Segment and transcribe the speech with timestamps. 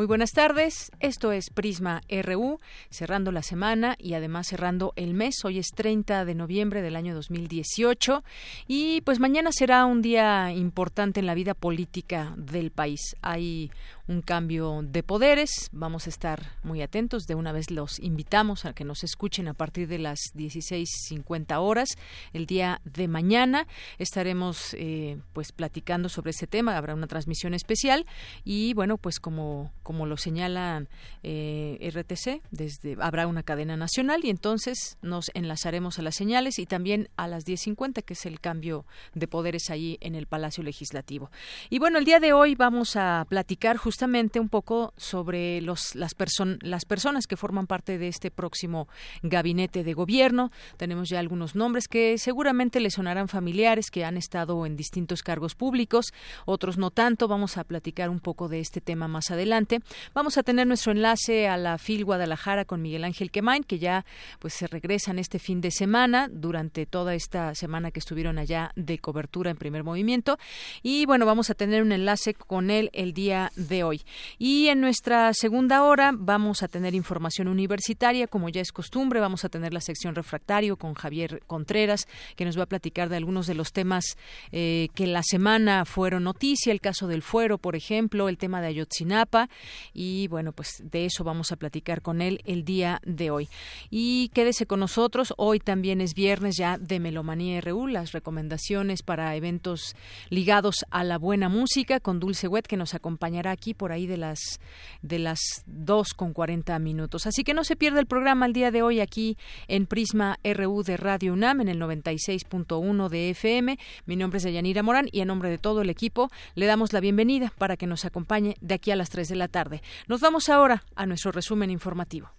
[0.00, 5.44] Muy buenas tardes, esto es Prisma RU, cerrando la semana y además cerrando el mes.
[5.44, 8.24] Hoy es 30 de noviembre del año 2018
[8.66, 13.14] y pues mañana será un día importante en la vida política del país.
[13.20, 13.70] Hay
[14.10, 15.68] un cambio de poderes.
[15.70, 17.26] Vamos a estar muy atentos.
[17.26, 21.90] De una vez los invitamos a que nos escuchen a partir de las 16.50 horas
[22.32, 23.68] el día de mañana.
[23.98, 26.76] Estaremos eh, pues platicando sobre ese tema.
[26.76, 28.04] Habrá una transmisión especial
[28.44, 30.86] y bueno, pues como, como lo señala
[31.22, 36.66] eh, RTC, desde, habrá una cadena nacional y entonces nos enlazaremos a las señales y
[36.66, 41.30] también a las 10.50, que es el cambio de poderes ahí en el Palacio Legislativo.
[41.68, 45.94] Y bueno, el día de hoy vamos a platicar justamente justamente un poco sobre los,
[45.94, 46.16] las,
[46.62, 48.88] las personas que forman parte de este próximo
[49.22, 50.50] gabinete de gobierno.
[50.78, 55.54] Tenemos ya algunos nombres que seguramente le sonarán familiares, que han estado en distintos cargos
[55.54, 56.14] públicos,
[56.46, 57.28] otros no tanto.
[57.28, 59.80] Vamos a platicar un poco de este tema más adelante.
[60.14, 64.06] Vamos a tener nuestro enlace a la FIL Guadalajara con Miguel Ángel Quemain, que ya
[64.38, 68.98] pues se regresan este fin de semana, durante toda esta semana que estuvieron allá de
[68.98, 70.38] cobertura en primer movimiento.
[70.82, 73.89] Y bueno, vamos a tener un enlace con él el día de hoy.
[74.38, 79.44] Y en nuestra segunda hora vamos a tener información universitaria, como ya es costumbre, vamos
[79.44, 82.06] a tener la sección refractario con Javier Contreras,
[82.36, 84.16] que nos va a platicar de algunos de los temas
[84.52, 88.68] eh, que la semana fueron noticia, el caso del fuero, por ejemplo, el tema de
[88.68, 89.48] Ayotzinapa,
[89.92, 93.48] y bueno, pues de eso vamos a platicar con él el día de hoy.
[93.90, 99.34] Y quédese con nosotros, hoy también es viernes ya de Melomanía RU, las recomendaciones para
[99.36, 99.94] eventos
[100.28, 104.16] ligados a la buena música con Dulce Wet, que nos acompañará aquí por ahí de
[104.16, 104.60] las
[105.02, 107.26] de las dos con cuarenta minutos.
[107.26, 109.36] Así que no se pierda el programa el día de hoy aquí
[109.68, 113.78] en Prisma RU de Radio UNAM en el 96.1 de FM.
[114.06, 117.00] Mi nombre es Yanira Morán y en nombre de todo el equipo le damos la
[117.00, 119.82] bienvenida para que nos acompañe de aquí a las 3 de la tarde.
[120.08, 122.30] Nos vamos ahora a nuestro resumen informativo.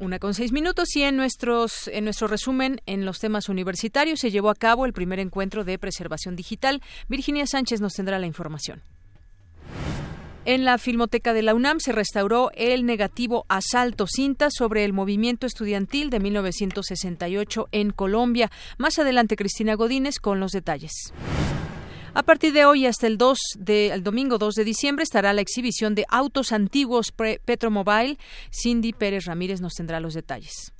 [0.00, 4.50] Una con seis minutos y en, en nuestro resumen en los temas universitarios se llevó
[4.50, 6.82] a cabo el primer encuentro de preservación digital.
[7.08, 8.82] Virginia Sánchez nos tendrá la información.
[10.44, 15.46] En la Filmoteca de la UNAM se restauró el negativo Asalto Cinta sobre el movimiento
[15.46, 18.50] estudiantil de 1968 en Colombia.
[18.78, 21.12] Más adelante Cristina Godínez con los detalles.
[22.18, 25.40] A partir de hoy hasta el 2 de, el domingo 2 de diciembre estará la
[25.40, 28.18] exhibición de autos antiguos Petromobile.
[28.50, 30.72] Cindy Pérez Ramírez nos tendrá los detalles.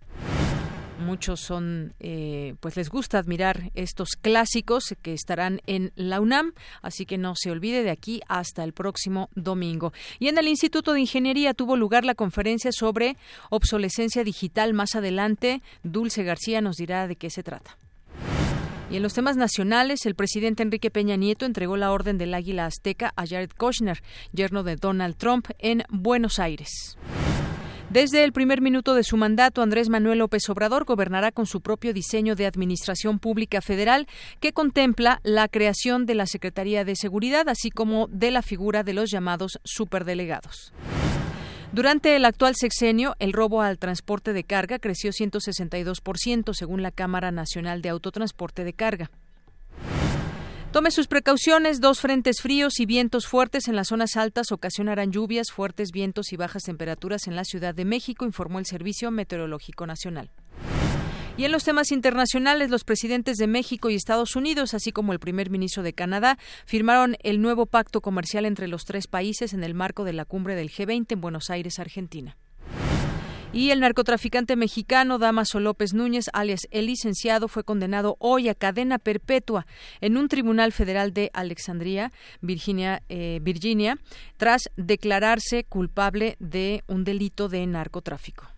[0.99, 7.07] Muchos son eh, pues les gusta admirar estos clásicos que estarán en la UNAM así
[7.07, 9.93] que no se olvide de aquí hasta el próximo domingo.
[10.19, 13.17] Y en el Instituto de Ingeniería tuvo lugar la conferencia sobre
[13.49, 14.75] obsolescencia digital.
[14.75, 17.79] Más adelante Dulce García nos dirá de qué se trata
[18.91, 22.67] y en los temas nacionales, el presidente Enrique Peña Nieto entregó la Orden del Águila
[22.67, 26.97] Azteca a Jared Kushner, yerno de Donald Trump, en Buenos Aires.
[27.91, 31.95] Desde el primer minuto de su mandato, Andrés Manuel López Obrador gobernará con su propio
[31.95, 34.07] diseño de Administración Pública Federal
[34.41, 38.93] que contempla la creación de la Secretaría de Seguridad, así como de la figura de
[38.93, 40.75] los llamados superdelegados.
[41.73, 47.31] Durante el actual sexenio, el robo al transporte de carga creció 162%, según la Cámara
[47.31, 49.11] Nacional de Autotransporte de Carga.
[50.73, 51.81] Tome sus precauciones.
[51.81, 56.37] Dos frentes fríos y vientos fuertes en las zonas altas ocasionarán lluvias, fuertes vientos y
[56.37, 60.31] bajas temperaturas en la Ciudad de México, informó el Servicio Meteorológico Nacional.
[61.39, 65.21] Y en los temas internacionales, los presidentes de México y Estados Unidos, así como el
[65.21, 66.37] primer ministro de Canadá,
[66.67, 70.57] firmaron el nuevo pacto comercial entre los tres países en el marco de la cumbre
[70.57, 72.37] del G20 en Buenos Aires, Argentina.
[73.53, 78.99] Y el narcotraficante mexicano Damaso López Núñez, alias el licenciado, fue condenado hoy a cadena
[78.99, 79.65] perpetua
[80.01, 83.97] en un tribunal federal de Alexandria, Virginia, eh, Virginia,
[84.39, 88.58] tras declararse culpable de un delito de narcotráfico.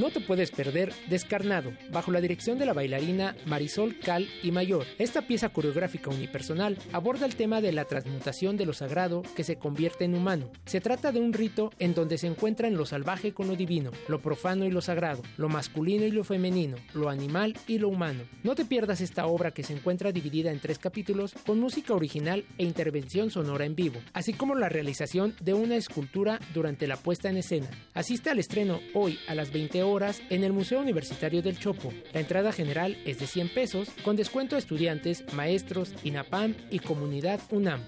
[0.00, 4.86] No te puedes perder Descarnado, bajo la dirección de la bailarina Marisol Cal y Mayor.
[4.98, 9.56] Esta pieza coreográfica unipersonal aborda el tema de la transmutación de lo sagrado que se
[9.56, 10.50] convierte en humano.
[10.64, 14.22] Se trata de un rito en donde se encuentran lo salvaje con lo divino, lo
[14.22, 18.22] profano y lo sagrado, lo masculino y lo femenino, lo animal y lo humano.
[18.42, 22.46] No te pierdas esta obra que se encuentra dividida en tres capítulos con música original
[22.56, 27.28] e intervención sonora en vivo, así como la realización de una escultura durante la puesta
[27.28, 27.68] en escena.
[27.92, 31.92] Asiste al estreno hoy a las 20 horas en el Museo Universitario del Chopo.
[32.12, 37.40] La entrada general es de 100 pesos, con descuento a estudiantes, maestros, INAPAM y comunidad
[37.50, 37.80] UNAM.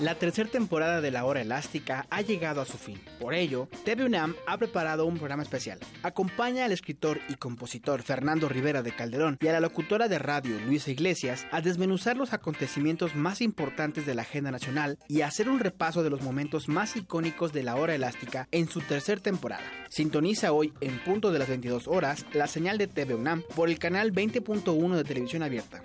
[0.00, 3.00] La tercera temporada de La Hora Elástica ha llegado a su fin.
[3.20, 5.78] Por ello, TV UNAM ha preparado un programa especial.
[6.02, 10.58] Acompaña al escritor y compositor Fernando Rivera de Calderón y a la locutora de radio
[10.66, 15.48] Luisa Iglesias a desmenuzar los acontecimientos más importantes de la agenda nacional y a hacer
[15.48, 19.64] un repaso de los momentos más icónicos de La Hora Elástica en su tercera temporada.
[19.90, 23.78] Sintoniza hoy, en punto de las 22 horas, la señal de TV UNAM por el
[23.78, 25.82] canal 20.1 de televisión abierta.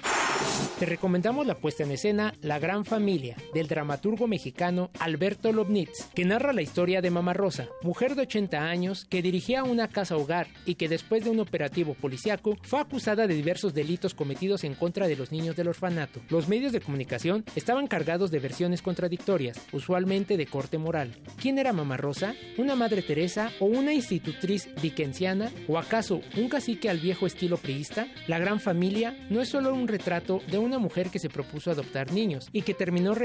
[0.80, 6.24] Te recomendamos la puesta en escena La Gran Familia del dramaturgo mexicano Alberto Lobnitz, que
[6.24, 10.48] narra la historia de Mama Rosa, mujer de 80 años que dirigía una casa hogar
[10.66, 15.10] y que después de un operativo policiaco fue acusada de diversos delitos cometidos en contra
[15.10, 16.22] de los niños del orfanato.
[16.30, 21.12] Los medios de comunicación estaban cargados de versiones contradictorias, usualmente de corte moral.
[21.42, 22.36] ¿Quién era Mama Rosa?
[22.58, 25.52] ¿Una madre Teresa o una institutriz dickensiana?
[25.68, 28.08] ¿O acaso un cacique al viejo estilo priista?
[28.28, 32.14] La Gran Familia no es solo un retrato de una mujer que se propuso adoptar
[32.14, 33.16] niños y que terminó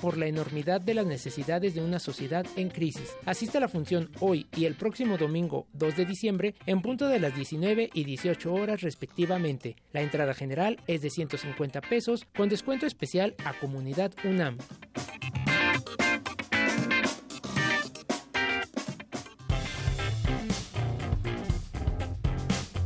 [0.00, 3.14] por la enormidad de las necesidades de una sociedad en crisis.
[3.26, 7.20] Asiste a la función hoy y el próximo domingo 2 de diciembre en punto de
[7.20, 9.76] las 19 y 18 horas respectivamente.
[9.92, 14.56] La entrada general es de 150 pesos con descuento especial a Comunidad UNAM.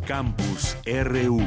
[0.05, 1.40] Campus RU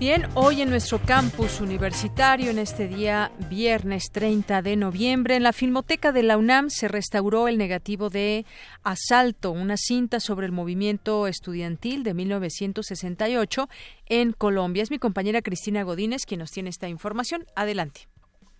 [0.00, 5.52] Bien, hoy en nuestro campus universitario, en este día viernes 30 de noviembre, en la
[5.52, 8.46] Filmoteca de la UNAM se restauró el negativo de
[8.82, 13.68] Asalto, una cinta sobre el movimiento estudiantil de 1968
[14.06, 14.82] en Colombia.
[14.82, 17.44] Es mi compañera Cristina Godínez quien nos tiene esta información.
[17.54, 18.08] Adelante.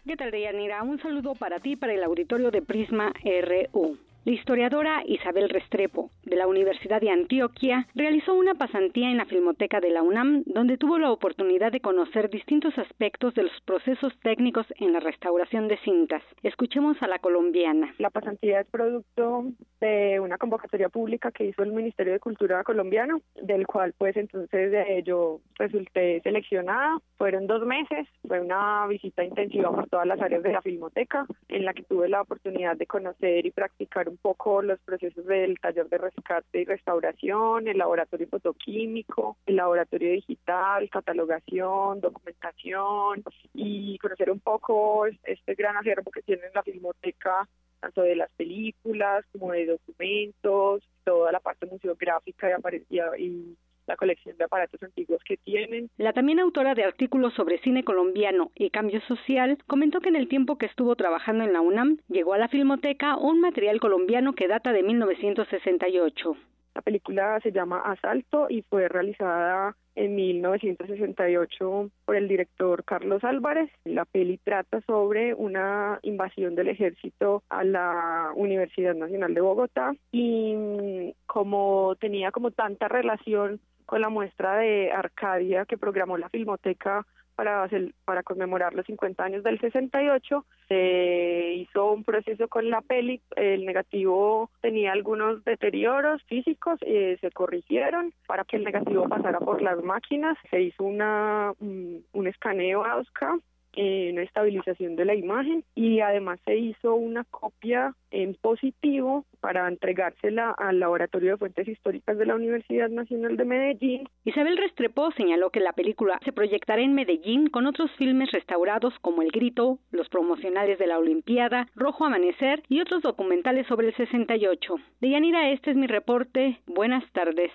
[0.07, 0.83] ¿Qué tal, Deyanira?
[0.83, 3.97] Un saludo para ti, para el auditorio de Prisma RU.
[4.27, 9.81] La historiadora Isabel Restrepo, de la Universidad de Antioquia, realizó una pasantía en la Filmoteca
[9.81, 14.67] de la UNAM, donde tuvo la oportunidad de conocer distintos aspectos de los procesos técnicos
[14.77, 16.23] en la restauración de cintas.
[16.43, 17.95] Escuchemos a la colombiana.
[17.97, 19.47] La pasantía es producto
[19.81, 25.03] de una convocatoria pública que hizo el Ministerio de Cultura colombiano, del cual pues entonces
[25.03, 26.99] yo resulté seleccionada.
[27.17, 31.65] Fueron dos meses, fue una visita intensiva por todas las áreas de la Filmoteca, en
[31.65, 35.89] la que tuve la oportunidad de conocer y practicar un poco los procesos del taller
[35.89, 43.23] de rescate y restauración, el laboratorio fotoquímico, el laboratorio digital, catalogación, documentación
[43.55, 47.49] y conocer un poco este gran acervo que tiene la filmoteca
[47.81, 53.57] tanto de las películas como de documentos, toda la parte museográfica y, y
[53.91, 55.91] la colección de aparatos antiguos que tienen.
[55.99, 60.29] La también autora de artículos sobre cine colombiano y cambio social comentó que en el
[60.29, 64.47] tiempo que estuvo trabajando en la UNAM llegó a la Filmoteca un material colombiano que
[64.47, 66.37] data de 1968.
[66.75, 73.71] La película se llama Asalto y fue realizada en 1968 por el director Carlos Álvarez.
[73.85, 80.55] La peli trata sobre una invasión del ejército a la Universidad Nacional de Bogotá y
[80.55, 87.05] mm, como tenía como tanta relación con la muestra de Arcadia que programó la Filmoteca
[87.35, 87.69] para,
[88.05, 90.47] para conmemorar los 50 años del 68.
[90.69, 97.33] Se hizo un proceso con la peli, el negativo tenía algunos deterioros físicos, eh, se
[97.33, 102.85] corrigieron para que el negativo pasara por las máquinas, se hizo una, un, un escaneo
[102.85, 103.39] AUSCA
[103.75, 109.69] eh, una estabilización de la imagen y además se hizo una copia en positivo para
[109.69, 114.09] entregársela al Laboratorio de Fuentes Históricas de la Universidad Nacional de Medellín.
[114.25, 119.23] Isabel Restrepo señaló que la película se proyectará en Medellín con otros filmes restaurados como
[119.23, 124.75] El Grito, los promocionales de la Olimpiada, Rojo Amanecer y otros documentales sobre el 68.
[125.01, 126.59] Deyanira, este es mi reporte.
[126.67, 127.53] Buenas tardes.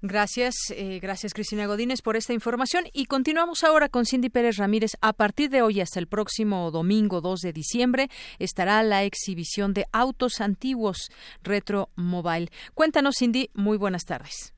[0.00, 4.92] Gracias, eh, gracias Cristina Godínez por esta información y continuamos ahora con Cindy Pérez Ramírez.
[5.00, 9.86] A partir de hoy hasta el próximo domingo 2 de diciembre estará la exhibición de
[9.92, 11.10] autos antiguos
[11.42, 12.48] Retro Mobile.
[12.74, 14.54] Cuéntanos Cindy, muy buenas tardes.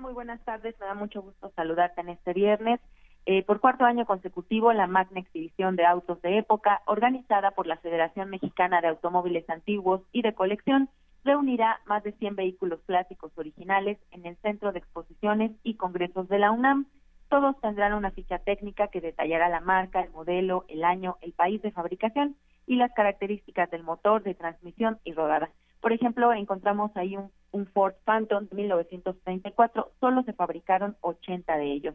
[0.00, 0.74] Muy buenas tardes.
[0.80, 2.78] Me da mucho gusto saludarte en este viernes.
[3.26, 7.78] Eh, por cuarto año consecutivo, la magna exhibición de autos de época, organizada por la
[7.78, 10.90] Federación Mexicana de Automóviles Antiguos y de Colección,
[11.24, 16.38] reunirá más de 100 vehículos clásicos originales en el Centro de Exposiciones y Congresos de
[16.38, 16.86] la UNAM.
[17.28, 21.62] Todos tendrán una ficha técnica que detallará la marca, el modelo, el año, el país
[21.62, 25.50] de fabricación y las características del motor, de transmisión y rodada.
[25.80, 31.72] Por ejemplo, encontramos ahí un, un Ford Phantom de 1934, solo se fabricaron 80 de
[31.72, 31.94] ellos.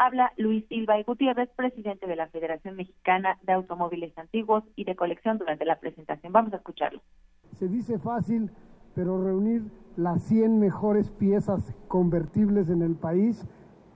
[0.00, 4.94] Habla Luis Silva y Gutiérrez, presidente de la Federación Mexicana de Automóviles Antiguos y de
[4.94, 6.32] Colección durante la presentación.
[6.32, 7.00] Vamos a escucharlo.
[7.54, 8.52] Se dice fácil,
[8.94, 9.64] pero reunir
[9.96, 13.44] las 100 mejores piezas convertibles en el país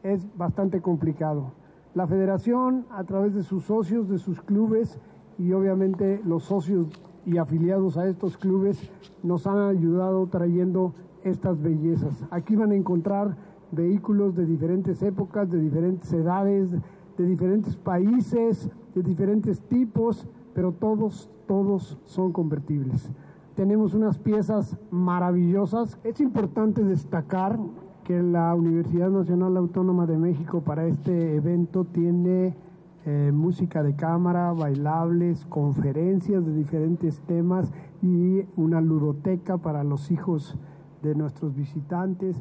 [0.02, 1.52] es bastante complicado.
[1.94, 5.00] La federación, a través de sus socios, de sus clubes
[5.38, 6.88] y obviamente los socios
[7.24, 8.90] y afiliados a estos clubes,
[9.22, 12.26] nos han ayudado trayendo estas bellezas.
[12.32, 13.36] Aquí van a encontrar
[13.72, 16.70] vehículos de diferentes épocas, de diferentes edades,
[17.16, 23.10] de diferentes países, de diferentes tipos, pero todos, todos son convertibles.
[23.54, 25.98] Tenemos unas piezas maravillosas.
[26.04, 27.58] Es importante destacar
[28.04, 32.56] que la Universidad Nacional Autónoma de México para este evento tiene
[33.04, 40.56] eh, música de cámara, bailables, conferencias de diferentes temas y una ludoteca para los hijos
[41.02, 42.40] de nuestros visitantes.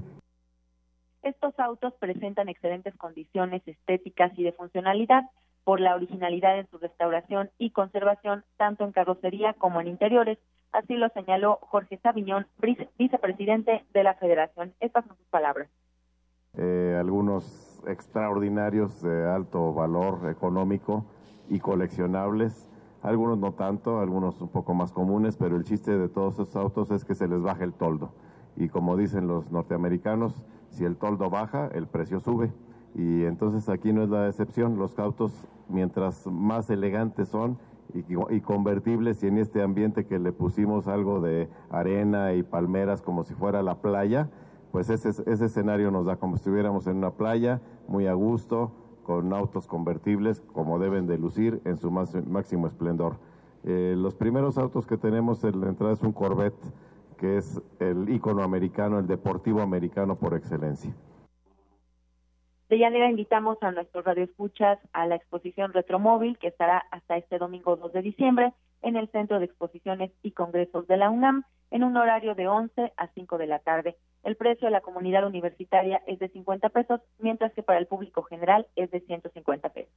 [1.23, 5.23] Estos autos presentan excelentes condiciones estéticas y de funcionalidad
[5.63, 10.39] por la originalidad en su restauración y conservación tanto en carrocería como en interiores.
[10.71, 12.47] Así lo señaló Jorge Sabiñón,
[12.97, 14.73] vicepresidente de la Federación.
[14.79, 15.69] Estas son sus palabras.
[16.57, 21.05] Eh, algunos extraordinarios de alto valor económico
[21.49, 22.69] y coleccionables,
[23.03, 26.91] algunos no tanto, algunos un poco más comunes, pero el chiste de todos esos autos
[26.91, 28.13] es que se les baje el toldo.
[28.55, 32.51] Y como dicen los norteamericanos, si el toldo baja, el precio sube.
[32.95, 35.31] Y entonces aquí no es la excepción, los autos
[35.69, 37.57] mientras más elegantes son,
[37.93, 43.23] y, convertibles y en este ambiente que le pusimos algo de arena y palmeras como
[43.23, 44.29] si fuera la playa,
[44.71, 47.59] pues ese, ese escenario nos da como si estuviéramos en una playa
[47.89, 48.71] muy a gusto,
[49.03, 53.17] con autos convertibles como deben de lucir en su máximo esplendor.
[53.63, 56.63] Eh, los primeros autos que tenemos en la entrada es un Corvette,
[57.21, 60.91] que es el ícono americano, el deportivo americano por excelencia.
[62.67, 67.75] De Yanira invitamos a nuestros radioescuchas a la exposición Retromóvil que estará hasta este domingo
[67.75, 71.95] 2 de diciembre en el Centro de Exposiciones y Congresos de la UNAM en un
[71.95, 73.97] horario de 11 a 5 de la tarde.
[74.23, 78.23] El precio de la comunidad universitaria es de 50 pesos, mientras que para el público
[78.23, 79.93] general es de 150 pesos.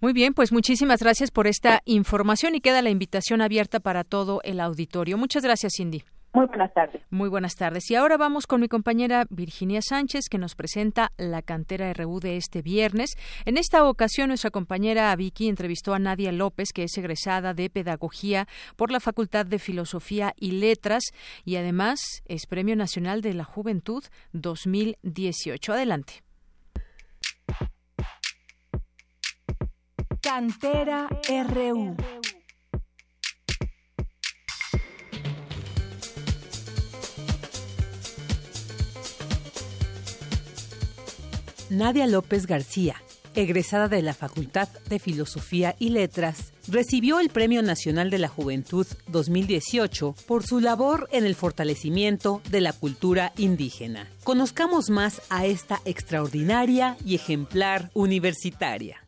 [0.00, 4.40] Muy bien, pues muchísimas gracias por esta información y queda la invitación abierta para todo
[4.44, 5.18] el auditorio.
[5.18, 6.04] Muchas gracias, Cindy.
[6.32, 7.02] Muy buenas tardes.
[7.10, 7.90] Muy buenas tardes.
[7.90, 12.38] Y ahora vamos con mi compañera Virginia Sánchez, que nos presenta la cantera RU de
[12.38, 13.10] este viernes.
[13.44, 18.46] En esta ocasión, nuestra compañera Vicky entrevistó a Nadia López, que es egresada de Pedagogía
[18.76, 21.02] por la Facultad de Filosofía y Letras
[21.44, 25.74] y además es Premio Nacional de la Juventud 2018.
[25.74, 26.29] Adelante.
[30.22, 31.08] Cantera
[31.48, 31.96] RU.
[41.70, 42.96] Nadia López García,
[43.34, 48.86] egresada de la Facultad de Filosofía y Letras, recibió el Premio Nacional de la Juventud
[49.06, 54.06] 2018 por su labor en el fortalecimiento de la cultura indígena.
[54.24, 59.06] Conozcamos más a esta extraordinaria y ejemplar universitaria.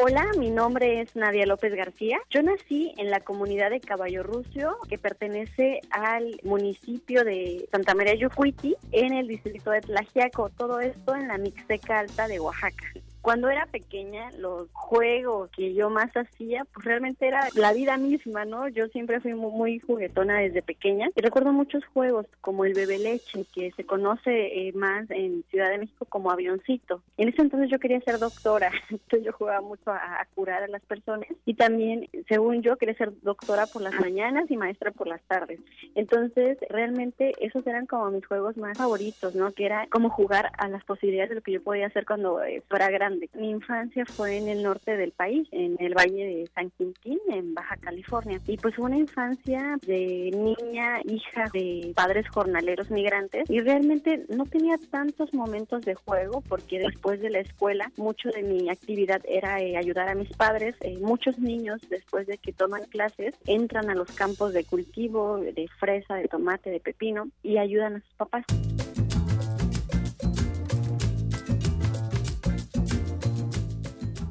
[0.00, 2.20] Hola, mi nombre es Nadia López García.
[2.30, 8.14] Yo nací en la comunidad de Caballo Rucio, que pertenece al municipio de Santa María
[8.14, 10.50] Yucuiti, en el distrito de Tlajiaco.
[10.50, 15.90] Todo esto en la Mixteca Alta de Oaxaca cuando era pequeña, los juegos que yo
[15.90, 18.68] más hacía, pues realmente era la vida misma, ¿no?
[18.68, 23.44] Yo siempre fui muy, juguetona desde pequeña y recuerdo muchos juegos como el bebé leche,
[23.52, 27.02] que se conoce eh, más en Ciudad de México como avioncito.
[27.16, 30.82] En ese entonces yo quería ser doctora, entonces yo jugaba mucho a, curar a las
[30.82, 35.22] personas y también, según yo, quería ser doctora por las mañanas y maestra por las
[35.22, 35.60] tardes.
[35.94, 39.52] Entonces, realmente esos eran como mis juegos más favoritos, ¿no?
[39.52, 42.62] Que era como jugar a las posibilidades de lo que yo podía hacer cuando eh,
[42.68, 46.70] fuera grande Mi infancia fue en el norte del país, en el Valle de San
[46.70, 48.40] Quintín, en Baja California.
[48.46, 54.76] Y pues una infancia de niña, hija de padres jornaleros migrantes y realmente no tenía
[54.90, 59.76] tantos momentos de juego porque después de la escuela mucho de mi actividad era eh,
[59.76, 60.76] ayudar a mis padres.
[60.80, 65.68] Eh, muchos niños después de que toman clases entran a los campos de cultivo de
[65.78, 68.44] fresa, de tomate, de pepino y ayudan a sus papás.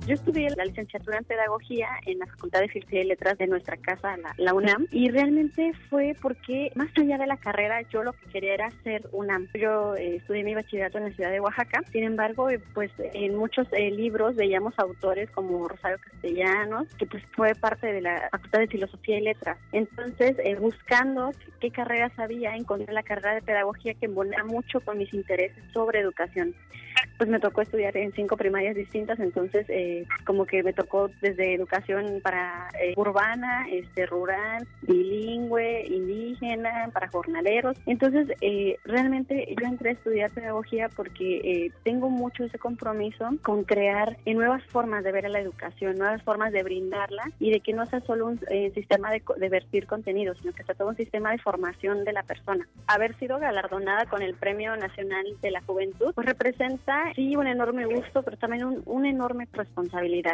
[0.08, 3.76] Yo estudié la licenciatura en pedagogía en la Facultad de Filosofía y Letras de nuestra
[3.76, 8.26] casa, la, UNAM, y realmente fue porque más allá de la carrera yo lo que
[8.28, 9.50] quería era ser UNAM.
[9.54, 13.36] Yo eh, estudié mi bachillerato en la ciudad de Oaxaca, sin embargo, eh, pues en
[13.36, 18.60] muchos eh, libros veíamos autores como Rosario Castellanos, que pues fue parte de la Facultad
[18.60, 19.58] de Filosofía y Letras.
[19.74, 25.14] Entonces, buscando qué carreras había, encontré la carrera de pedagogía que embonaba mucho con mis
[25.14, 26.56] intereses sobre educación
[27.18, 31.54] pues me tocó estudiar en cinco primarias distintas, entonces eh, como que me tocó desde
[31.54, 37.77] educación para eh, urbana, este rural, bilingüe, indígena, para jornaleros.
[37.86, 44.18] Entonces eh, realmente yo entré a estudiar pedagogía porque tengo mucho ese compromiso con crear
[44.25, 47.86] nuevas formas de ver a la educación, nuevas formas de brindarla y de que no
[47.88, 48.39] sea solo un
[48.74, 52.24] sistema de, de vertir contenido, sino que sea todo un sistema de formación de la
[52.24, 52.68] persona.
[52.86, 57.86] Haber sido galardonada con el Premio Nacional de la Juventud, pues representa sí un enorme
[57.86, 59.87] gusto, pero también un, una enorme responsabilidad,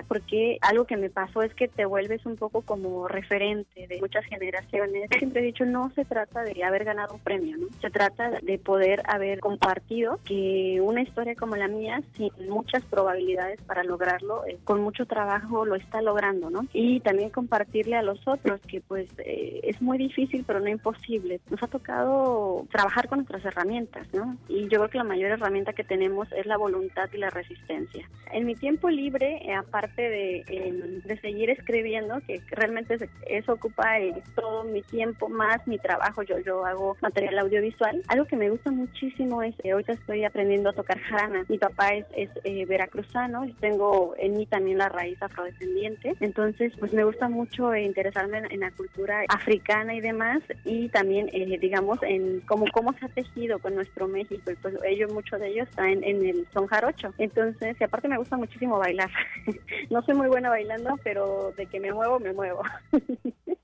[0.07, 4.25] porque algo que me pasó es que te vuelves un poco como referente de muchas
[4.25, 5.10] generaciones.
[5.17, 7.67] Siempre he dicho, no se trata de haber ganado un premio, ¿no?
[7.81, 13.62] Se trata de poder haber compartido que una historia como la mía, sin muchas probabilidades
[13.62, 16.65] para lograrlo, eh, con mucho trabajo lo está logrando, ¿no?
[16.74, 21.39] Y también compartirle a los otros que pues eh, es muy difícil, pero no imposible.
[21.50, 24.38] Nos ha tocado trabajar con nuestras herramientas, ¿no?
[24.48, 28.10] Y yo creo que la mayor herramienta que tenemos es la voluntad y la resistencia.
[28.31, 32.98] En mi tiempo libre, eh, aparte de, em, de, seguir escribiendo, que realmente
[33.28, 38.26] eso ocupa eh, todo mi tiempo más mi trabajo, yo, yo hago material audiovisual, algo
[38.26, 41.46] que me gusta muchísimo es, eh, ahorita estoy aprendiendo a tocar jarana.
[41.48, 46.94] Mi papá es, es veracruzano y tengo en mí también la raíz afrodescendiente, entonces pues
[46.94, 51.28] me gusta mucho interesarme en, la cultura africana y demás y también
[51.60, 55.50] digamos en cómo, cómo se ha tejido con nuestro México y pues ellos, muchos de
[55.50, 57.14] ellos están en el son jarocho.
[57.18, 59.10] Entonces, y aparte me gusta muchísimo bailar.
[59.89, 62.61] no soy muy buena bailando, pero de que me muevo, me muevo.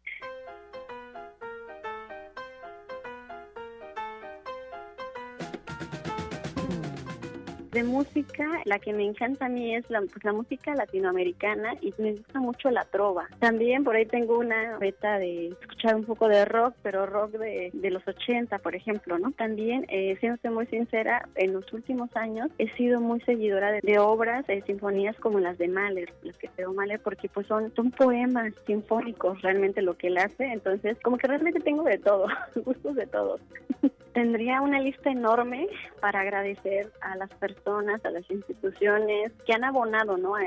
[7.71, 11.93] de música, la que me encanta a mí es la, pues, la música latinoamericana y
[11.97, 13.27] me gusta mucho la trova.
[13.39, 17.69] También por ahí tengo una beta de escuchar un poco de rock, pero rock de,
[17.73, 19.31] de los 80, por ejemplo, ¿no?
[19.31, 24.45] También, eh, siendo muy sincera, en los últimos años he sido muy seguidora de, obras,
[24.47, 28.53] de sinfonías como las de Mahler, las que creó Mahler, porque pues son, son poemas
[28.65, 33.07] sinfónicos realmente lo que él hace, entonces como que realmente tengo de todo, gustos de
[33.07, 33.41] todos.
[34.13, 35.67] Tendría una lista enorme
[36.01, 40.35] para agradecer a las personas, a las instituciones que han abonado, ¿no?
[40.35, 40.41] A,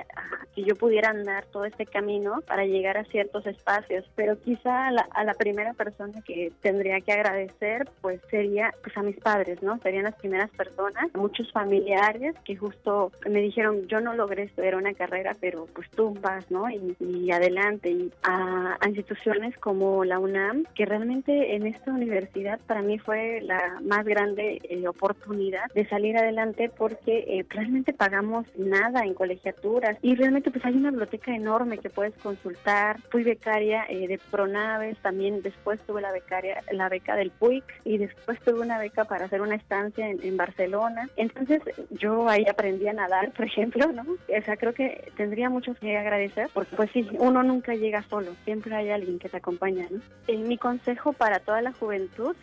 [0.55, 4.05] que yo pudiera andar todo este camino para llegar a ciertos espacios.
[4.16, 9.16] Pero quizá a la, primera persona que tendría que agradecer, pues sería pues a mis
[9.18, 9.79] padres, ¿no?
[9.79, 14.94] Serían las primeras personas, muchos familiares que justo me dijeron, yo no logré estudiar una
[14.94, 16.68] carrera, pero pues tú vas, ¿no?
[16.70, 17.90] Y, adelante.
[17.90, 23.40] Y a, a instituciones como la UNAM, que realmente en esta universidad para mí fue
[23.40, 23.52] la
[23.83, 30.15] más grande eh, oportunidad de salir adelante porque eh, realmente pagamos nada en colegiaturas y
[30.15, 33.01] realmente pues hay una biblioteca enorme que puedes consultar.
[33.11, 37.99] Fui becaria eh, de Pronaves, también después tuve la becaria, la beca del PUIC y
[37.99, 41.09] después tuve una beca para hacer una estancia en, Barcelona.
[41.17, 41.61] Entonces
[41.91, 44.03] yo ahí aprendí a nadar, por ejemplo, ¿no?
[44.03, 48.33] O sea, creo que tendría mucho que agradecer porque pues sí, uno nunca llega solo,
[48.45, 50.01] siempre hay alguien que te acompaña, ¿no?
[50.43, 52.35] mi consejo para toda la juventud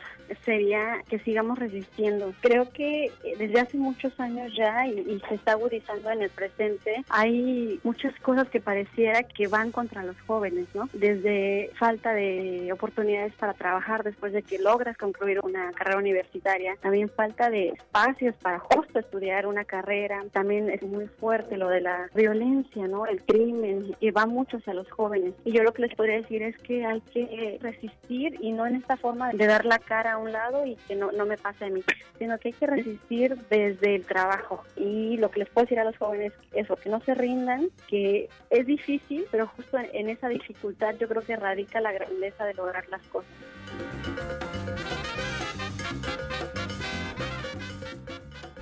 [0.45, 2.33] sería que sigamos resistiendo.
[2.41, 7.03] Creo que eh, desde hace muchos años ya y, se está agudizando en el presente,
[7.09, 10.89] hay muchas cosas que pareciera que van contra los jóvenes, ¿no?
[10.93, 17.09] Desde falta de oportunidades para trabajar después de que logras concluir una carrera universitaria, también
[17.09, 22.09] falta de espacios para justo estudiar una carrera, también es muy fuerte lo de la
[22.15, 23.05] violencia, ¿no?
[23.05, 25.33] El crimen, que va mucho hacia los jóvenes.
[25.45, 28.75] Y yo lo que les podría decir es que hay que resistir y no en
[28.75, 31.65] esta forma de dar la cara a un lado y que no, no me pase
[31.65, 31.83] a mí,
[32.17, 34.63] sino que hay que resistir desde el trabajo.
[34.75, 37.69] Y lo que les puedo decir a los jóvenes es eso, que no se rindan,
[37.87, 42.55] que es difícil, pero justo en esa dificultad yo creo que radica la grandeza de
[42.55, 43.29] lograr las cosas.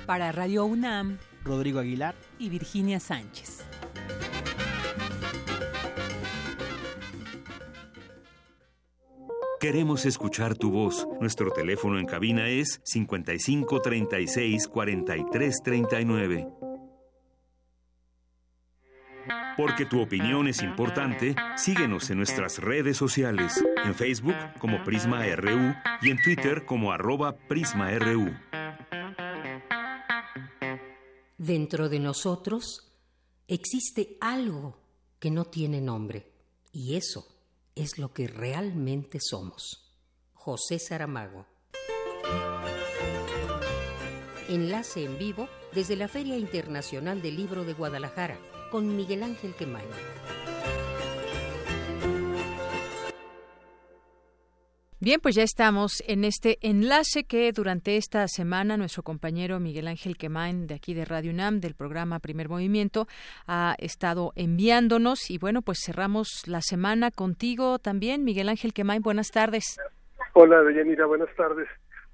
[0.06, 3.57] Para Radio UNAM, Rodrigo Aguilar y Virginia Sánchez.
[9.60, 11.08] Queremos escuchar tu voz.
[11.20, 16.48] Nuestro teléfono en cabina es 55 36 43 39.
[19.58, 25.74] Porque tu opinión es importante, síguenos en nuestras redes sociales, en Facebook como Prisma RU
[26.04, 28.32] y en Twitter como arroba PrismaRU.
[31.39, 32.93] Dentro de nosotros
[33.48, 34.78] existe algo
[35.20, 36.32] que no tiene nombre
[36.72, 37.37] y eso
[37.78, 39.94] es lo que realmente somos.
[40.34, 41.46] José Saramago.
[44.50, 48.40] Enlace en vivo desde la Feria Internacional del Libro de Guadalajara
[48.72, 49.86] con Miguel Ángel Quemay.
[55.00, 60.18] Bien, pues ya estamos en este enlace que durante esta semana nuestro compañero Miguel Ángel
[60.18, 63.06] Quemain de aquí de Radio UNAM del programa Primer Movimiento
[63.46, 69.30] ha estado enviándonos y bueno, pues cerramos la semana contigo también, Miguel Ángel Quemain, buenas
[69.30, 69.78] tardes.
[70.34, 71.68] Hola, Deyanira, buenas tardes.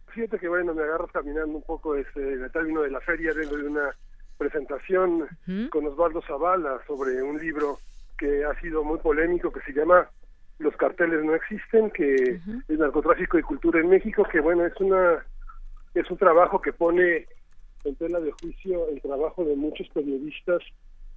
[0.09, 3.55] Fíjate que bueno, me agarro caminando un poco este, el término de la feria, vengo
[3.55, 3.95] de una
[4.37, 5.25] presentación
[5.69, 7.77] con Osvaldo Zavala sobre un libro
[8.17, 10.09] que ha sido muy polémico que se llama
[10.63, 15.23] los carteles no existen, que el narcotráfico y cultura en México, que bueno, es una
[15.93, 17.27] es un trabajo que pone
[17.83, 20.61] en tela de juicio el trabajo de muchos periodistas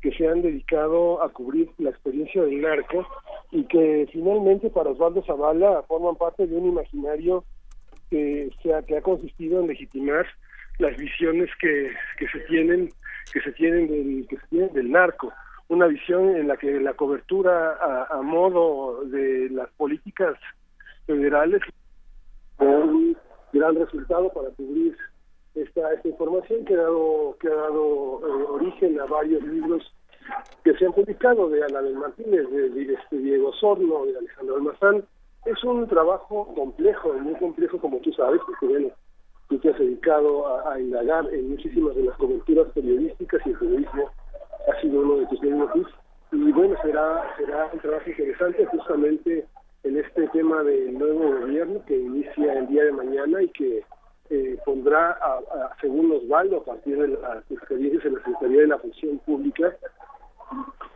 [0.03, 3.07] que se han dedicado a cubrir la experiencia del narco
[3.51, 7.45] y que finalmente para Osvaldo Zavala forman parte de un imaginario
[8.11, 10.27] que sea que ha consistido en legitimar
[10.79, 12.91] las visiones que, que se tienen
[13.33, 15.33] que se tienen del que se tienen del narco
[15.69, 20.39] una visión en la que la cobertura a, modo de las políticas
[21.07, 21.63] federales
[22.59, 23.17] un
[23.53, 24.97] gran resultado para cubrir
[25.55, 29.93] esta, esta información que ha dado, que ha dado eh, origen a varios libros
[30.65, 35.05] que se han publicado de Ana Martínez, de, este Diego Sorno, de Alejandro Almazán.
[35.45, 38.89] Es un trabajo complejo, muy complejo como tú sabes, porque bueno,
[39.49, 43.59] tú te has dedicado a, a indagar en muchísimas de las coberturas periodísticas y el
[43.59, 44.11] periodismo
[44.67, 45.71] ha sido uno de tus libros
[46.33, 49.47] y bueno será será un trabajo interesante justamente
[49.85, 53.85] en este tema del nuevo gobierno que inicia el día de mañana y que
[54.31, 58.79] eh, pondrá, a, según Osvaldo, a partir de las experiencias en la Secretaría de la
[58.79, 59.77] Función Pública,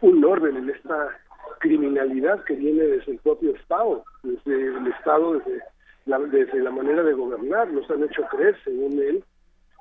[0.01, 1.09] un orden en esta
[1.61, 5.63] criminalidad que viene desde el propio Estado, desde el Estado, desde
[6.07, 7.71] la, desde la manera de gobernar.
[7.73, 9.25] Nos han hecho creer, según él,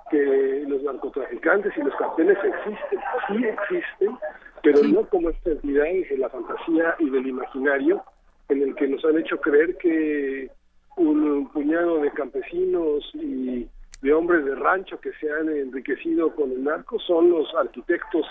[0.10, 4.18] que los narcotraficantes y los carteles existen, sí existen,
[4.64, 8.04] pero no como esta entidad de la fantasía y del imaginario
[8.50, 10.50] en el que nos han hecho creer que
[10.98, 13.68] un puñado de campesinos y
[14.02, 18.26] de hombres de rancho que se han enriquecido con el narco son los arquitectos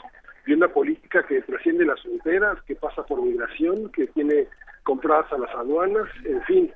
[0.46, 4.48] de una política que trasciende las fronteras, que pasa por migración, que tiene
[4.82, 6.72] compradas a las aduanas, en fin,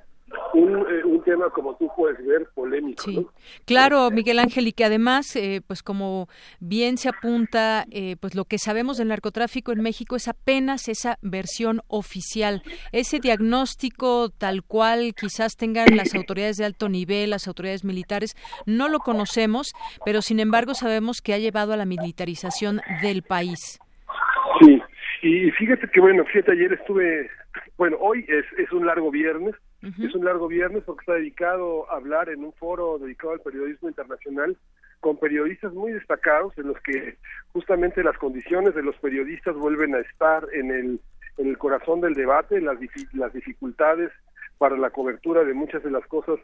[0.53, 3.03] un, eh, un tema como tú puedes ver polémico.
[3.03, 3.25] Sí.
[3.65, 6.27] Claro, Miguel Ángel, y que además, eh, pues como
[6.59, 11.17] bien se apunta, eh, pues lo que sabemos del narcotráfico en México es apenas esa
[11.21, 17.83] versión oficial, ese diagnóstico tal cual quizás tengan las autoridades de alto nivel, las autoridades
[17.83, 19.73] militares, no lo conocemos,
[20.05, 23.79] pero sin embargo sabemos que ha llevado a la militarización del país.
[24.59, 24.81] Sí,
[25.21, 27.29] y fíjate que bueno, fíjate, ayer estuve,
[27.77, 31.97] bueno, hoy es, es un largo viernes, es un largo viernes porque está dedicado a
[31.97, 34.57] hablar en un foro dedicado al periodismo internacional
[35.01, 37.17] con periodistas muy destacados en los que
[37.51, 41.01] justamente las condiciones de los periodistas vuelven a estar en el,
[41.37, 42.77] en el corazón del debate, las,
[43.11, 44.11] las dificultades
[44.57, 46.39] para la cobertura de muchas de las cosas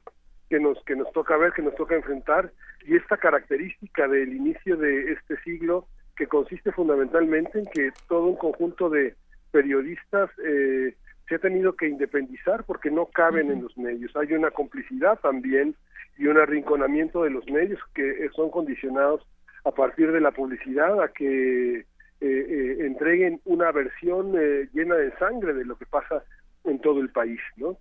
[0.50, 2.52] que nos que nos toca ver, que nos toca enfrentar.
[2.86, 8.36] Y esta característica del inicio de este siglo que consiste fundamentalmente en que todo un
[8.36, 9.16] conjunto de
[9.52, 10.96] periodistas eh,
[11.30, 14.16] se ha tenido que independizar porque no caben en los medios.
[14.16, 15.76] Hay una complicidad también
[16.18, 19.22] y un arrinconamiento de los medios que eh, son condicionados
[19.64, 21.86] a partir de la publicidad a que eh,
[22.22, 24.34] eh, entreguen una versión
[24.74, 26.24] llena de sangre de lo que pasa
[26.66, 27.78] en todo el país, ¿no?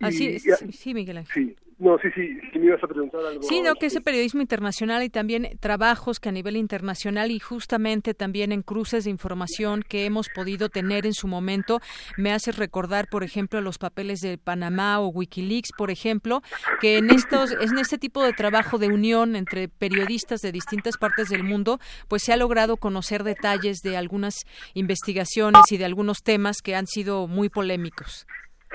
[0.00, 1.56] Así es, sí, Miguel Ángel.
[1.56, 3.42] Sí, no, sí, sí, sí me ibas a preguntar algo.
[3.42, 8.14] Sí, no, que ese periodismo internacional y también trabajos que a nivel internacional y justamente
[8.14, 11.80] también en cruces de información que hemos podido tener en su momento,
[12.16, 16.42] me hace recordar, por ejemplo, los papeles de Panamá o Wikileaks, por ejemplo,
[16.80, 21.30] que en estos, en este tipo de trabajo de unión entre periodistas de distintas partes
[21.30, 24.34] del mundo, pues se ha logrado conocer detalles de algunas
[24.74, 28.24] investigaciones y de algunos temas que han sido muy polémicos.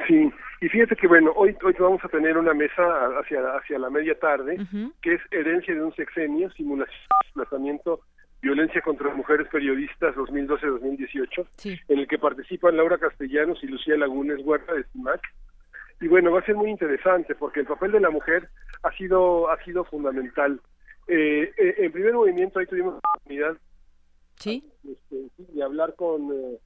[0.10, 0.30] Sí,
[0.62, 2.84] y fíjate que bueno, hoy hoy vamos a tener una mesa
[3.20, 4.58] hacia hacia la media tarde,
[5.02, 8.02] que es herencia de un sexenio, simulación, desplazamiento
[8.41, 11.48] Violencia contra Mujeres Periodistas 2012-2018,
[11.88, 15.22] en el que participan Laura Castellanos y Lucía Lagunes Huerta de CIMAC.
[16.00, 18.50] Y bueno, va a ser muy interesante porque el papel de la mujer
[18.84, 20.62] ha sido, ha sido fundamental.
[21.08, 23.58] Eh, eh, en primer movimiento ahí tuvimos la oportunidad
[24.36, 24.63] ¿Sí?
[24.88, 26.60] este, de hablar con eh,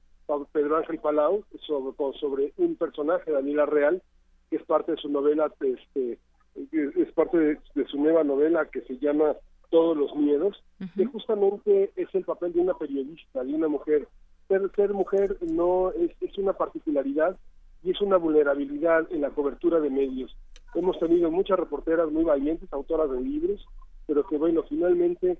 [0.52, 4.02] Pedro Ángel Palau sobre, sobre un personaje, Daniela Real,
[4.50, 6.18] que es parte de su novela, este,
[6.54, 9.34] es parte de su nueva novela que se llama
[9.70, 10.62] todos los miedos,
[10.94, 14.06] que justamente es el papel de una periodista, de una mujer.
[14.46, 17.38] Ser, ser mujer no es, es una particularidad
[17.82, 20.36] y es una vulnerabilidad en la cobertura de medios.
[20.74, 23.66] Hemos tenido muchas reporteras muy valientes, autoras de libros,
[24.06, 25.38] pero que bueno, finalmente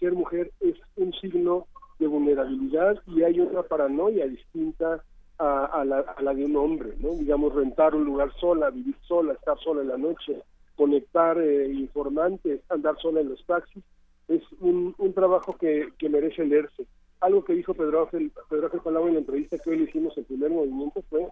[0.00, 1.66] ser mujer es un signo
[1.98, 5.02] de vulnerabilidad y hay una paranoia distinta
[5.38, 7.10] a, la, a la de un hombre, ¿no?
[7.10, 10.42] Digamos, rentar un lugar sola, vivir sola, estar sola en la noche,
[10.76, 13.82] conectar eh, informantes, andar sola en los taxis,
[14.28, 16.86] es un, un trabajo que, que, merece leerse.
[17.20, 20.16] Algo que dijo Pedro Ángel, Pedro Ángel Palau en la entrevista que hoy le hicimos
[20.16, 21.26] en primer movimiento fue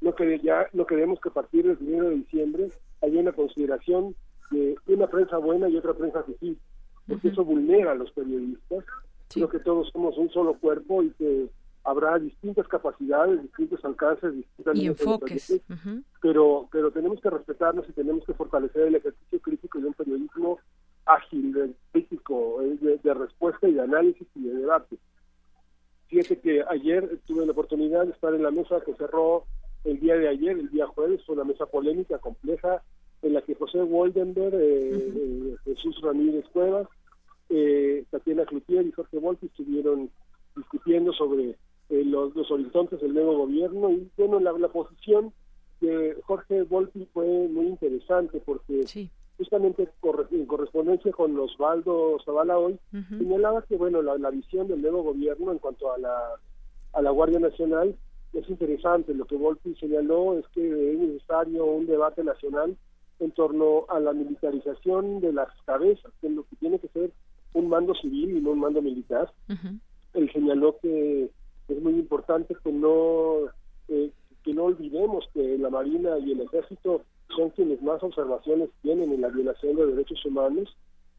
[0.00, 2.68] no que ya no queremos que a partir del 1 de diciembre
[3.02, 4.14] haya una consideración
[4.50, 6.58] de una prensa buena y otra prensa difícil,
[7.06, 8.84] porque eso vulnera a los periodistas.
[9.32, 11.48] Creo que todos somos un solo cuerpo y que
[11.84, 15.60] habrá distintas capacidades, distintos alcances, distintas y enfoques.
[16.20, 20.58] Pero, pero tenemos que respetarnos y tenemos que fortalecer el ejercicio crítico de un periodismo
[21.06, 24.96] ágil, crítico, eh, de, respuesta y de análisis y de debate.
[26.08, 29.44] Fíjate que ayer tuve la oportunidad de estar en la mesa que cerró
[29.84, 32.82] el día de ayer, el día jueves, fue una mesa polémica, compleja,
[33.22, 36.88] en la que José Woldenberg, eh, eh, Jesús Ramírez Cuevas,
[38.10, 40.10] Tatiana Cloutier y Jorge Volpi estuvieron
[40.56, 41.56] discutiendo sobre
[41.88, 45.32] eh, los, los, horizontes del nuevo gobierno y bueno la, la posición
[45.80, 48.84] de Jorge Volpi fue muy interesante porque
[49.38, 49.88] justamente
[50.30, 52.78] en correspondencia con Osvaldo Zavala hoy
[53.18, 56.16] señalaba que bueno la, la, visión del nuevo gobierno en cuanto a la
[56.92, 57.96] a la Guardia Nacional
[58.32, 59.14] es interesante.
[59.14, 62.76] Lo que Volpi señaló es que es necesario un debate nacional
[63.18, 67.10] en torno a la militarización de las cabezas que es lo que tiene que ser
[67.54, 69.32] un mando civil y no un mando militar
[70.14, 71.30] él señaló que
[71.68, 73.46] es muy importante que no
[73.88, 74.10] eh,
[74.42, 77.02] que no olvidemos que la Marina y el Ejército
[77.36, 80.74] son quienes más observaciones tienen en la violación de derechos humanos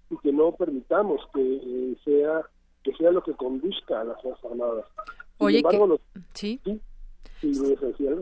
[0.09, 2.41] y que no permitamos que eh, sea
[2.83, 4.85] que sea lo que conduzca a las Fuerzas Armadas.
[5.37, 5.61] Oye,
[6.33, 6.59] ¿sí?
[6.63, 6.81] Sí,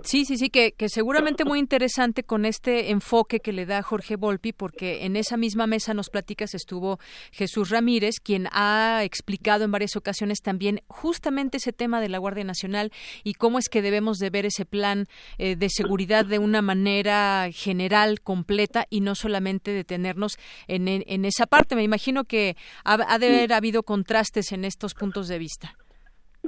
[0.04, 4.54] sí, sí, que, que seguramente muy interesante con este enfoque que le da Jorge Volpi,
[4.54, 7.00] porque en esa misma mesa nos platicas estuvo
[7.32, 12.44] Jesús Ramírez, quien ha explicado en varias ocasiones también justamente ese tema de la Guardia
[12.44, 12.92] Nacional
[13.24, 15.06] y cómo es que debemos de ver ese plan
[15.38, 21.46] eh, de seguridad de una manera general, completa y no solamente detenernos en, en esa
[21.46, 21.76] parte.
[21.76, 25.76] Me imagino que ha, ha de haber habido contrastes en estos puntos de vista.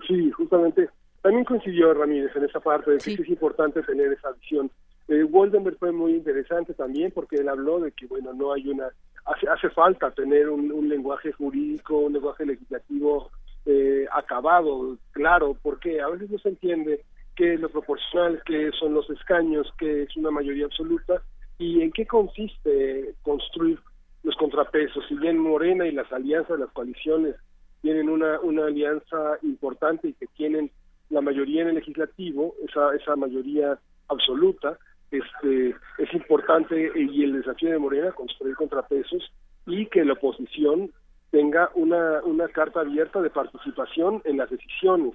[0.07, 0.89] Sí, justamente
[1.21, 4.71] también coincidió Ramírez en esa parte de que es importante tener esa visión.
[5.07, 8.89] Eh, Woldenberg fue muy interesante también porque él habló de que, bueno, no hay una...
[9.25, 13.29] Hace, hace falta tener un, lenguaje jurídico, un lenguaje legislativo
[13.65, 17.01] eh, acabado, claro, porque a veces no se entiende
[17.35, 21.21] qué es lo proporcional, qué son los escaños, qué es una mayoría absoluta
[21.59, 23.79] y en qué consiste construir
[24.23, 25.03] los contrapesos.
[25.07, 27.35] Si bien Morena y las alianzas, las coaliciones
[27.81, 30.71] tienen una, una alianza importante y que tienen
[31.11, 34.77] la mayoría en el legislativo, esa, esa mayoría absoluta,
[35.11, 39.31] este, es importante y el desafío de Morena construir contrapesos
[39.67, 40.89] y que la oposición
[41.31, 45.13] tenga una, una carta abierta de participación en las decisiones,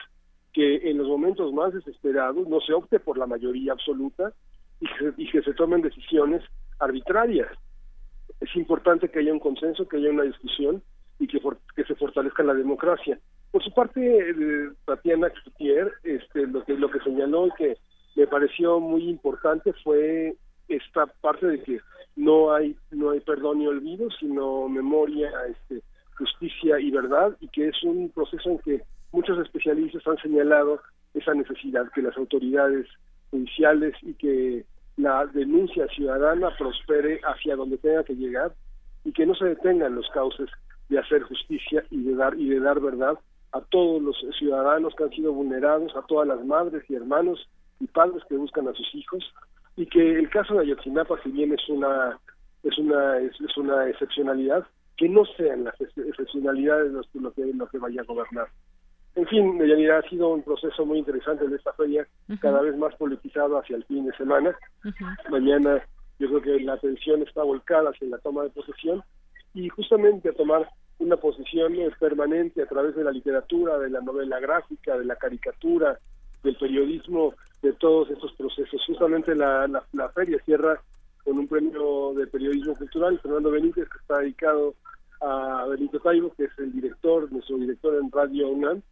[0.53, 4.33] que en los momentos más desesperados no se opte por la mayoría absoluta
[4.81, 6.43] y que, y que se tomen decisiones
[6.79, 7.49] arbitrarias.
[8.41, 10.83] Es importante que haya un consenso, que haya una discusión
[11.19, 11.41] y que,
[11.75, 13.19] que se fortalezca la democracia.
[13.57, 17.79] Por su parte, eh, Tatiana Cloutier, este, lo que lo que señaló y que
[18.15, 20.37] me pareció muy importante fue
[20.69, 21.81] esta parte de que
[22.17, 25.83] no hay no hay perdón ni olvido, sino memoria, este,
[26.19, 30.83] justicia y verdad, y que es un proceso en que muchos especialistas han señalado
[31.15, 32.87] esa necesidad que las autoridades
[33.31, 34.67] judiciales y que
[34.99, 38.53] la denuncia ciudadana prospere hacia donde tenga que llegar
[39.03, 40.51] y que no se detengan los cauces
[40.91, 43.19] de hacer justicia y de dar y de dar verdad
[43.53, 47.49] a todos los ciudadanos que han sido vulnerados, a todas las madres y hermanos
[47.81, 49.25] y padres que buscan a sus hijos
[49.77, 52.19] y que el caso de Ayotzinapa si bien es una
[52.63, 58.01] es una es, una excepcionalidad que no sean las excepcionalidades lo, que lo que vaya
[58.01, 58.49] a gobernar.
[59.15, 62.07] En fin, Deyanira, ha sido un proceso muy interesante de esta feria,
[62.41, 64.55] cada vez más politizado hacia el fin de semana.
[65.31, 65.83] Mañana
[66.19, 69.03] yo creo que la atención está volcada hacia la toma de posesión
[69.55, 74.41] y justamente a tomar una posición permanente a través de la literatura, de la novela
[74.41, 75.99] gráfica, de la caricatura,
[76.43, 78.83] del periodismo, de todos estos procesos.
[78.87, 80.81] Justamente la, la, feria cierra
[81.25, 84.75] con un premio de periodismo cultural, Fernando Benítez, que está dedicado
[85.21, 88.83] a Benito Taibo, que es el director, nuestro director en Radio UNAM,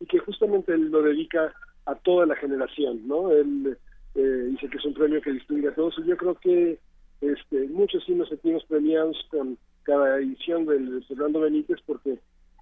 [0.00, 1.52] y que justamente él lo dedica
[1.86, 3.30] a toda la generación, ¿no?
[3.30, 3.76] Él
[4.14, 6.78] eh, dice que es un premio que distingue a todos, y yo creo que
[7.20, 12.18] este, muchos sí nos sentimos premiados con cada edición del Fernando Benítez, porque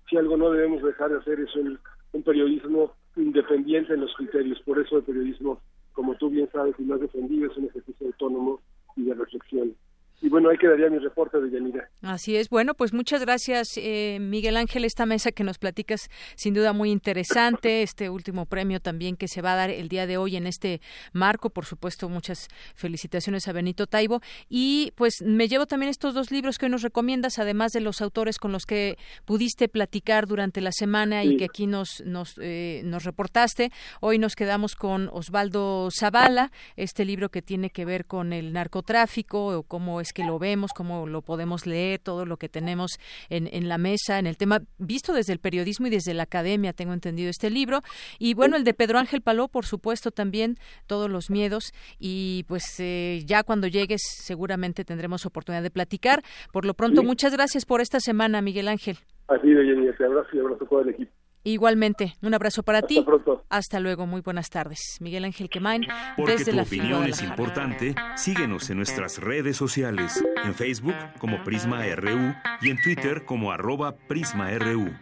[0.08, 1.78] si algo no debemos dejar de hacer es un,
[2.24, 4.60] periodismo independiente en los criterios.
[4.60, 5.60] Por eso el periodismo,
[5.92, 8.60] como tú bien sabes y lo has defendido, es un ejercicio autónomo
[8.96, 9.74] y de reflexión.
[10.22, 11.88] Y bueno, ahí quedaría mi reporte de Yanira.
[12.00, 12.48] Así es.
[12.48, 16.92] Bueno, pues muchas gracias, eh, Miguel Ángel, esta mesa que nos platicas, sin duda muy
[16.92, 17.82] interesante.
[17.82, 20.80] Este último premio también que se va a dar el día de hoy en este
[21.12, 21.50] marco.
[21.50, 24.20] Por supuesto, muchas felicitaciones a Benito Taibo.
[24.48, 28.00] Y pues me llevo también estos dos libros que hoy nos recomiendas, además de los
[28.00, 32.82] autores con los que pudiste platicar durante la semana y que aquí nos, nos, eh,
[32.84, 33.72] nos reportaste.
[34.00, 39.58] Hoy nos quedamos con Osvaldo Zavala, este libro que tiene que ver con el narcotráfico
[39.58, 42.98] o cómo es que lo vemos, cómo lo podemos leer, todo lo que tenemos
[43.28, 46.72] en, en la mesa, en el tema, visto desde el periodismo y desde la academia,
[46.72, 47.80] tengo entendido este libro.
[48.18, 51.72] Y bueno, el de Pedro Ángel Paló, por supuesto, también, todos los miedos.
[51.98, 56.22] Y pues eh, ya cuando llegues, seguramente tendremos oportunidad de platicar.
[56.52, 58.98] Por lo pronto, muchas gracias por esta semana, Miguel Ángel.
[59.28, 61.12] Así de te abrazo y abrazo a todo el equipo.
[61.44, 63.02] Igualmente, un abrazo para Hasta ti.
[63.02, 63.44] Pronto.
[63.48, 64.98] Hasta luego, muy buenas tardes.
[65.00, 65.84] Miguel Ángel Quemain,
[66.16, 71.42] Porque desde tu la opinión es importante, síguenos en nuestras redes sociales, en Facebook como
[71.42, 74.92] Prisma RU y en Twitter como arroba PrismaRU.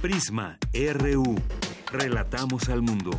[0.00, 1.34] Prisma RU.
[1.90, 3.10] Relatamos al mundo.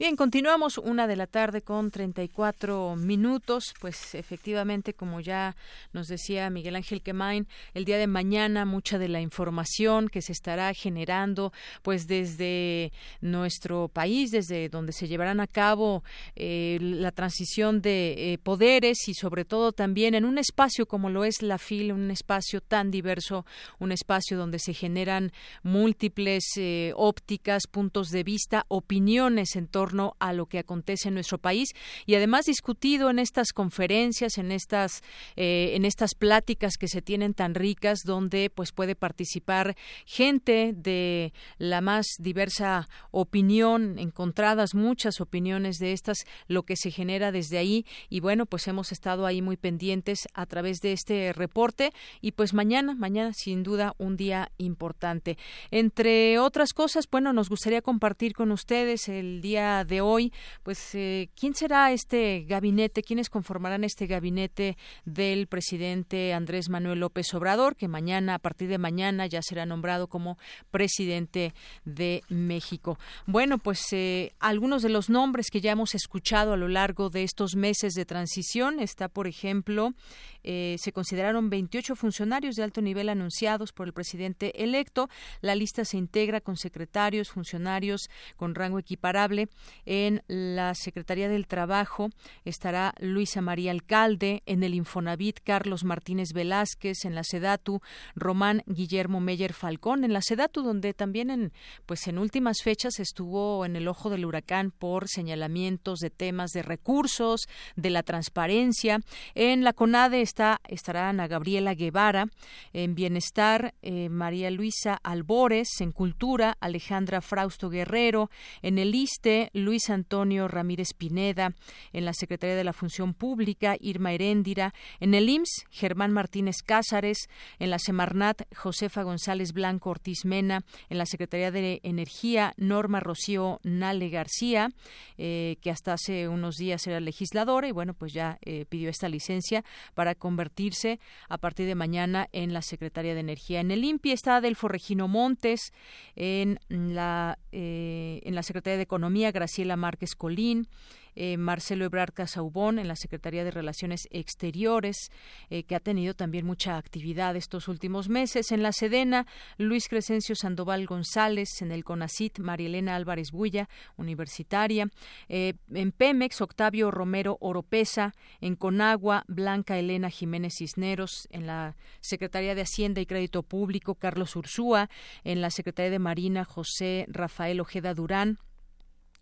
[0.00, 3.74] Bien, continuamos una de la tarde con 34 minutos.
[3.82, 5.56] Pues efectivamente, como ya
[5.92, 10.32] nos decía Miguel Ángel Quemain, el día de mañana mucha de la información que se
[10.32, 16.02] estará generando, pues desde nuestro país, desde donde se llevarán a cabo
[16.34, 21.26] eh, la transición de eh, poderes y sobre todo también en un espacio como lo
[21.26, 23.44] es la FIL, un espacio tan diverso,
[23.78, 25.30] un espacio donde se generan
[25.62, 31.38] múltiples eh, ópticas, puntos de vista, opiniones en torno a lo que acontece en nuestro
[31.38, 31.70] país.
[32.06, 35.02] Y además discutido en estas conferencias, en estas
[35.36, 39.76] eh, en estas pláticas que se tienen tan ricas donde pues puede participar
[40.06, 47.32] gente de la más diversa opinión, encontradas muchas opiniones de estas, lo que se genera
[47.32, 47.84] desde ahí.
[48.08, 51.92] Y bueno, pues hemos estado ahí muy pendientes a través de este reporte.
[52.20, 55.38] Y pues mañana, mañana sin duda un día importante.
[55.70, 61.30] Entre otras cosas, bueno, nos gustaría compartir con ustedes el día de hoy, pues, eh,
[61.38, 63.02] ¿quién será este gabinete?
[63.02, 68.78] ¿Quiénes conformarán este gabinete del presidente Andrés Manuel López Obrador, que mañana, a partir de
[68.78, 70.38] mañana, ya será nombrado como
[70.70, 72.98] presidente de México?
[73.26, 77.22] Bueno, pues eh, algunos de los nombres que ya hemos escuchado a lo largo de
[77.22, 79.94] estos meses de transición está, por ejemplo,
[80.42, 85.08] eh, se consideraron 28 funcionarios de alto nivel anunciados por el presidente electo.
[85.40, 89.48] La lista se integra con secretarios, funcionarios con rango equiparable
[89.84, 92.10] en la Secretaría del Trabajo
[92.44, 97.80] estará Luisa María Alcalde, en el Infonavit Carlos Martínez Velázquez, en la Sedatu
[98.14, 101.52] Román Guillermo Meyer Falcón, en la Sedatu donde también en
[101.86, 106.62] pues en últimas fechas estuvo en el ojo del huracán por señalamientos de temas de
[106.62, 109.00] recursos, de la transparencia.
[109.34, 112.26] En la CONADE está estará Ana Gabriela Guevara,
[112.72, 118.30] en Bienestar eh, María Luisa Albores, en Cultura Alejandra Frausto Guerrero,
[118.62, 121.54] en el ISTE Luis Antonio Ramírez Pineda,
[121.92, 127.28] en la Secretaría de la Función Pública, Irma Heréndira, en el IMSS, Germán Martínez Cázares,
[127.58, 133.60] en la Semarnat, Josefa González Blanco Ortiz Mena, en la Secretaría de Energía, Norma Rocío
[133.62, 134.70] Nale García,
[135.18, 139.08] eh, que hasta hace unos días era legisladora y bueno, pues ya eh, pidió esta
[139.08, 143.60] licencia para convertirse a partir de mañana en la Secretaría de Energía.
[143.60, 145.72] En el INPI está Adelfo Regino Montes,
[146.16, 150.68] en la, eh, en la Secretaría de Economía, Graciela Márquez Colín,
[151.14, 155.10] eh, Marcelo Ebrard Casaubón en la Secretaría de Relaciones Exteriores,
[155.48, 158.52] eh, que ha tenido también mucha actividad estos últimos meses.
[158.52, 164.88] En la Sedena, Luis Crescencio Sandoval González, en el CONACIT, Marielena Álvarez Bulla, universitaria.
[165.28, 172.54] Eh, en Pemex, Octavio Romero Oropesa, en Conagua, Blanca Elena Jiménez Cisneros, en la Secretaría
[172.54, 174.90] de Hacienda y Crédito Público, Carlos Ursúa,
[175.24, 178.38] en la Secretaría de Marina, José Rafael Ojeda Durán,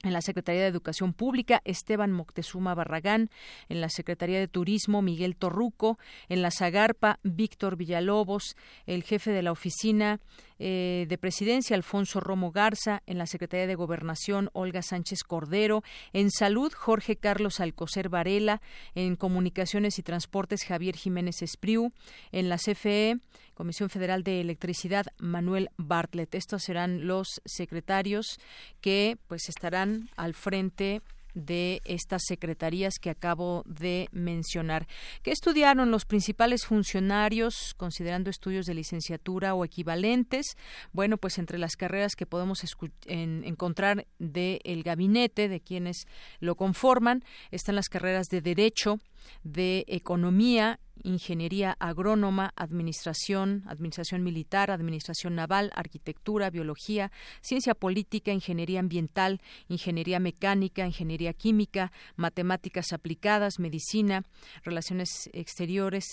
[0.05, 3.31] en la Secretaría de Educación Pública, Esteban Moctezuma Barragán,
[3.69, 9.43] en la Secretaría de Turismo, Miguel Torruco, en la Zagarpa, Víctor Villalobos, el jefe de
[9.43, 10.21] la oficina
[10.59, 15.83] eh, de Presidencia, Alfonso Romo Garza, en la Secretaría de Gobernación, Olga Sánchez Cordero,
[16.13, 18.61] en Salud, Jorge Carlos Alcocer Varela,
[18.95, 21.93] en Comunicaciones y Transportes, Javier Jiménez Espriu,
[22.33, 23.19] en la CFE,
[23.55, 26.35] Comisión Federal de Electricidad, Manuel Bartlett.
[26.35, 28.39] Estos serán los secretarios
[28.81, 31.03] que pues estarán al frente
[31.39, 34.89] de estas secretarías que acabo de mencionar.
[35.23, 40.57] ¿Qué estudiaron los principales funcionarios considerando estudios de licenciatura o equivalentes?
[40.93, 42.65] Bueno, pues entre las carreras que podemos
[43.07, 46.07] encontrar del gabinete de quienes
[46.41, 48.99] lo conforman están las carreras de Derecho,
[49.45, 59.41] de Economía ingeniería agrónoma, administración, administración militar, administración naval, arquitectura, biología, ciencia política, ingeniería ambiental,
[59.69, 64.25] ingeniería mecánica, ingeniería química, matemáticas aplicadas, medicina,
[64.63, 66.05] relaciones exteriores,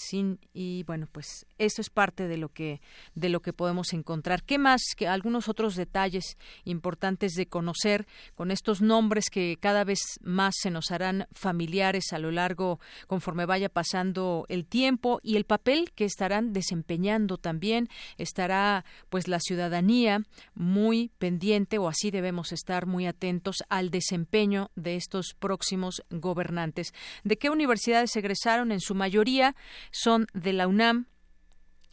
[0.53, 2.81] y bueno, pues eso es parte de lo que
[3.15, 4.43] de lo que podemos encontrar.
[4.43, 4.81] ¿Qué más?
[4.95, 10.69] Que algunos otros detalles importantes de conocer con estos nombres que cada vez más se
[10.69, 15.93] nos harán familiares a lo largo conforme vaya pasando el tiempo tiempo y el papel
[15.95, 23.07] que estarán desempeñando también estará pues la ciudadanía muy pendiente o así debemos estar muy
[23.07, 26.93] atentos al desempeño de estos próximos gobernantes.
[27.23, 28.73] ¿De qué universidades egresaron?
[28.73, 29.55] En su mayoría
[29.91, 31.05] son de la UNAM,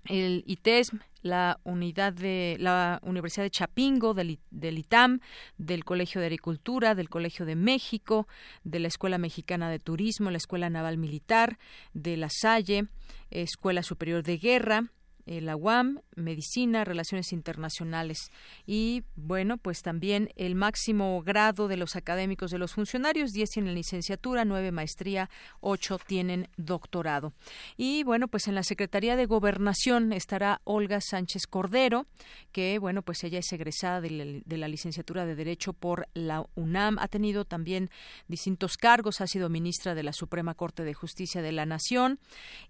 [0.07, 5.21] el ITESM, la unidad de la Universidad de Chapingo, del, ITAM,
[5.57, 8.27] del Colegio de Agricultura, del Colegio de México,
[8.65, 11.59] de la Escuela Mexicana de Turismo, la Escuela Naval Militar,
[11.95, 12.89] de la Salle,
[13.31, 14.91] Escuela Superior de Guerra,
[15.27, 18.31] la UAM, Medicina, Relaciones Internacionales.
[18.67, 23.75] Y bueno, pues también el máximo grado de los académicos de los funcionarios, 10 tienen
[23.75, 27.33] licenciatura, 9 maestría, 8 tienen doctorado.
[27.77, 32.07] Y bueno, pues en la Secretaría de Gobernación estará Olga Sánchez Cordero,
[32.53, 36.45] que bueno, pues ella es egresada de la, de la licenciatura de Derecho por la
[36.55, 37.91] UNAM, ha tenido también
[38.29, 42.19] distintos cargos, ha sido ministra de la Suprema Corte de Justicia de la Nación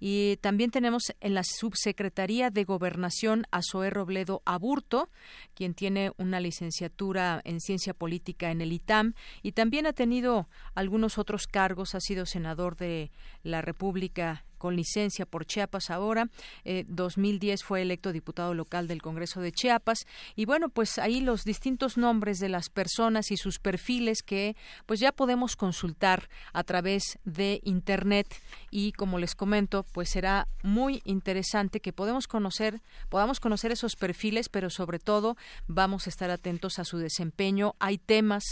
[0.01, 5.11] y también tenemos en la Subsecretaría de Gobernación a Zoé Robledo Aburto,
[5.55, 11.19] quien tiene una licenciatura en Ciencia Política en el ITAM y también ha tenido algunos
[11.19, 13.11] otros cargos, ha sido senador de
[13.43, 16.29] la República con licencia por Chiapas ahora.
[16.65, 20.07] Eh, 2010 fue electo diputado local del Congreso de Chiapas.
[20.37, 24.55] Y bueno, pues ahí los distintos nombres de las personas y sus perfiles que
[24.87, 28.29] pues ya podemos consultar a través de Internet.
[28.71, 34.49] Y como les comento, pues será muy interesante que podemos conocer, podamos conocer esos perfiles,
[34.49, 35.37] pero sobre todo
[35.67, 37.75] vamos a estar atentos a su desempeño.
[37.81, 38.45] Hay temas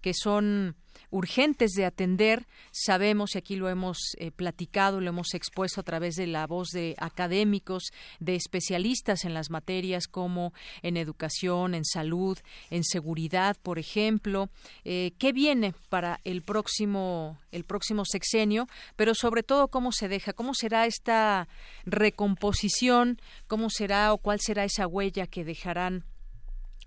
[0.00, 0.76] que son
[1.10, 2.46] urgentes de atender.
[2.72, 6.68] Sabemos, y aquí lo hemos eh, platicado, lo hemos expuesto a través de la voz
[6.70, 12.38] de académicos, de especialistas en las materias como en educación, en salud,
[12.70, 14.48] en seguridad, por ejemplo.
[14.84, 18.68] Eh, ¿Qué viene para el próximo, el próximo sexenio?
[18.96, 20.32] Pero sobre todo, ¿cómo se deja?
[20.32, 21.48] ¿Cómo será esta
[21.84, 23.20] recomposición?
[23.46, 26.04] ¿Cómo será o cuál será esa huella que dejarán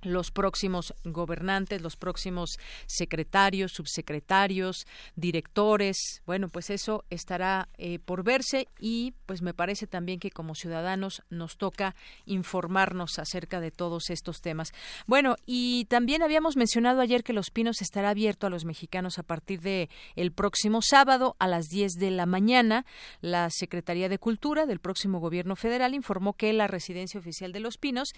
[0.01, 6.21] los próximos gobernantes, los próximos secretarios, subsecretarios, directores.
[6.25, 11.21] Bueno, pues eso estará eh, por verse y pues me parece también que como ciudadanos
[11.29, 11.95] nos toca
[12.25, 14.71] informarnos acerca de todos estos temas.
[15.05, 19.23] Bueno, y también habíamos mencionado ayer que Los Pinos estará abierto a los mexicanos a
[19.23, 22.85] partir de el próximo sábado a las 10 de la mañana.
[23.21, 27.77] La Secretaría de Cultura del próximo gobierno federal informó que la residencia oficial de Los
[27.77, 28.09] Pinos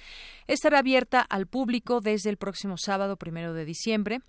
[0.48, 1.71] estará abierta al público
[2.02, 4.22] desde el próximo sábado primero de diciembre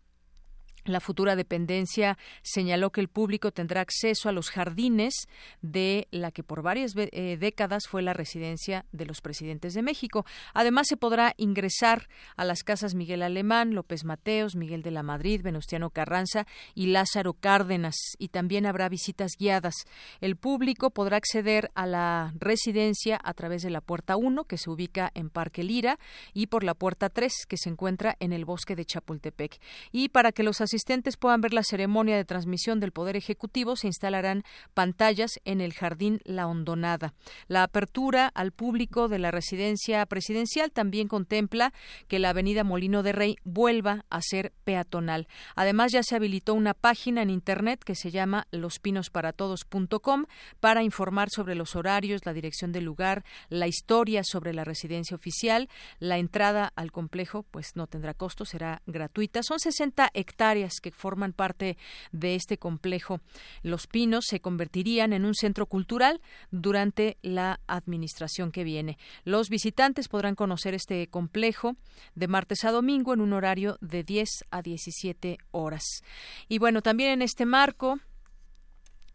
[0.85, 5.29] la futura dependencia señaló que el público tendrá acceso a los jardines
[5.61, 10.25] de la que por varias eh, décadas fue la residencia de los presidentes de México.
[10.55, 15.43] Además, se podrá ingresar a las casas Miguel Alemán, López Mateos, Miguel de la Madrid,
[15.43, 19.75] Venustiano Carranza y Lázaro Cárdenas, y también habrá visitas guiadas.
[20.21, 24.71] El público podrá acceder a la residencia a través de la puerta 1, que se
[24.71, 25.99] ubica en Parque Lira,
[26.35, 29.61] y por la puerta 3, que se encuentra en el bosque de Chapultepec.
[29.93, 33.89] Y para que los asistentes puedan ver la ceremonia de transmisión del Poder Ejecutivo, se
[33.89, 34.43] instalarán
[34.73, 37.13] pantallas en el Jardín La Hondonada.
[37.47, 41.75] La apertura al público de la residencia presidencial también contempla
[42.09, 45.29] que la avenida Molino de Rey vuelva a ser peatonal.
[45.57, 50.25] Además, ya se habilitó una página en Internet que se llama lospinosparatodos.com
[50.59, 55.69] para informar sobre los horarios, la dirección del lugar, la historia sobre la residencia oficial.
[55.99, 59.43] La entrada al complejo pues no tendrá costo, será gratuita.
[59.43, 61.77] Son 60 hectáreas que forman parte
[62.13, 63.21] de este complejo.
[63.63, 68.99] Los Pinos se convertirían en un centro cultural durante la administración que viene.
[69.25, 71.77] Los visitantes podrán conocer este complejo
[72.15, 75.85] de martes a domingo en un horario de 10 a 17 horas.
[76.49, 77.99] Y bueno, también en este marco,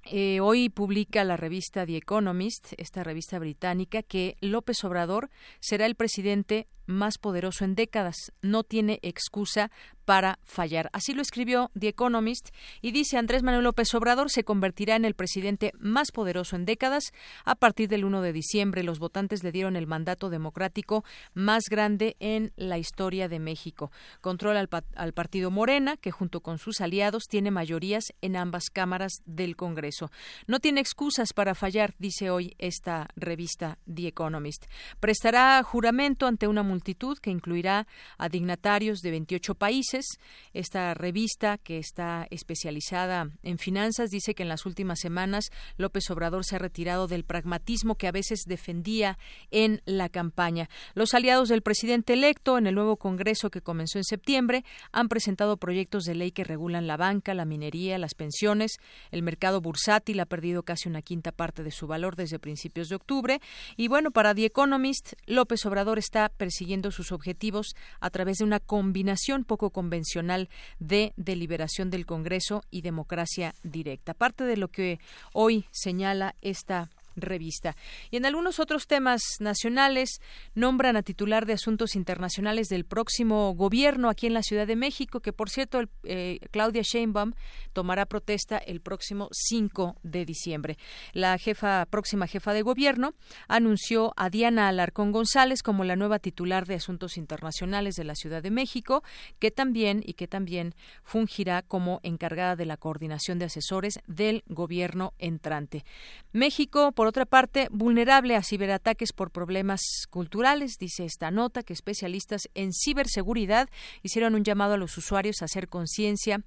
[0.09, 5.29] eh, hoy publica la revista The Economist, esta revista británica, que López Obrador
[5.59, 8.31] será el presidente más poderoso en décadas.
[8.41, 9.69] No tiene excusa
[10.07, 10.89] para fallar.
[10.93, 15.15] Así lo escribió The Economist y dice Andrés Manuel López Obrador se convertirá en el
[15.15, 17.11] presidente más poderoso en décadas.
[17.43, 22.15] A partir del 1 de diciembre, los votantes le dieron el mandato democrático más grande
[22.21, 23.91] en la historia de México.
[24.21, 29.11] Controla al, al partido Morena, que junto con sus aliados tiene mayorías en ambas cámaras
[29.25, 30.09] del Congreso.
[30.47, 34.67] No tiene excusas para fallar, dice hoy esta revista The Economist.
[35.01, 37.87] Prestará juramento ante una multitud que incluirá
[38.19, 40.05] a dignatarios de 28 países.
[40.53, 46.45] Esta revista, que está especializada en finanzas, dice que en las últimas semanas López Obrador
[46.45, 49.17] se ha retirado del pragmatismo que a veces defendía
[49.49, 50.69] en la campaña.
[50.93, 55.57] Los aliados del presidente electo en el nuevo Congreso que comenzó en septiembre han presentado
[55.57, 58.77] proyectos de ley que regulan la banca, la minería, las pensiones.
[59.09, 62.95] El mercado bursátil ha perdido casi una quinta parte de su valor desde principios de
[62.95, 63.41] octubre.
[63.77, 68.59] Y bueno, para The Economist, López Obrador está persiguiendo sus objetivos a través de una
[68.59, 70.49] combinación poco convencional
[70.79, 74.13] de deliberación del Congreso y democracia directa.
[74.13, 74.99] Parte de lo que
[75.33, 77.75] hoy señala esta revista.
[78.11, 80.21] Y en algunos otros temas nacionales,
[80.55, 85.19] nombran a titular de Asuntos Internacionales del próximo gobierno aquí en la Ciudad de México,
[85.19, 87.33] que por cierto, eh, Claudia Sheinbaum
[87.73, 90.77] tomará protesta el próximo 5 de diciembre.
[91.13, 93.13] La jefa, próxima jefa de gobierno
[93.47, 98.43] anunció a Diana Alarcón González como la nueva titular de Asuntos Internacionales de la Ciudad
[98.43, 99.03] de México,
[99.39, 105.13] que también y que también fungirá como encargada de la coordinación de asesores del gobierno
[105.17, 105.85] entrante.
[106.31, 112.49] México, por otra parte, vulnerable a ciberataques por problemas culturales, dice esta nota que especialistas
[112.53, 113.69] en ciberseguridad
[114.03, 116.43] hicieron un llamado a los usuarios a hacer conciencia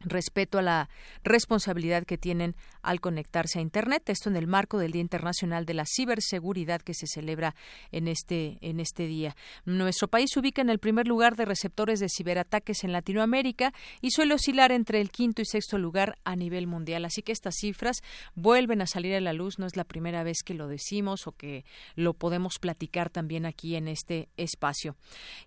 [0.00, 0.88] respeto a la
[1.24, 4.08] responsabilidad que tienen al conectarse a Internet.
[4.08, 7.54] Esto en el marco del Día Internacional de la Ciberseguridad que se celebra
[7.92, 9.36] en este, en este día.
[9.64, 14.10] Nuestro país se ubica en el primer lugar de receptores de ciberataques en Latinoamérica y
[14.10, 17.04] suele oscilar entre el quinto y sexto lugar a nivel mundial.
[17.04, 17.98] Así que estas cifras
[18.34, 19.58] vuelven a salir a la luz.
[19.58, 23.76] No es la primera vez que lo decimos o que lo podemos platicar también aquí
[23.76, 24.96] en este espacio.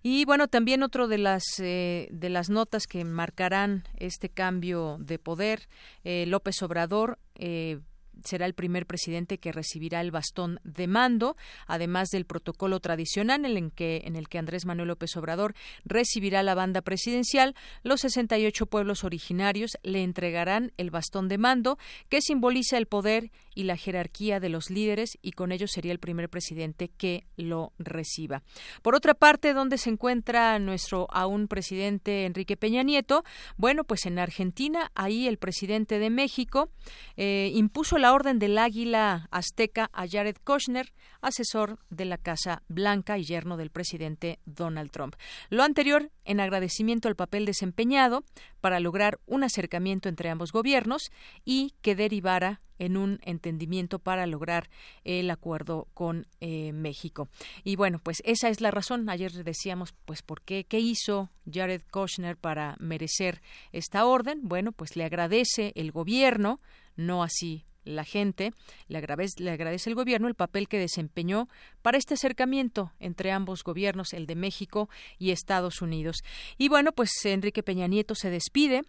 [0.02, 5.18] Y bueno, también otro de las, eh, de las notas que marcarán este cambio de
[5.18, 5.68] poder,
[6.04, 7.78] eh, López Obrador eh,
[8.24, 13.56] será el primer presidente que recibirá el bastón de mando, además del protocolo tradicional en
[13.56, 15.54] el que, en el que Andrés Manuel López Obrador
[15.84, 17.54] recibirá la banda presidencial.
[17.82, 23.64] Los 68 pueblos originarios le entregarán el bastón de mando, que simboliza el poder y
[23.64, 28.42] la jerarquía de los líderes, y con ello sería el primer presidente que lo reciba.
[28.82, 33.24] Por otra parte, ¿dónde se encuentra nuestro aún presidente Enrique Peña Nieto?
[33.56, 36.70] Bueno, pues en Argentina, ahí el presidente de México
[37.16, 43.18] eh, impuso la orden del águila azteca a Jared Kushner, asesor de la Casa Blanca
[43.18, 45.16] y yerno del presidente Donald Trump.
[45.50, 48.22] Lo anterior en agradecimiento al papel desempeñado
[48.60, 51.10] para lograr un acercamiento entre ambos gobiernos
[51.44, 54.70] y que derivara en un entendimiento para lograr
[55.02, 57.28] el acuerdo con eh, México.
[57.64, 59.08] Y bueno, pues esa es la razón.
[59.08, 60.64] Ayer decíamos, pues, ¿por qué?
[60.64, 63.42] ¿Qué hizo Jared Kushner para merecer
[63.72, 64.40] esta orden?
[64.42, 66.60] Bueno, pues le agradece el gobierno,
[66.96, 68.52] no así la gente,
[68.88, 71.48] le agradece, el gobierno el papel que desempeñó
[71.82, 76.22] para este acercamiento entre ambos gobiernos, el de México y Estados Unidos.
[76.58, 78.82] Y bueno, pues Enrique Peña Nieto se despide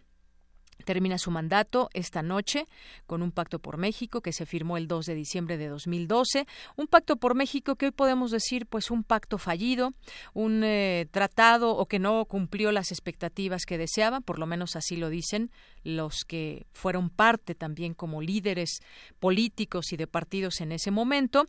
[0.83, 2.67] Termina su mandato esta noche
[3.07, 6.45] con un pacto por México que se firmó el 2 de diciembre de 2012.
[6.75, 9.93] Un pacto por México que hoy podemos decir pues un pacto fallido,
[10.33, 14.97] un eh, tratado o que no cumplió las expectativas que deseaban, por lo menos así
[14.97, 15.49] lo dicen
[15.85, 18.81] los que fueron parte también como líderes
[19.19, 21.45] políticos y de partidos en ese momento.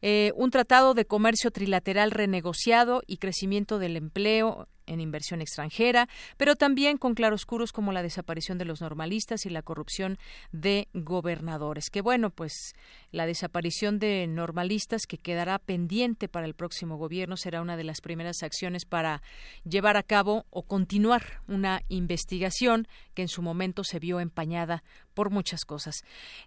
[0.00, 6.56] Eh, un tratado de comercio trilateral renegociado y crecimiento del empleo en inversión extranjera, pero
[6.56, 10.18] también con claroscuros como la desaparición de los normalistas y la corrupción
[10.52, 11.90] de gobernadores.
[11.90, 12.74] Que bueno, pues
[13.12, 18.00] la desaparición de normalistas que quedará pendiente para el próximo gobierno será una de las
[18.00, 19.22] primeras acciones para
[19.64, 24.82] llevar a cabo o continuar una investigación que en su momento se vio empañada
[25.20, 25.96] por muchas cosas.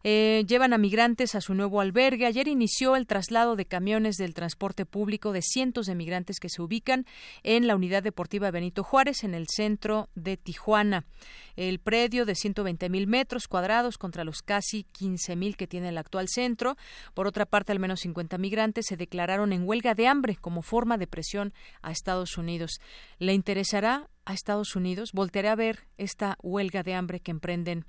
[0.04, 2.26] Eh, llevan a migrantes a su nuevo albergue.
[2.26, 6.60] Ayer inició el traslado de camiones del transporte público de cientos de migrantes que se
[6.60, 7.06] ubican
[7.44, 11.06] en la unidad deportiva Benito Juárez en el centro de Tijuana.
[11.56, 16.00] El predio de 120 mil metros cuadrados contra los casi 15 mil que tiene el
[16.00, 16.76] actual centro.
[17.14, 20.98] Por otra parte, al menos 50 migrantes se declararon en huelga de hambre como forma
[20.98, 21.54] de presión
[21.84, 22.80] a Estados Unidos.
[23.20, 25.12] ¿Le interesará a Estados Unidos?
[25.14, 27.86] Voltearé a ver esta huelga de hambre que emprenden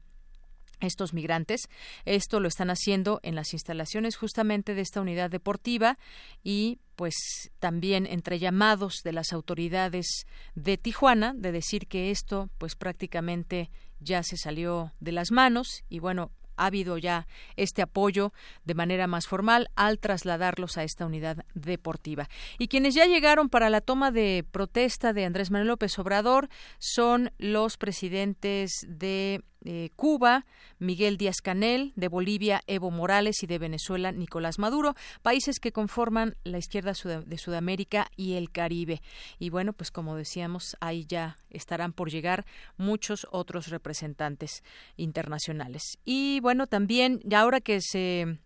[0.81, 1.69] estos migrantes.
[2.05, 5.99] Esto lo están haciendo en las instalaciones justamente de esta unidad deportiva
[6.43, 12.77] y pues también entre llamados de las autoridades de Tijuana de decir que esto pues
[12.77, 13.71] prácticamente
[14.01, 18.33] ya se salió de las manos y bueno, ha habido ya este apoyo
[18.65, 22.29] de manera más formal al trasladarlos a esta unidad deportiva.
[22.59, 26.49] Y quienes ya llegaron para la toma de protesta de Andrés Manuel López Obrador
[26.79, 30.47] son los presidentes de de Cuba,
[30.79, 36.37] Miguel Díaz Canel, de Bolivia, Evo Morales y de Venezuela, Nicolás Maduro, países que conforman
[36.45, 36.93] la izquierda
[37.27, 39.03] de Sudamérica y el Caribe.
[39.39, 42.45] Y bueno, pues como decíamos, ahí ya estarán por llegar
[42.77, 44.63] muchos otros representantes
[44.97, 45.99] internacionales.
[46.05, 48.39] Y bueno, también, ya ahora que se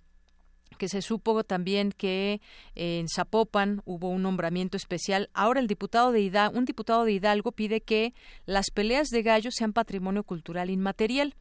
[0.77, 2.41] que se supo también que
[2.75, 5.31] eh, en Zapopan hubo un nombramiento especial.
[5.33, 8.15] Ahora el diputado de un diputado de Hidalgo pide que
[8.47, 11.35] las peleas de gallos sean patrimonio cultural inmaterial.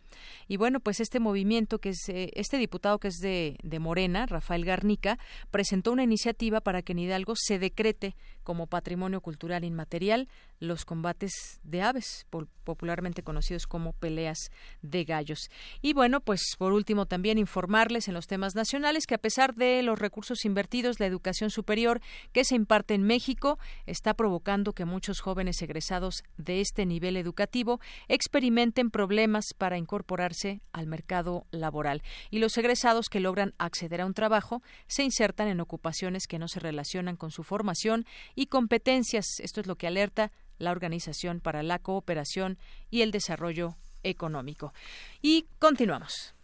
[0.48, 4.26] Y bueno, pues este movimiento que es eh, este diputado que es de, de Morena,
[4.26, 5.20] Rafael Garnica,
[5.52, 8.16] presentó una iniciativa para que en Hidalgo se decrete
[8.48, 10.30] como patrimonio cultural inmaterial
[10.60, 12.26] los combates de aves,
[12.64, 15.50] popularmente conocidos como peleas de gallos.
[15.82, 19.84] Y bueno, pues por último también informarles en los temas nacionales que a pesar de
[19.84, 22.00] los recursos invertidos, la educación superior
[22.32, 27.82] que se imparte en México está provocando que muchos jóvenes egresados de este nivel educativo
[28.08, 32.02] experimenten problemas para incorporarse al mercado laboral.
[32.30, 36.48] Y los egresados que logran acceder a un trabajo se insertan en ocupaciones que no
[36.48, 38.06] se relacionan con su formación
[38.38, 39.26] y competencias.
[39.40, 42.58] Esto es lo que alerta la Organización para la Cooperación
[42.90, 44.74] y el Desarrollo Económico.
[45.22, 46.36] Y continuamos.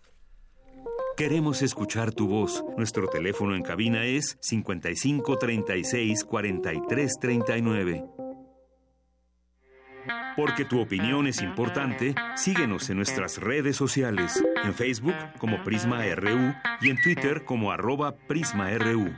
[1.15, 2.65] Queremos escuchar tu voz.
[2.75, 8.05] Nuestro teléfono en cabina es 55 36 43 39.
[10.35, 16.55] Porque tu opinión es importante, síguenos en nuestras redes sociales, en Facebook como Prisma RU
[16.81, 19.13] y en Twitter como arroba PrismaRU.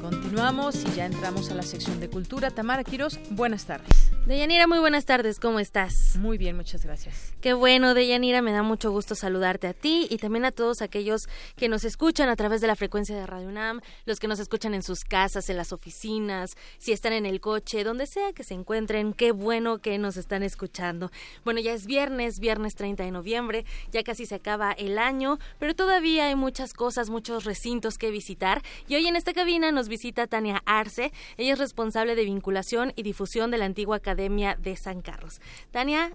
[0.00, 2.52] Continuamos y ya entramos a la sección de cultura.
[2.52, 4.12] Tamara Quiroz, buenas tardes.
[4.24, 6.16] Deyanira, muy buenas tardes, ¿cómo estás?
[6.16, 7.34] Muy bien, muchas gracias.
[7.40, 11.28] Qué bueno, Deyanira, me da mucho gusto saludarte a ti y también a todos aquellos
[11.56, 14.74] que nos escuchan a través de la frecuencia de Radio UNAM, los que nos escuchan
[14.74, 18.54] en sus casas, en las oficinas, si están en el coche, donde sea que se
[18.54, 21.10] encuentren, qué bueno que nos están escuchando.
[21.44, 25.74] Bueno, ya es viernes, viernes 30 de noviembre, ya casi se acaba el año, pero
[25.74, 30.28] todavía hay muchas cosas, muchos recintos que visitar y hoy en esta cabina nos visita
[30.28, 35.00] Tania Arce, ella es responsable de vinculación y difusión de la antigua Academia de San
[35.00, 35.40] Carlos.
[35.70, 36.12] Tania,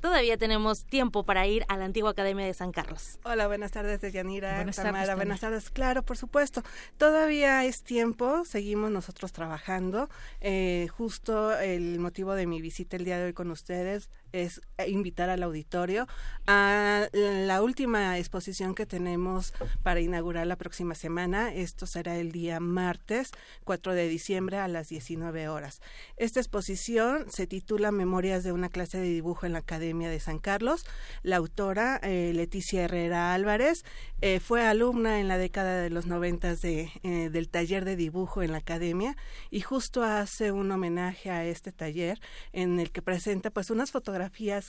[0.00, 3.18] todavía tenemos tiempo para ir a la antigua Academia de San Carlos.
[3.24, 4.54] Hola, buenas tardes, Deyanira.
[4.54, 5.16] Buenas tardes.
[5.16, 5.70] Buenas tardes.
[5.70, 6.62] Claro, por supuesto.
[6.96, 10.08] Todavía es tiempo, seguimos nosotros trabajando.
[10.40, 15.30] Eh, justo el motivo de mi visita el día de hoy con ustedes es invitar
[15.30, 16.06] al auditorio
[16.46, 19.52] a la última exposición que tenemos
[19.82, 21.52] para inaugurar la próxima semana.
[21.52, 23.32] Esto será el día martes
[23.64, 25.80] 4 de diciembre a las 19 horas.
[26.16, 30.38] Esta exposición se titula Memorias de una clase de dibujo en la Academia de San
[30.38, 30.86] Carlos.
[31.22, 33.84] La autora, eh, Leticia Herrera Álvarez,
[34.20, 38.42] eh, fue alumna en la década de los 90 de, eh, del taller de dibujo
[38.42, 39.16] en la Academia
[39.50, 42.20] y justo hace un homenaje a este taller
[42.52, 44.19] en el que presenta pues unas fotografías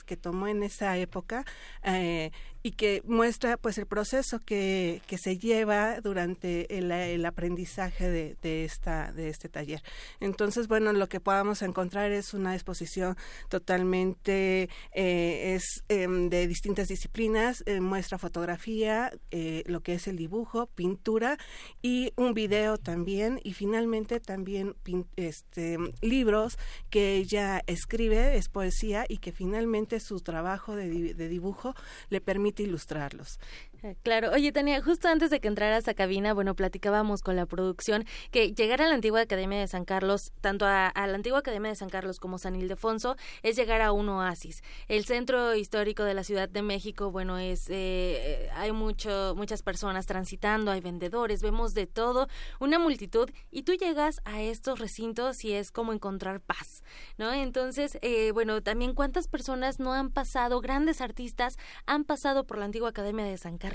[0.04, 1.44] que tomó en esa época
[1.82, 2.30] eh,
[2.62, 8.36] y que muestra pues el proceso que, que se lleva durante el, el aprendizaje de,
[8.40, 9.82] de, esta de este taller.
[10.20, 13.16] Entonces bueno lo que podamos encontrar es una exposición
[13.48, 20.16] totalmente eh, es em, de distintas disciplinas eh, muestra fotografía eh, lo que es el
[20.16, 21.38] dibujo pintura
[21.82, 24.76] y un video también y finalmente también
[25.16, 26.58] este libros
[26.90, 31.74] que ella escribe es poesía y que finalmente su trabajo de, de dibujo
[32.08, 33.38] le permite ilustrarlos.
[33.84, 37.46] Eh, claro, oye Tania, justo antes de que entraras a cabina, bueno, platicábamos con la
[37.46, 41.70] producción que llegar a la antigua Academia de San Carlos, tanto a, la antigua Academia
[41.70, 44.62] de San Carlos como San Ildefonso, es llegar a un oasis.
[44.86, 50.06] El centro histórico de la Ciudad de México, bueno, es eh, hay mucho, muchas personas
[50.06, 52.28] transitando, hay vendedores, vemos de todo,
[52.60, 56.84] una multitud, y tú llegas a estos recintos y es como encontrar paz,
[57.18, 57.32] ¿no?
[57.32, 62.66] Entonces, eh, bueno, también cuántas personas no han pasado, grandes artistas han pasado por la
[62.66, 63.71] antigua Academia de San Carlos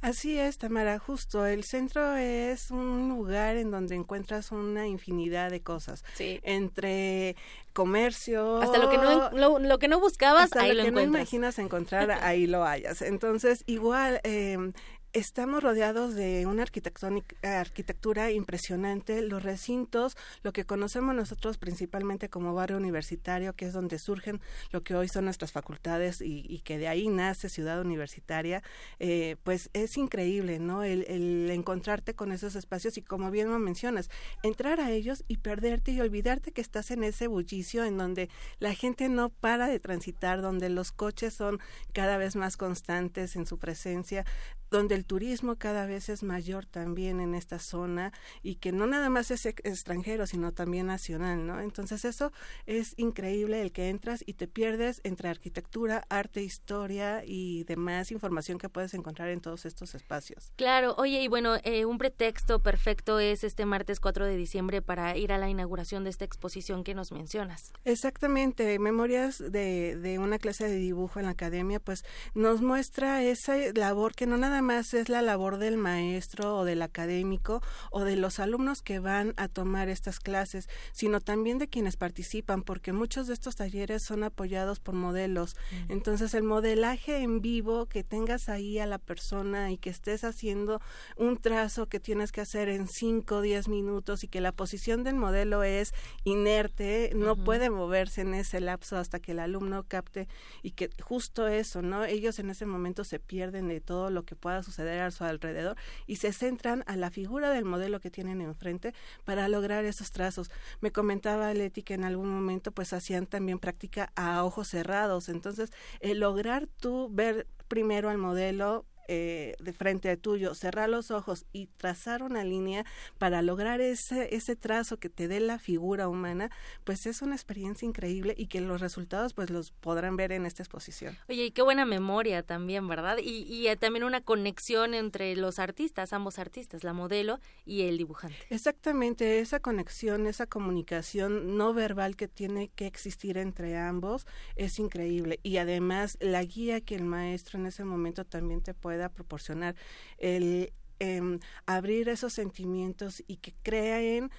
[0.00, 1.46] Así es, Tamara, justo.
[1.46, 6.04] El centro es un lugar en donde encuentras una infinidad de cosas.
[6.14, 6.40] Sí.
[6.42, 7.36] Entre
[7.74, 8.58] comercio.
[8.58, 12.46] Hasta lo que no, lo, que no buscabas, ahí lo, que no imaginas encontrar, ahí
[12.46, 13.02] lo hayas.
[13.02, 14.72] Entonces, igual, eh,
[15.14, 19.22] estamos rodeados de una arquitectura impresionante.
[19.22, 24.40] Los recintos, lo que conocemos nosotros principalmente como barrio universitario, que es donde surgen
[24.72, 28.62] lo que hoy son nuestras facultades y, que de ahí nace Ciudad Universitaria,
[28.98, 30.82] eh, pues es increíble, ¿no?
[30.82, 34.10] El, el, encontrarte con esos espacios y como bien lo mencionas,
[34.42, 38.74] entrar a ellos y perderte y olvidarte que estás en ese bullicio en donde la
[38.74, 41.60] gente no para de transitar, donde los coches son
[41.92, 44.24] cada vez más constantes en su presencia,
[44.70, 49.10] donde el turismo cada vez es mayor también en esta zona y que no nada
[49.10, 51.60] más es extranjero, sino también nacional, ¿no?
[51.60, 52.32] Entonces eso
[52.66, 58.58] es increíble el que entras y te pierdes entre arquitectura, arte, historia y demás información
[58.58, 60.52] que puedes encontrar en todos estos espacios.
[60.56, 65.16] Claro, oye, y bueno, eh, un pretexto perfecto es este martes 4 de diciembre para
[65.16, 67.72] ir a la inauguración de esta exposición que nos mencionas.
[67.84, 73.56] Exactamente, Memorias de, de una clase de dibujo en la academia, pues nos muestra esa
[73.74, 78.16] labor que no nada más es la labor del maestro o del académico o de
[78.16, 83.26] los alumnos que van a tomar estas clases, sino también de quienes participan, porque muchos
[83.26, 85.56] de estos talleres son apoyados por modelos.
[85.88, 90.80] Entonces, el modelaje en vivo, que tengas ahí a la persona y que estés haciendo
[91.16, 95.04] un trazo que tienes que hacer en 5 o 10 minutos y que la posición
[95.04, 95.92] del modelo es
[96.24, 100.28] inerte, no puede moverse en ese lapso hasta que el alumno capte
[100.62, 102.04] y que justo eso, ¿no?
[102.04, 105.76] Ellos en ese momento se pierden de todo lo que pueda suceder a su alrededor
[106.06, 108.94] y se centran a la figura del modelo que tienen enfrente
[109.24, 110.50] para lograr esos trazos.
[110.80, 115.70] Me comentaba Leti que en algún momento pues hacían también práctica a ojos cerrados, entonces
[116.00, 121.46] el lograr tú ver primero al modelo eh, de frente a tuyo, cerrar los ojos
[121.52, 122.84] y trazar una línea
[123.18, 126.50] para lograr ese, ese trazo que te dé la figura humana,
[126.84, 130.62] pues es una experiencia increíble y que los resultados pues los podrán ver en esta
[130.62, 131.16] exposición.
[131.28, 133.18] Oye, y qué buena memoria también, ¿verdad?
[133.18, 137.98] Y, y eh, también una conexión entre los artistas, ambos artistas, la modelo y el
[137.98, 138.36] dibujante.
[138.50, 144.26] Exactamente, esa conexión, esa comunicación no verbal que tiene que existir entre ambos
[144.56, 148.93] es increíble y además la guía que el maestro en ese momento también te puede
[148.94, 149.74] pueda proporcionar
[150.18, 154.30] el em, abrir esos sentimientos y que creen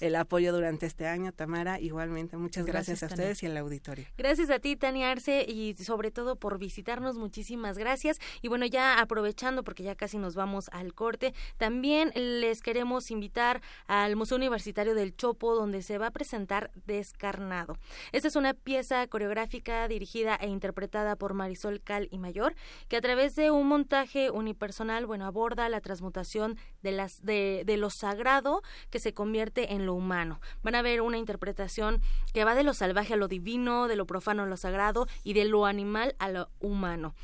[0.00, 1.78] el apoyo durante este año, Tamara.
[1.78, 4.06] Igualmente, muchas gracias, a ustedes y al auditorio.
[4.18, 7.16] Gracias a ti, Tania Arce, y sobre todo por visitarnos.
[7.16, 8.18] Muchísimas gracias.
[8.40, 13.60] Y bueno, ya aprovechando, porque ya casi nos vamos al corte, también les queremos invitar
[13.86, 17.76] al Museo Universitario del Chopo, donde se va a presentar Descarnado.
[18.12, 22.54] Esta es una pieza coreográfica dirigida e interpretada por Marisol Cal y Mayor,
[22.88, 27.76] que a través de un montaje unipersonal, bueno, aborda la transmutación de, las, de, de
[27.76, 30.40] lo sagrado que se convierte en lo humano.
[30.62, 32.00] Van a ver una interpretación
[32.32, 35.34] que va de lo salvaje a lo divino, de lo profano a lo sagrado y
[35.34, 37.14] de lo animal a lo humano.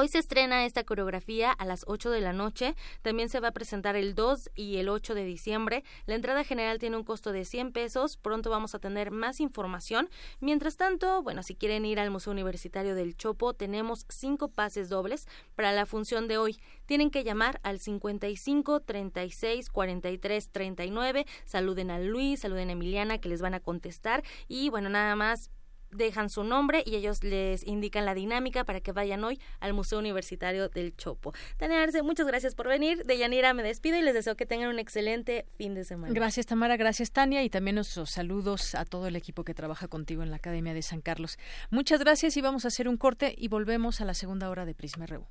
[0.00, 2.74] Hoy se estrena esta coreografía a las 8 de la noche.
[3.02, 5.84] También se va a presentar el 2 y el 8 de diciembre.
[6.06, 8.16] La entrada general tiene un costo de 100 pesos.
[8.16, 10.08] Pronto vamos a tener más información.
[10.40, 15.28] Mientras tanto, bueno, si quieren ir al Museo Universitario del Chopo, tenemos cinco pases dobles
[15.54, 16.58] para la función de hoy.
[16.86, 21.26] Tienen que llamar al 55 36 43 39.
[21.44, 24.24] Saluden a Luis, saluden a Emiliana que les van a contestar.
[24.48, 25.50] Y bueno, nada más
[25.90, 29.98] dejan su nombre y ellos les indican la dinámica para que vayan hoy al Museo
[29.98, 31.32] Universitario del Chopo.
[31.56, 33.04] Tania Arce, muchas gracias por venir.
[33.04, 36.12] De Yanira me despido y les deseo que tengan un excelente fin de semana.
[36.12, 40.22] Gracias Tamara, gracias Tania y también nuestros saludos a todo el equipo que trabaja contigo
[40.22, 41.38] en la Academia de San Carlos.
[41.70, 44.74] Muchas gracias y vamos a hacer un corte y volvemos a la segunda hora de
[44.74, 45.26] Prisma RU.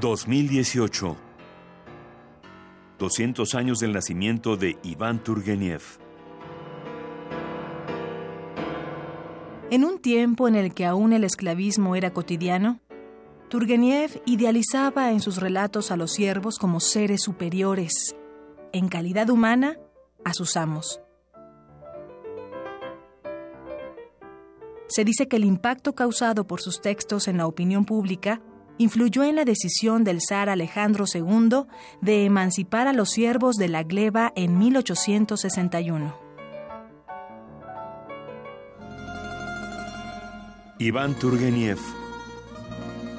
[0.00, 1.16] 2018
[3.02, 6.01] 200 años del nacimiento de Iván Turgeniev.
[9.72, 12.80] En un tiempo en el que aún el esclavismo era cotidiano,
[13.48, 18.14] Turgeniev idealizaba en sus relatos a los siervos como seres superiores,
[18.74, 19.78] en calidad humana,
[20.26, 21.00] a sus amos.
[24.88, 28.42] Se dice que el impacto causado por sus textos en la opinión pública
[28.76, 31.64] influyó en la decisión del zar Alejandro II
[32.02, 36.21] de emancipar a los siervos de la gleba en 1861.
[40.84, 41.78] Iván Turgeniev,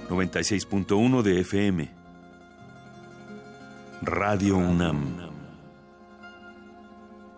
[0.09, 1.91] 96.1 de FM.
[4.01, 5.31] Radio UNAM.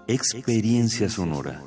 [0.08, 1.62] Experiencia sonora.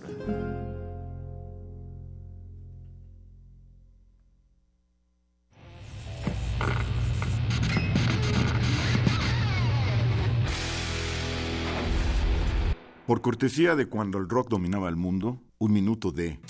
[13.07, 16.41] Por cortesía de cuando el rock dominaba el mundo, un minuto de...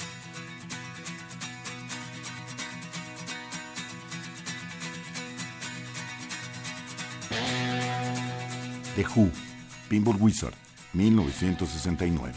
[8.98, 9.30] The Who,
[9.88, 10.54] Pinball Wizard,
[10.92, 12.34] 1969.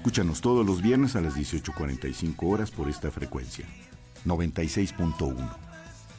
[0.00, 3.66] Escúchanos todos los viernes a las 18.45 horas por esta frecuencia.
[4.24, 5.36] 96.1.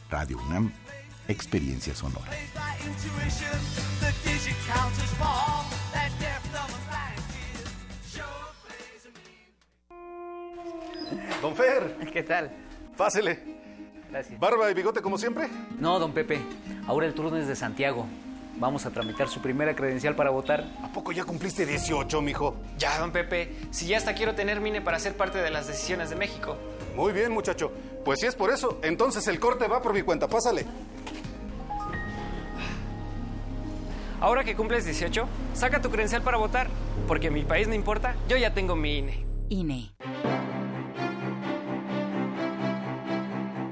[0.07, 0.71] Radio UNAM,
[1.27, 2.29] Experiencia Sonora.
[11.41, 11.97] Don Fer.
[12.13, 12.51] ¿Qué tal?
[12.95, 13.39] Pásele.
[14.11, 14.39] Gracias.
[14.39, 15.49] ¿Barba y bigote como siempre?
[15.79, 16.39] No, don Pepe.
[16.85, 18.05] Ahora el turno es de Santiago.
[18.57, 20.65] Vamos a tramitar su primera credencial para votar.
[20.83, 22.55] ¿A poco ya cumpliste 18, mijo?
[22.77, 23.55] Ya, don Pepe.
[23.71, 26.57] Si ya hasta quiero tener mine para ser parte de las decisiones de México.
[26.95, 27.71] Muy bien, muchacho.
[28.05, 30.27] Pues si es por eso, entonces el corte va por mi cuenta.
[30.27, 30.65] Pásale.
[34.19, 36.67] Ahora que cumples 18, saca tu credencial para votar.
[37.07, 39.25] Porque mi país no importa, yo ya tengo mi INE.
[39.49, 39.91] INE.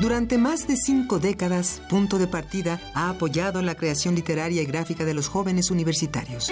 [0.00, 5.04] Durante más de cinco décadas, Punto de Partida ha apoyado la creación literaria y gráfica
[5.04, 6.50] de los jóvenes universitarios.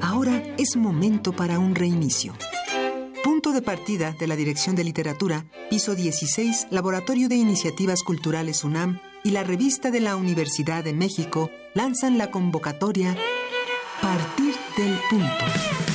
[0.00, 2.34] Ahora es momento para un reinicio.
[3.22, 8.98] Punto de Partida de la Dirección de Literatura, piso 16, Laboratorio de Iniciativas Culturales UNAM
[9.22, 13.16] y la revista de la Universidad de México lanzan la convocatoria
[14.02, 15.87] Partir del Punto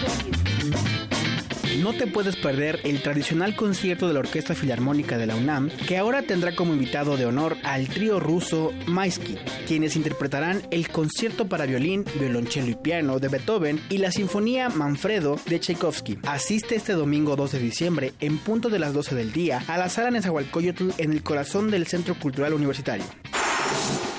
[1.82, 5.98] No te puedes perder el tradicional concierto de la Orquesta Filarmónica de la UNAM, que
[5.98, 11.66] ahora tendrá como invitado de honor al trío ruso Maisky, quienes interpretarán el concierto para
[11.66, 16.20] violín, violonchelo y piano de Beethoven y la Sinfonía Manfredo de Tchaikovsky.
[16.28, 19.88] Asiste este domingo 2 de diciembre, en punto de las 12 del día, a la
[19.88, 23.06] sala Nezahualcóyotl en el corazón del Centro Cultural Universitario.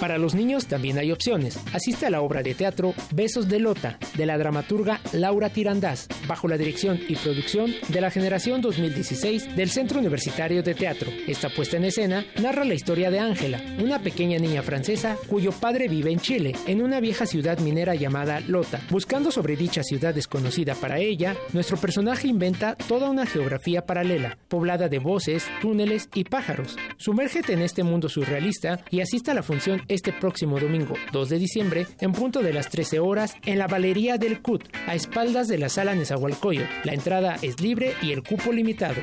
[0.04, 1.58] Para los niños también hay opciones.
[1.72, 6.50] Asiste a la obra de teatro Besos de Lota, de la dramaturga Laura Tirandás, bajo
[6.50, 11.10] la dirección y producción de la generación 2016 del Centro Universitario de Teatro.
[11.26, 15.88] Esta puesta en escena narra la historia de Ángela, una pequeña niña francesa cuyo padre
[15.88, 18.82] vive en Chile, en una vieja ciudad minera llamada Lota.
[18.90, 24.90] Buscando sobre dicha ciudad desconocida para ella, nuestro personaje inventa toda una geografía paralela, poblada
[24.90, 26.76] de voces, túneles y pájaros.
[26.98, 31.40] Sumérgete en este mundo surrealista y asista a la función este próximo domingo 2 de
[31.40, 35.58] diciembre en punto de las 13 horas en la Valería del CUT, a espaldas de
[35.58, 36.70] la sala Nezahualcóyotl.
[36.84, 38.96] La entrada es libre y el cupo limitado.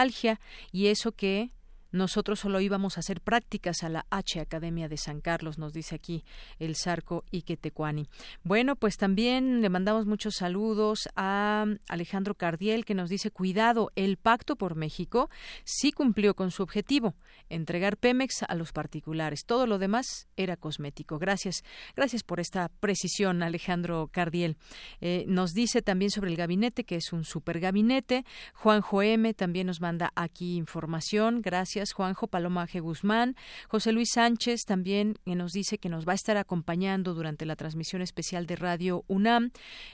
[0.73, 1.51] y eso que
[1.97, 5.95] nosotros solo íbamos a hacer prácticas a la H Academia de San Carlos, nos dice
[5.95, 6.25] aquí
[6.59, 8.09] el Sarco Iquetecuani.
[8.45, 14.17] Bueno, pues también le mandamos muchos saludos a Alejandro Cardiel que nos dice cuidado, el
[14.17, 15.31] pacto por México
[15.65, 17.15] sí cumplió con su objetivo,
[17.49, 19.45] entregar Pemex a los particulares.
[19.47, 21.19] Todo lo demás era cosmético.
[21.19, 24.57] Gracias, gracias por esta precisión, Alejandro Cardiel.
[25.01, 28.25] Eh, nos dice también sobre el gabinete que es un super gabinete.
[28.55, 31.43] Juanjo M también nos manda aquí información.
[31.43, 32.81] Gracias, Juanjo Paloma G.
[32.81, 33.37] Guzmán.
[33.69, 38.03] José Luis Sánchez también nos dice que nos va a estar acompañando durante la transmisión
[38.03, 39.51] especial de Radio UNAM,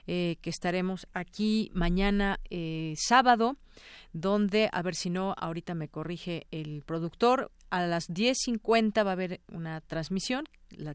[0.07, 3.57] eh, que estaremos aquí mañana eh, sábado
[4.13, 9.13] donde, a ver si no, ahorita me corrige el productor, a las 10.50 va a
[9.13, 10.45] haber una transmisión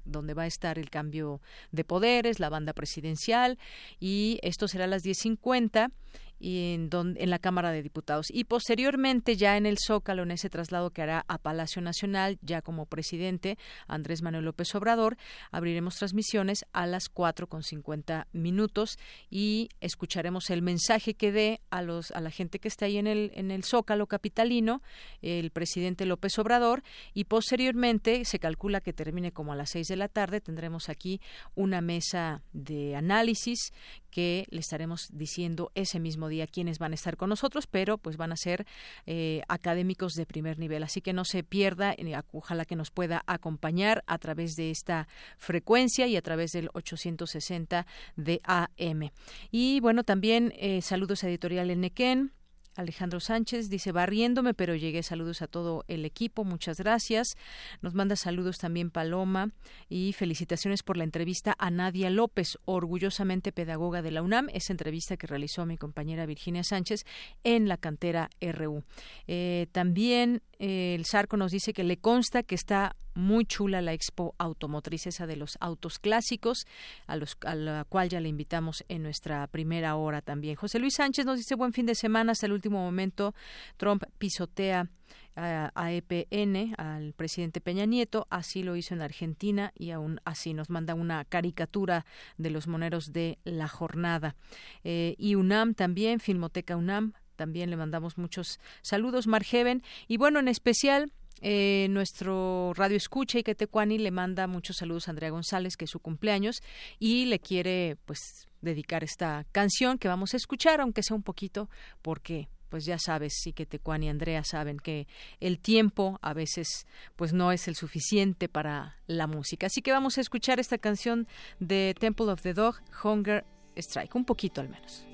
[0.05, 1.41] donde va a estar el cambio
[1.71, 3.57] de poderes, la banda presidencial,
[3.99, 5.91] y esto será a las 10.50
[6.39, 8.27] y en, en la Cámara de Diputados.
[8.29, 12.61] Y posteriormente, ya en el Zócalo, en ese traslado que hará a Palacio Nacional, ya
[12.61, 13.57] como presidente
[13.87, 15.17] Andrés Manuel López Obrador,
[15.51, 18.97] abriremos transmisiones a las cuatro con cincuenta minutos
[19.29, 23.06] y escucharemos el mensaje que dé a, los, a la gente que está ahí en
[23.07, 24.81] en el Zócalo capitalino,
[25.21, 26.83] el presidente López Obrador,
[27.13, 30.41] y posteriormente se calcula que termine como a las seis de la tarde.
[30.41, 31.21] Tendremos aquí
[31.55, 33.71] una mesa de análisis
[34.17, 38.17] que le estaremos diciendo ese mismo día quiénes van a estar con nosotros, pero pues
[38.17, 38.65] van a ser
[39.05, 40.83] eh, académicos de primer nivel.
[40.83, 45.07] Así que no se pierda, eh, ojalá que nos pueda acompañar a través de esta
[45.37, 47.85] frecuencia y a través del 860
[48.15, 49.11] de AM.
[49.51, 52.31] Y bueno, también eh, saludos a Editorial Enequén
[52.77, 55.01] Alejandro Sánchez dice, barriéndome, pero llegué.
[55.01, 57.35] Saludos a todo el equipo, muchas gracias.
[57.81, 59.49] Nos manda saludos también Paloma
[59.89, 64.47] y felicitaciones por la entrevista a Nadia López, orgullosamente pedagoga de la UNAM.
[64.53, 67.05] Esa entrevista que realizó mi compañera Virginia Sánchez
[67.43, 68.83] en la cantera RU.
[69.25, 74.35] Eh, también el Sarco nos dice que le consta que está muy chula la expo
[74.37, 76.65] automotriz esa de los autos clásicos,
[77.07, 80.55] a, los, a la cual ya le invitamos en nuestra primera hora también.
[80.55, 83.33] José Luis Sánchez nos dice buen fin de semana hasta el último momento.
[83.77, 84.89] Trump pisotea
[85.35, 90.69] a, EPN, al presidente Peña Nieto, así lo hizo en Argentina y aún así nos
[90.69, 92.05] manda una caricatura
[92.37, 94.35] de los moneros de la jornada.
[94.83, 100.49] Eh, y UNAM también, Filmoteca UNAM, también le mandamos muchos saludos, Margeven, y bueno, en
[100.49, 105.77] especial eh, nuestro radio escucha y que Tecuani le manda muchos saludos a Andrea González,
[105.77, 106.61] que es su cumpleaños,
[106.99, 111.69] y le quiere pues dedicar esta canción que vamos a escuchar, aunque sea un poquito,
[112.01, 115.07] porque pues ya sabes, sí que Tecuani y Andrea saben que
[115.39, 116.85] el tiempo a veces
[117.15, 119.67] pues no es el suficiente para la música.
[119.67, 121.27] Así que vamos a escuchar esta canción
[121.59, 123.45] de Temple of the Dog, Hunger
[123.77, 125.06] Strike, un poquito al menos.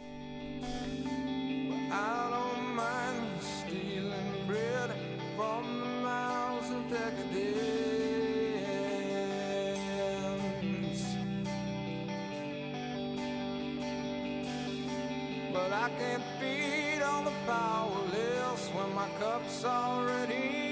[1.94, 4.90] I don't mind stealing bread
[5.36, 7.44] from the mouths of decadence.
[15.54, 20.63] But I can't feed on the powerless when my cup's already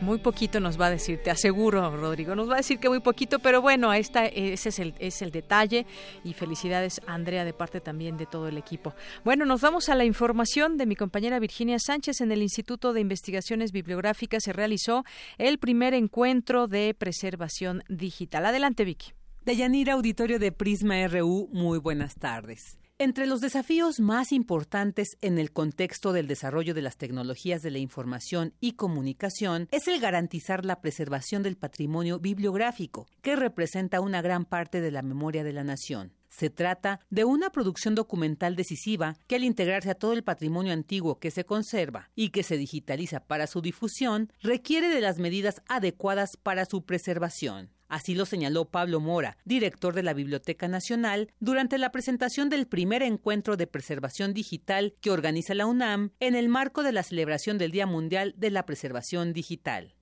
[0.00, 2.34] Muy poquito nos va a decir, te aseguro, Rodrigo.
[2.34, 5.30] Nos va a decir que muy poquito, pero bueno, esta, ese es el, es el
[5.30, 5.86] detalle.
[6.24, 8.94] Y felicidades, Andrea, de parte también de todo el equipo.
[9.24, 12.22] Bueno, nos vamos a la información de mi compañera Virginia Sánchez.
[12.22, 15.04] En el Instituto de Investigaciones Bibliográficas se realizó
[15.36, 18.46] el primer encuentro de preservación digital.
[18.46, 19.12] Adelante, Vicky.
[19.44, 22.79] Deyanira Auditorio de Prisma RU, muy buenas tardes.
[23.02, 27.78] Entre los desafíos más importantes en el contexto del desarrollo de las tecnologías de la
[27.78, 34.44] información y comunicación es el garantizar la preservación del patrimonio bibliográfico, que representa una gran
[34.44, 36.12] parte de la memoria de la nación.
[36.28, 41.18] Se trata de una producción documental decisiva que al integrarse a todo el patrimonio antiguo
[41.18, 46.36] que se conserva y que se digitaliza para su difusión, requiere de las medidas adecuadas
[46.36, 47.70] para su preservación.
[47.90, 53.02] Así lo señaló Pablo Mora, director de la Biblioteca Nacional, durante la presentación del primer
[53.02, 57.72] encuentro de preservación digital que organiza la UNAM en el marco de la celebración del
[57.72, 59.96] Día Mundial de la Preservación Digital.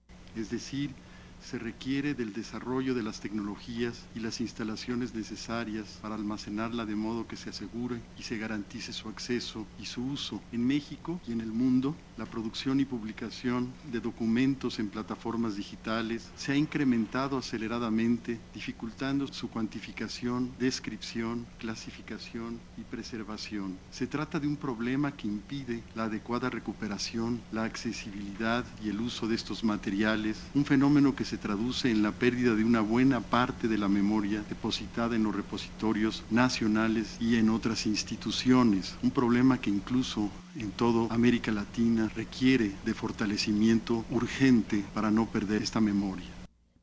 [1.43, 7.27] Se requiere del desarrollo de las tecnologías y las instalaciones necesarias para almacenarla de modo
[7.27, 11.41] que se asegure y se garantice su acceso y su uso en México y en
[11.41, 11.95] el mundo.
[12.17, 19.49] La producción y publicación de documentos en plataformas digitales se ha incrementado aceleradamente, dificultando su
[19.49, 23.79] cuantificación, descripción, clasificación y preservación.
[23.91, 29.29] Se trata de un problema que impide la adecuada recuperación, la accesibilidad y el uso
[29.29, 33.69] de estos materiales, un fenómeno que se traduce en la pérdida de una buena parte
[33.69, 38.97] de la memoria depositada en los repositorios nacionales y en otras instituciones.
[39.03, 45.63] Un problema que incluso en toda América Latina requiere de fortalecimiento urgente para no perder
[45.63, 46.38] esta memoria.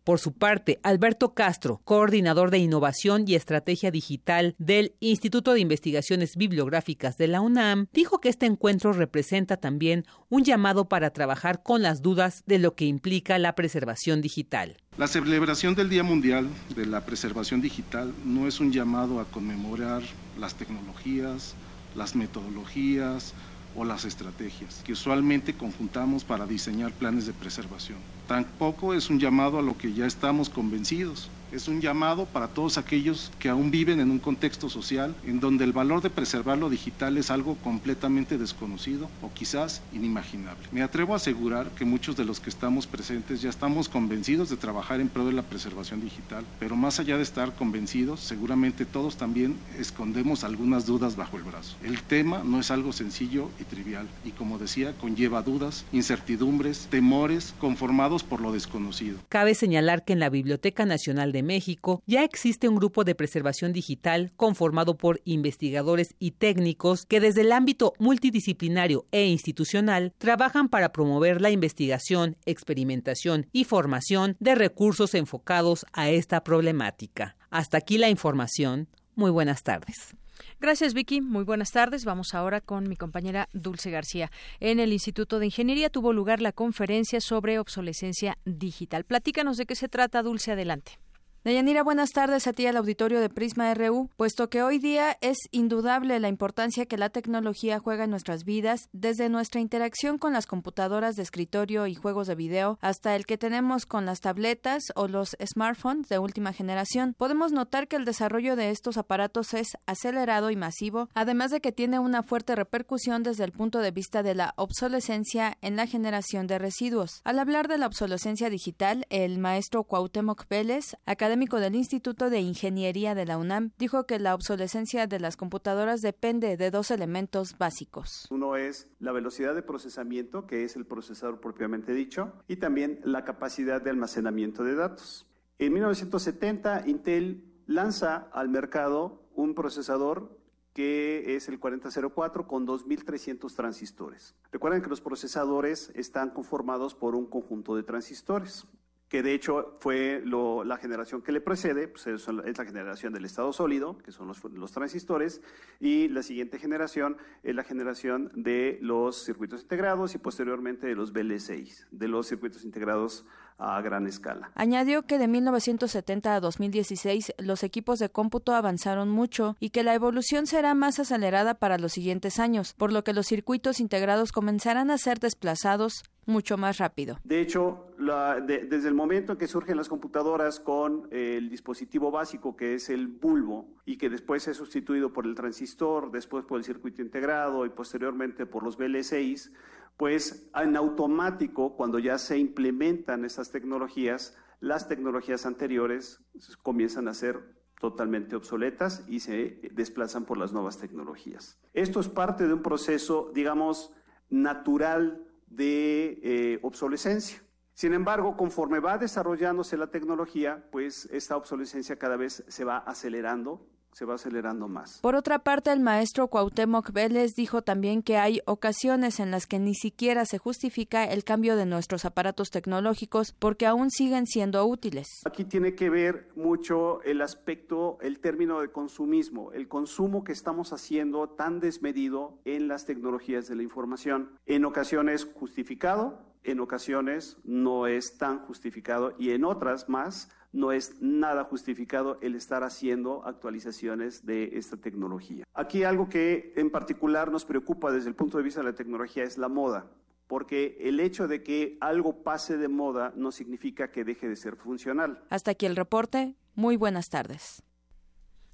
[0.06, 6.38] Por su parte, Alberto Castro, coordinador de innovación y estrategia digital del Instituto de Investigaciones
[6.38, 11.82] Bibliográficas de la UNAM, dijo que este encuentro representa también un llamado para trabajar con
[11.82, 14.77] las dudas de lo que implica la preservación digital.
[14.95, 20.03] La celebración del Día Mundial de la Preservación Digital no es un llamado a conmemorar
[20.38, 21.56] las tecnologías,
[21.95, 23.34] las metodologías,
[23.76, 27.98] o las estrategias que usualmente conjuntamos para diseñar planes de preservación.
[28.28, 32.78] Tampoco es un llamado a lo que ya estamos convencidos, es un llamado para todos
[32.78, 36.70] aquellos que aún viven en un contexto social en donde el valor de preservar lo
[36.70, 40.68] digital es algo completamente desconocido o quizás inimaginable.
[40.72, 44.58] Me atrevo a asegurar que muchos de los que estamos presentes ya estamos convencidos de
[44.58, 49.18] trabajar en pro de la preservación digital, pero más allá de estar convencidos, seguramente todos
[49.18, 51.76] también escondemos algunas dudas bajo el brazo.
[51.84, 57.54] El tema no es algo sencillo y trivial y como decía, conlleva dudas, incertidumbres, temores
[57.60, 59.20] conformados por lo desconocido.
[59.30, 63.74] Cabe señalar que en la Biblioteca Nacional de México, ya existe un grupo de preservación
[63.74, 70.94] digital conformado por investigadores y técnicos que desde el ámbito multidisciplinario e institucional trabajan para
[70.94, 77.36] promover la investigación, experimentación y formación de recursos enfocados a esta problemática.
[77.49, 78.88] Hasta aquí la información.
[79.16, 80.16] Muy buenas tardes.
[80.60, 81.22] Gracias, Vicky.
[81.22, 82.06] Muy buenas tardes.
[82.06, 84.32] Vamos ahora con mi compañera Dulce García.
[84.60, 89.03] En el Instituto de Ingeniería tuvo lugar la conferencia sobre obsolescencia digital.
[89.03, 90.53] Platícanos de qué se trata, Dulce.
[90.53, 90.99] Adelante.
[91.46, 95.38] Deyanira, buenas tardes a ti al auditorio de Prisma RU, puesto que hoy día es
[95.52, 100.48] indudable la importancia que la tecnología juega en nuestras vidas, desde nuestra interacción con las
[100.48, 105.08] computadoras de escritorio y juegos de video hasta el que tenemos con las tabletas o
[105.08, 107.14] los smartphones de última generación.
[107.16, 111.72] Podemos notar que el desarrollo de estos aparatos es acelerado y masivo, además de que
[111.72, 116.48] tiene una fuerte repercusión desde el punto de vista de la obsolescencia en la generación
[116.48, 117.22] de residuos.
[117.24, 122.40] Al hablar de la obsolescencia digital, el maestro Cuauhtémoc Vélez, académico académico del Instituto de
[122.40, 127.57] Ingeniería de la UNAM, dijo que la obsolescencia de las computadoras depende de dos elementos
[127.57, 128.26] básicos.
[128.32, 133.26] Uno es la velocidad de procesamiento, que es el procesador propiamente dicho, y también la
[133.26, 135.28] capacidad de almacenamiento de datos.
[135.60, 140.40] En 1970, Intel lanza al mercado un procesador
[140.72, 144.36] que es el 4004 con 2300 transistores.
[144.53, 148.68] Recuerden que los procesadores están conformados por un conjunto de transistores
[149.10, 153.53] que de hecho fue la generación que le precede, pues es, la generación del estado
[153.53, 155.41] sólido, que son los, transistores,
[155.80, 161.14] y la siguiente generación es la generación de los circuitos integrados y posteriormente de los
[161.14, 163.26] BL6, de los circuitos integrados
[163.57, 164.52] a gran escala.
[164.56, 169.94] Añadió que de 1970 a 2016 los equipos de cómputo avanzaron mucho y que la
[169.94, 174.91] evolución será más acelerada para los siguientes años, por lo que los circuitos integrados comenzarán
[174.91, 177.20] a ser desplazados mucho más rápido.
[177.24, 182.76] De hecho, desde el momento en que surgen las computadoras con el dispositivo básico que
[182.76, 187.02] es el bulbo y que después es sustituido por el transistor, después por el circuito
[187.02, 189.52] integrado y posteriormente por los BL6,
[189.98, 196.22] pues en automático, cuando ya se implementan esas tecnologías, las tecnologías anteriores
[196.64, 201.60] comienzan a ser totalmente obsoletas y se desplazan por las nuevas tecnologías.
[201.74, 203.94] Esto es parte de un proceso, digamos,
[204.30, 205.25] natural
[205.56, 207.41] de eh, obsolescencia.
[207.73, 213.68] Sin embargo, conforme va desarrollándose la tecnología, pues esta obsolescencia cada vez se va acelerando
[213.96, 215.00] se va acelerando más.
[215.02, 219.58] Por otra parte, el maestro Cuauhtémoc Vélez dijo también que hay ocasiones en las que
[219.58, 225.08] ni siquiera se justifica el cambio de nuestros aparatos tecnológicos porque aún siguen siendo útiles.
[225.24, 230.74] Aquí tiene que ver mucho el aspecto, el término de consumismo, el consumo que estamos
[230.74, 234.38] haciendo tan desmedido en las tecnologías de la información.
[234.46, 241.02] En ocasiones justificado, en ocasiones no es tan justificado y en otras más no es
[241.02, 245.44] nada justificado el estar haciendo actualizaciones de esta tecnología.
[245.53, 249.23] Aquí algo que en particular nos preocupa desde el punto de vista de la tecnología
[249.23, 249.91] es la moda,
[250.27, 254.56] porque el hecho de que algo pase de moda no significa que deje de ser
[254.56, 255.23] funcional.
[255.30, 256.36] Hasta aquí el reporte.
[256.56, 257.61] Muy buenas tardes.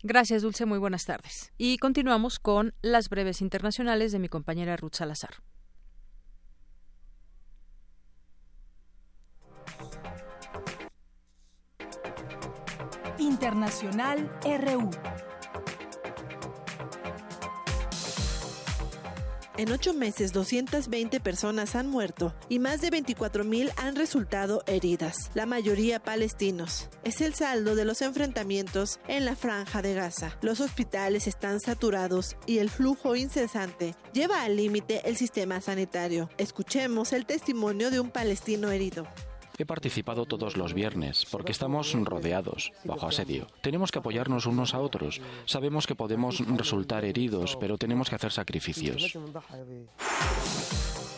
[0.04, 0.66] Gracias, Dulce.
[0.66, 1.54] Muy buenas tardes.
[1.58, 5.36] Y continuamos con las breves internacionales de mi compañera Ruth Salazar.
[13.42, 14.92] Internacional RU.
[19.58, 25.48] En ocho meses, 220 personas han muerto y más de 24.000 han resultado heridas, la
[25.48, 26.88] mayoría palestinos.
[27.04, 30.38] Es el saldo de los enfrentamientos en la franja de Gaza.
[30.44, 36.30] Los hospitales están saturados y el flujo incesante lleva al límite el sistema sanitario.
[36.38, 39.08] Escuchemos el testimonio de un palestino herido.
[39.62, 43.46] He participado todos los viernes porque estamos rodeados, bajo asedio.
[43.62, 45.22] Tenemos que apoyarnos unos a otros.
[45.46, 49.16] Sabemos que podemos resultar heridos, pero tenemos que hacer sacrificios.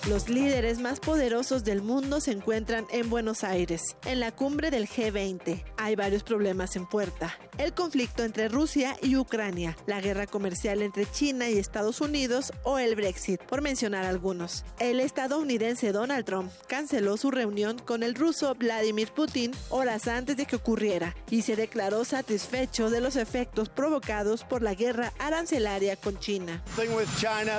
[0.10, 4.86] Los líderes más poderosos del mundo se encuentran en Buenos Aires, en la cumbre del
[4.86, 5.64] G20.
[5.78, 7.38] Hay varios problemas en puerta.
[7.58, 12.80] El conflicto entre Rusia y Ucrania, la guerra comercial entre China y Estados Unidos o
[12.80, 14.66] el Brexit, por mencionar algunos.
[14.78, 20.46] El estadounidense Donald Trump canceló su reunión con el ruso Vladimir Putin horas antes de
[20.46, 26.20] que ocurriera y se declaró satisfecho de los efectos provocados por la guerra arancelaria con
[26.20, 26.62] China.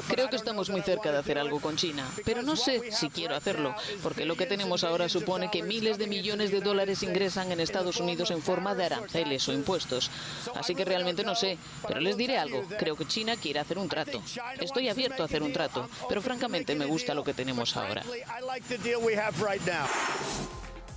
[0.09, 2.07] Creo que estamos muy cerca de hacer algo con China,
[2.43, 6.51] no sé si quiero hacerlo, porque lo que tenemos ahora supone que miles de millones
[6.51, 10.11] de dólares ingresan en Estados Unidos en forma de aranceles o impuestos.
[10.55, 12.65] Así que realmente no sé, pero les diré algo.
[12.79, 14.23] Creo que China quiere hacer un trato.
[14.61, 18.03] Estoy abierto a hacer un trato, pero francamente me gusta lo que tenemos ahora.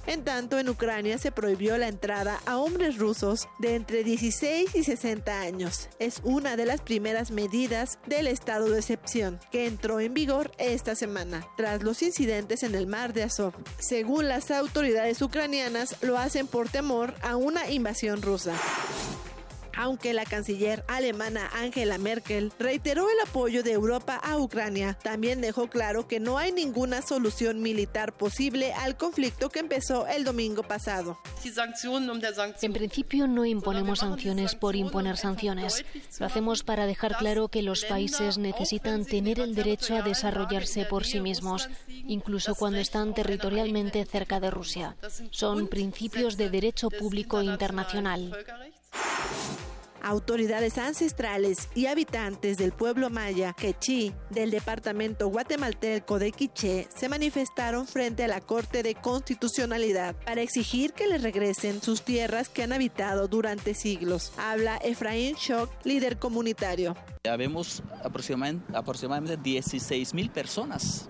[0.08, 4.84] En tanto, en Ucrania se prohibió la entrada a hombres rusos de entre 16 y
[4.86, 5.90] 60 años.
[6.00, 10.96] Es una de las primeras medidas del estado de excepción que entró en vigor esta
[10.96, 13.54] semana, tras los incidentes en el mar de Azov.
[13.80, 18.54] Según las autoridades ucranianas, lo hacen por temor a una invasión rusa
[19.78, 25.70] aunque la canciller alemana Angela Merkel reiteró el apoyo de Europa a Ucrania, también dejó
[25.70, 31.18] claro que no hay ninguna solución militar posible al conflicto que empezó el domingo pasado.
[32.62, 35.86] En principio no imponemos sanciones por imponer sanciones.
[36.20, 41.06] Lo hacemos para dejar claro que los países necesitan tener el derecho a desarrollarse por
[41.06, 44.96] sí mismos, incluso cuando están territorialmente cerca de Rusia.
[45.32, 48.36] Son principios de derecho público internacional.
[50.02, 57.88] Autoridades ancestrales y habitantes del pueblo maya Quechí del departamento guatemalteco de Quiché se manifestaron
[57.88, 62.74] frente a la Corte de Constitucionalidad para exigir que les regresen sus tierras que han
[62.74, 64.32] habitado durante siglos.
[64.38, 66.96] Habla Efraín Shock, líder comunitario.
[67.28, 71.10] Ya vemos aproximadamente, aproximadamente 16 mil personas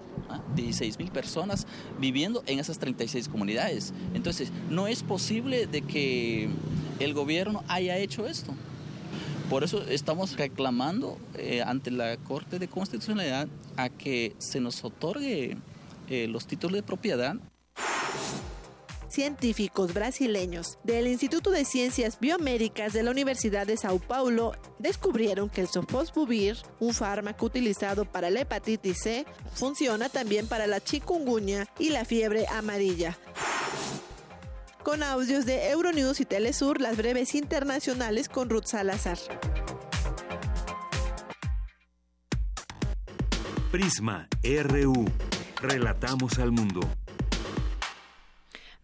[0.56, 1.14] 16 ¿ah?
[1.14, 1.68] personas
[1.99, 3.94] viviendo en esas 36 comunidades.
[4.15, 6.49] Entonces, no es posible de que
[6.99, 8.52] el gobierno haya hecho esto.
[9.48, 15.56] Por eso estamos reclamando eh, ante la Corte de Constitucionalidad a que se nos otorgue
[16.10, 17.35] eh, los títulos de propiedad
[19.10, 25.62] científicos brasileños del Instituto de Ciencias Biomédicas de la Universidad de Sao Paulo descubrieron que
[25.62, 31.90] el sofosbuvir, un fármaco utilizado para la hepatitis C, funciona también para la chikungunya y
[31.90, 33.18] la fiebre amarilla
[34.88, 39.18] con audios de Euronews y Telesur, las breves internacionales con Ruth Salazar.
[43.70, 45.06] Prisma RU.
[45.62, 46.80] Relatamos al mundo.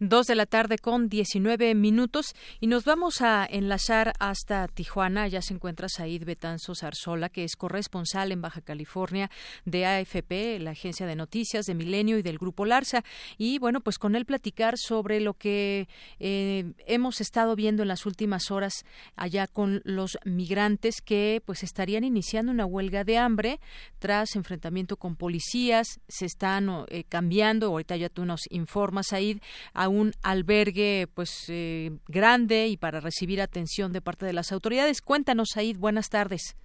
[0.06, 5.28] Dos de la tarde con 19 minutos y nos vamos a enlazar hasta Tijuana.
[5.28, 9.30] Ya se encuentra Said Betanzo Zarzola, que es corresponsal en Baja California
[9.64, 13.02] de AFP, la agencia de noticias de Milenio y del Grupo Larsa.
[13.38, 15.88] Y bueno, pues con él platicar sobre lo que
[16.20, 18.84] eh, hemos estado viendo en las últimas horas
[19.16, 23.58] allá con los migrantes que pues estarían iniciando una huelga de hambre
[24.00, 25.98] tras enfrentamiento con policías.
[26.08, 29.38] Se están eh, cambiando, ahorita ya tú nos informas, Said,
[29.72, 35.00] a un albergue pues eh, grande y para recibir atención de parte de las autoridades.
[35.02, 36.56] Cuéntanos, Said, buenas tardes.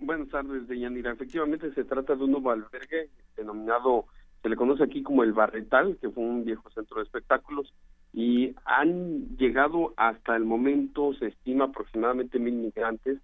[0.00, 1.12] Buenas tardes, Deyanira.
[1.12, 4.06] Efectivamente se trata de un nuevo albergue denominado,
[4.42, 7.72] se le conoce aquí como el Barretal, que fue un viejo centro de espectáculos,
[8.12, 13.18] y han llegado hasta el momento, se estima aproximadamente mil migrantes,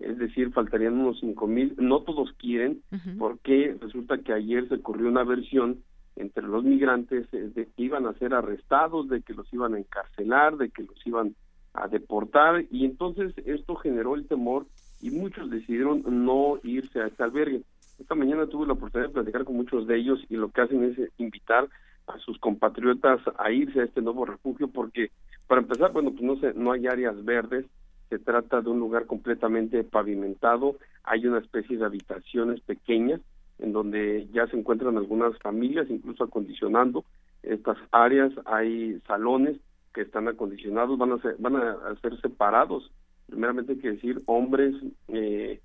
[0.00, 2.82] es decir, faltarían unos cinco mil, no todos quieren,
[3.18, 5.82] porque resulta que ayer se ocurrió una versión
[6.20, 9.78] entre los migrantes eh, de que iban a ser arrestados, de que los iban a
[9.78, 11.34] encarcelar, de que los iban
[11.74, 14.66] a deportar y entonces esto generó el temor
[15.00, 17.62] y muchos decidieron no irse a este albergue.
[17.98, 20.84] Esta mañana tuve la oportunidad de platicar con muchos de ellos y lo que hacen
[20.84, 21.68] es invitar
[22.06, 25.10] a sus compatriotas a irse a este nuevo refugio porque
[25.46, 27.66] para empezar, bueno, pues no se, no hay áreas verdes,
[28.08, 33.20] se trata de un lugar completamente pavimentado, hay una especie de habitaciones pequeñas
[33.60, 37.04] en donde ya se encuentran algunas familias, incluso acondicionando
[37.42, 38.32] estas áreas.
[38.46, 39.56] Hay salones
[39.94, 42.90] que están acondicionados, van a ser, van a ser separados.
[43.26, 44.74] Primeramente hay que decir hombres,
[45.08, 45.60] eh,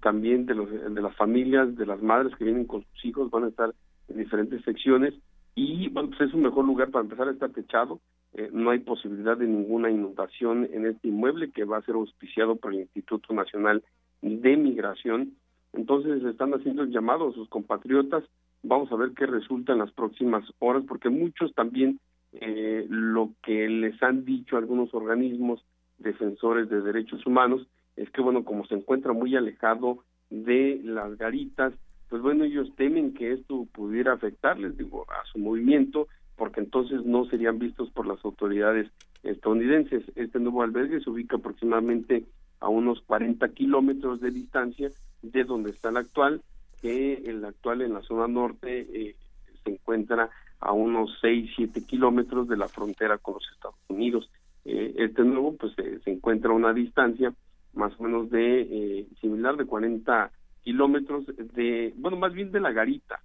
[0.00, 3.44] también de, los, de las familias, de las madres que vienen con sus hijos, van
[3.44, 3.74] a estar
[4.08, 5.14] en diferentes secciones
[5.56, 7.98] y bueno, pues es un mejor lugar para empezar a estar techado.
[8.34, 12.56] Eh, no hay posibilidad de ninguna inundación en este inmueble que va a ser auspiciado
[12.56, 13.82] por el Instituto Nacional
[14.20, 15.32] de Migración.
[15.76, 18.24] Entonces están haciendo el llamado a sus compatriotas.
[18.62, 22.00] Vamos a ver qué resulta en las próximas horas, porque muchos también
[22.32, 25.64] eh, lo que les han dicho algunos organismos
[25.98, 27.66] defensores de derechos humanos
[27.96, 29.98] es que, bueno, como se encuentra muy alejado
[30.30, 31.72] de las garitas,
[32.08, 37.24] pues bueno, ellos temen que esto pudiera afectarles, digo, a su movimiento, porque entonces no
[37.26, 38.90] serían vistos por las autoridades
[39.22, 40.04] estadounidenses.
[40.14, 42.24] Este nuevo albergue se ubica aproximadamente
[42.60, 44.90] a unos 40 kilómetros de distancia
[45.22, 46.42] de donde está el actual,
[46.80, 49.16] que el actual en la zona norte eh,
[49.64, 50.30] se encuentra
[50.60, 54.30] a unos 6, 7 kilómetros de la frontera con los Estados Unidos.
[54.64, 57.32] Eh, este nuevo pues se encuentra a una distancia
[57.76, 60.30] más o menos de eh, similar de 40
[60.62, 63.20] kilómetros de, bueno, más bien de la garita,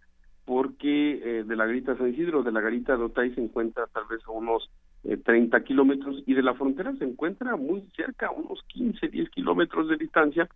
[0.46, 4.04] porque eh, de la garita San Isidro, de la garita de Otay se encuentra tal
[4.10, 4.70] vez a unos
[5.04, 9.88] 30 eh, kilómetros y de la frontera se encuentra muy cerca, unos 15, 10 kilómetros
[9.90, 10.48] de distancia,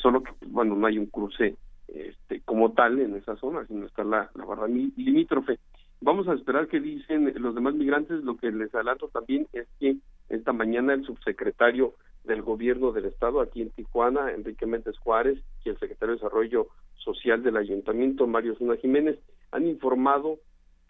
[0.00, 1.54] solo que, bueno, no hay un cruce
[1.88, 5.58] este, como tal en esa zona, sino está la, la barra limítrofe.
[6.00, 9.96] Vamos a esperar que dicen los demás migrantes, lo que les adelanto también es que
[10.28, 11.94] esta mañana el subsecretario
[12.24, 16.66] del gobierno del estado aquí en Tijuana, Enrique Méndez Juárez, y el secretario de Desarrollo
[16.96, 19.18] Social del Ayuntamiento, Mario Zuna Jiménez,
[19.52, 20.38] han informado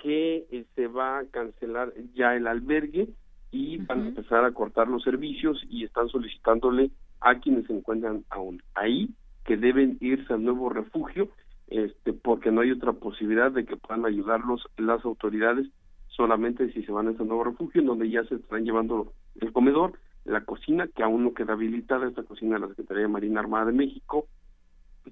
[0.07, 3.09] que eh, se va a cancelar ya el albergue
[3.51, 8.25] y van a empezar a cortar los servicios y están solicitándole a quienes se encuentran
[8.31, 9.11] aún ahí
[9.45, 11.31] que deben irse al nuevo refugio
[11.67, 15.67] este porque no hay otra posibilidad de que puedan ayudarlos las autoridades
[16.07, 19.51] solamente si se van a ese nuevo refugio en donde ya se están llevando el
[19.51, 23.41] comedor la cocina, que aún no queda habilitada, esta cocina de la Secretaría de Marina
[23.41, 24.27] Armada de México.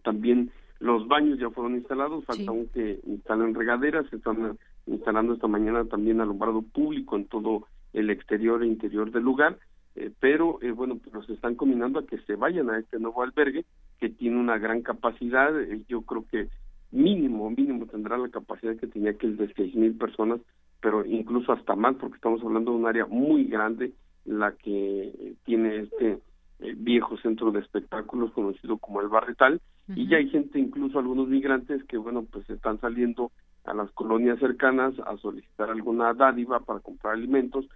[0.03, 0.51] También
[0.81, 6.21] los baños ya fueron instalados, falta aún que instalen regaderas, están instalando esta mañana también
[6.21, 9.59] alumbrado público en todo el exterior e interior del lugar,
[9.95, 13.23] eh, pero eh, bueno, pues los están combinando a que se vayan a este nuevo
[13.23, 13.65] albergue
[14.01, 16.49] que tiene una gran capacidad, eh, yo creo que
[16.91, 20.41] mínimo, mínimo tendrá la capacidad que tenía que el de seis mil personas,
[20.81, 23.93] pero incluso hasta más porque estamos hablando de un área muy grande
[24.25, 26.19] la que tiene este
[26.61, 29.61] eh, viejo centro de espectáculos conocido como el Barretal.
[29.95, 33.33] Y ya hay gente incluso algunos migrantes que bueno pues están saliendo
[33.65, 37.67] a las colonias cercanas a solicitar alguna dádiva para comprar alimentos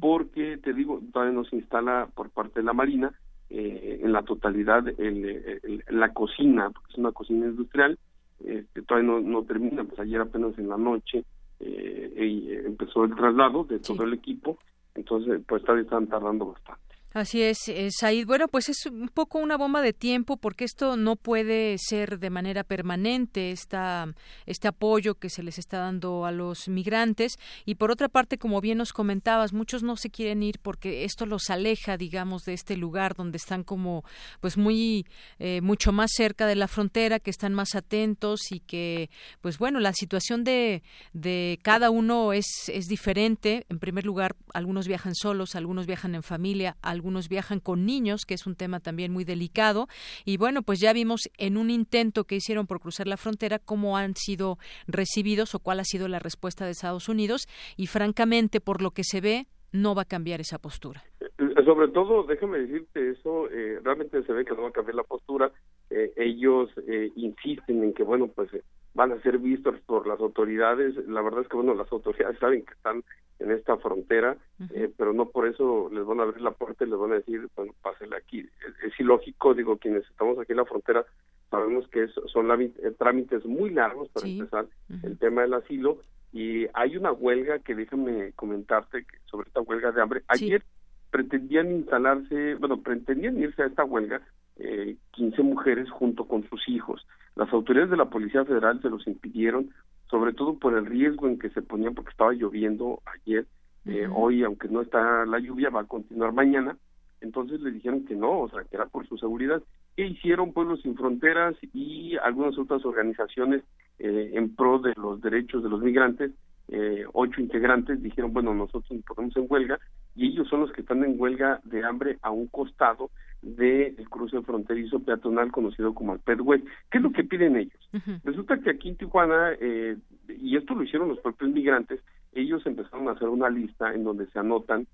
[0.00, 3.12] porque te digo todavía no se instala por parte de la marina
[3.50, 7.98] eh, en la totalidad el, la cocina porque es una cocina industrial
[8.44, 11.24] este, todavía no, no termina pues ayer apenas en la noche
[11.60, 14.58] eh, empezó el traslado de todo el equipo
[14.98, 16.87] entonces, pues todavía están tardando bastante.
[17.14, 18.26] Así es, eh, Said.
[18.26, 22.28] Bueno, pues es un poco una bomba de tiempo porque esto no puede ser de
[22.28, 24.14] manera permanente, esta,
[24.44, 27.38] este apoyo que se les está dando a los migrantes.
[27.64, 31.24] Y por otra parte, como bien nos comentabas, muchos no se quieren ir porque esto
[31.24, 34.04] los aleja, digamos, de este lugar donde están como,
[34.40, 35.06] pues muy,
[35.38, 39.08] eh, mucho más cerca de la frontera, que están más atentos y que,
[39.40, 40.82] pues bueno, la situación de,
[41.14, 42.46] de cada uno es,
[42.86, 43.64] diferente.
[43.70, 46.97] En primer lugar, algunos viajan solos, algunos viajan en familia, algunos
[47.28, 49.86] viajan con niños, que es un tema también muy delicado.
[50.24, 53.96] Y bueno, pues ya vimos en un intento que hicieron por cruzar la frontera cómo
[53.96, 57.48] han sido recibidos o cuál ha sido la respuesta de Estados Unidos.
[57.76, 61.02] Y francamente, por lo que se ve, no va a cambiar esa postura.
[61.20, 64.96] Eh, sobre todo, déjame decirte eso, eh, realmente se ve que no va a cambiar
[64.96, 65.52] la postura.
[65.90, 66.70] Eh, ellos
[67.16, 68.50] insisten en que, bueno, pues
[68.94, 70.96] van a ser vistos por las autoridades.
[71.08, 73.02] La verdad es que, bueno, las autoridades saben que están
[73.38, 74.36] en esta frontera,
[74.74, 77.16] eh, pero no por eso les van a abrir la puerta y les van a
[77.16, 78.40] decir, bueno, pásele aquí.
[78.84, 81.04] Es, ilógico, digo, quienes estamos aquí en la frontera
[81.48, 84.66] sabemos que son eh, trámites muy largos para empezar
[85.02, 85.98] el tema del asilo
[86.32, 90.22] y hay una huelga que déjame comentarte que sobre esta huelga de hambre.
[90.28, 90.62] Ayer
[91.10, 94.20] pretendían instalarse, bueno, pretendían irse a esta huelga
[94.58, 97.06] eh, 15 mujeres junto con sus hijos.
[97.36, 99.70] Las autoridades de la Policía Federal se los impidieron
[100.10, 103.46] sobre todo por el riesgo en que se ponían porque estaba lloviendo ayer,
[103.84, 106.76] eh, hoy aunque no está la lluvia va a continuar mañana,
[107.20, 109.62] entonces le dijeron que no, o sea, que era por su seguridad.
[109.96, 113.64] ¿Qué hicieron Pueblos Sin Fronteras y algunas otras organizaciones
[113.98, 116.30] eh, en pro de los derechos de los migrantes?
[116.70, 119.78] Eh, ocho integrantes dijeron, bueno, nosotros nos ponemos en huelga
[120.14, 124.42] y ellos son los que están en huelga de hambre a un costado del cruce
[124.42, 126.62] fronterizo peatonal conocido como el Pedway.
[126.90, 127.90] ¿Qué es lo que piden ellos?
[128.24, 129.96] Resulta que aquí en Tijuana, eh,
[130.28, 132.00] y esto lo hicieron los propios migrantes,
[132.32, 134.86] ellos empezaron a hacer una lista en donde se anotan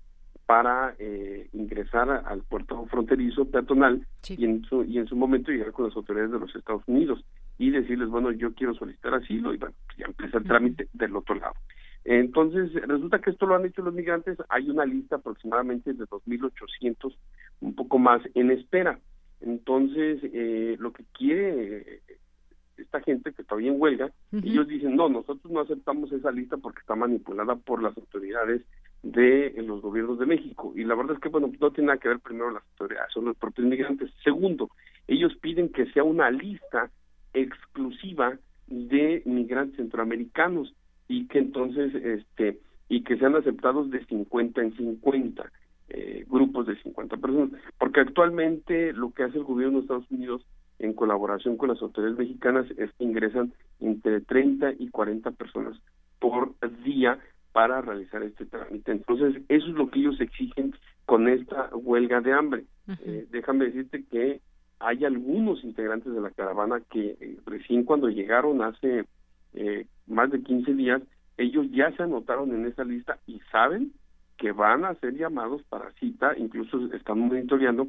[0.45, 5.71] para eh, ingresar al puerto fronterizo peatonal y, en su, y en su momento llegar
[5.71, 7.25] con las autoridades de los Estados Unidos
[7.57, 11.35] y decirles, bueno, yo quiero solicitar asilo y bueno, ya empieza el trámite del otro
[11.35, 11.53] lado.
[12.03, 17.15] Entonces, resulta que esto lo han hecho los migrantes, hay una lista aproximadamente de 2.800,
[17.61, 18.99] un poco más, en espera.
[19.41, 22.01] Entonces, eh, lo que quiere
[22.77, 26.79] esta gente que está bien huelga, ellos dicen, no, nosotros no aceptamos esa lista porque
[26.79, 28.61] está manipulada por las autoridades
[29.03, 30.73] de los gobiernos de México.
[30.75, 33.25] Y la verdad es que, bueno, no tiene nada que ver primero las autoridades, son
[33.25, 34.11] los propios migrantes.
[34.23, 34.69] Segundo,
[35.07, 36.89] ellos piden que sea una lista
[37.35, 38.37] exclusiva
[38.67, 40.73] de migrantes centroamericanos
[41.07, 42.59] y que entonces, este,
[42.89, 45.51] y que sean aceptados de 50 en 50,
[45.89, 47.61] eh, grupos de 50 personas.
[47.77, 50.45] Porque actualmente lo que hace el gobierno de Estados Unidos
[50.79, 55.77] en colaboración con las autoridades mexicanas es que ingresan entre 30 y 40 personas
[56.19, 56.53] por
[56.83, 57.19] día
[57.51, 58.91] para realizar este trámite.
[58.91, 60.75] Entonces, eso es lo que ellos exigen
[61.05, 62.65] con esta huelga de hambre.
[63.05, 64.41] Eh, déjame decirte que
[64.79, 69.05] hay algunos integrantes de la caravana que eh, recién cuando llegaron hace
[69.53, 71.01] eh, más de 15 días,
[71.37, 73.93] ellos ya se anotaron en esa lista y saben
[74.37, 77.87] que van a ser llamados para cita, incluso están monitoreando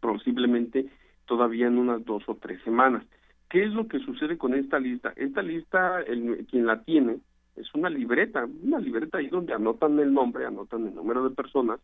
[0.00, 0.86] posiblemente
[1.26, 3.04] todavía en unas dos o tres semanas.
[3.48, 5.12] ¿Qué es lo que sucede con esta lista?
[5.16, 7.18] Esta lista, el, quien la tiene,
[7.56, 11.78] es una libreta, una libreta ahí donde anotan el nombre, anotan el número de personas,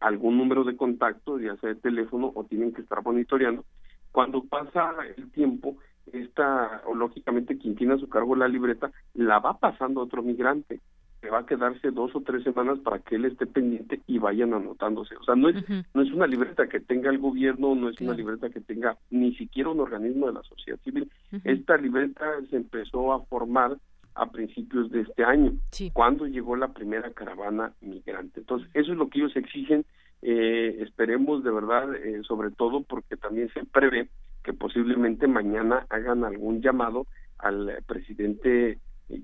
[0.00, 3.64] algún número de contacto, ya sea de teléfono o tienen que estar monitoreando.
[4.12, 5.76] Cuando pasa el tiempo,
[6.12, 10.22] esta, o lógicamente quien tiene a su cargo la libreta, la va pasando a otro
[10.22, 10.80] migrante
[11.20, 14.54] que va a quedarse dos o tres semanas para que él esté pendiente y vayan
[14.54, 15.16] anotándose.
[15.16, 15.56] O sea, no es,
[15.92, 19.34] no es una libreta que tenga el gobierno, no es una libreta que tenga ni
[19.34, 21.10] siquiera un organismo de la sociedad civil.
[21.42, 23.76] Esta libreta se empezó a formar
[24.18, 25.52] a principios de este año,
[25.92, 28.40] cuando llegó la primera caravana migrante.
[28.40, 29.84] Entonces, eso es lo que ellos exigen.
[30.22, 34.08] Eh, esperemos de verdad, eh, sobre todo porque también se prevé
[34.42, 37.06] que posiblemente mañana hagan algún llamado
[37.38, 38.78] al presidente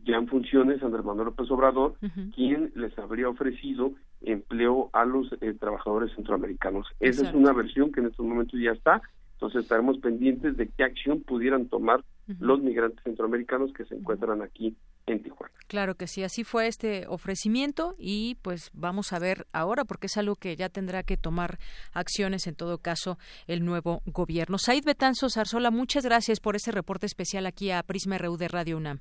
[0.04, 1.96] ya en funciones, Andrés Manuel López Obrador,
[2.34, 3.92] quien les habría ofrecido
[4.22, 6.86] empleo a los eh, trabajadores centroamericanos.
[7.00, 9.02] Esa es una versión que en estos momentos ya está,
[9.34, 12.04] entonces estaremos pendientes de qué acción pudieran tomar
[12.40, 15.52] los migrantes centroamericanos que se encuentran aquí en Tijuana.
[15.66, 20.16] Claro que sí, así fue este ofrecimiento y pues vamos a ver ahora porque es
[20.16, 21.58] algo que ya tendrá que tomar
[21.92, 24.56] acciones en todo caso el nuevo gobierno.
[24.58, 28.76] Said Betanzo Zarzola, muchas gracias por este reporte especial aquí a Prisma RU de Radio
[28.78, 29.00] UNAM.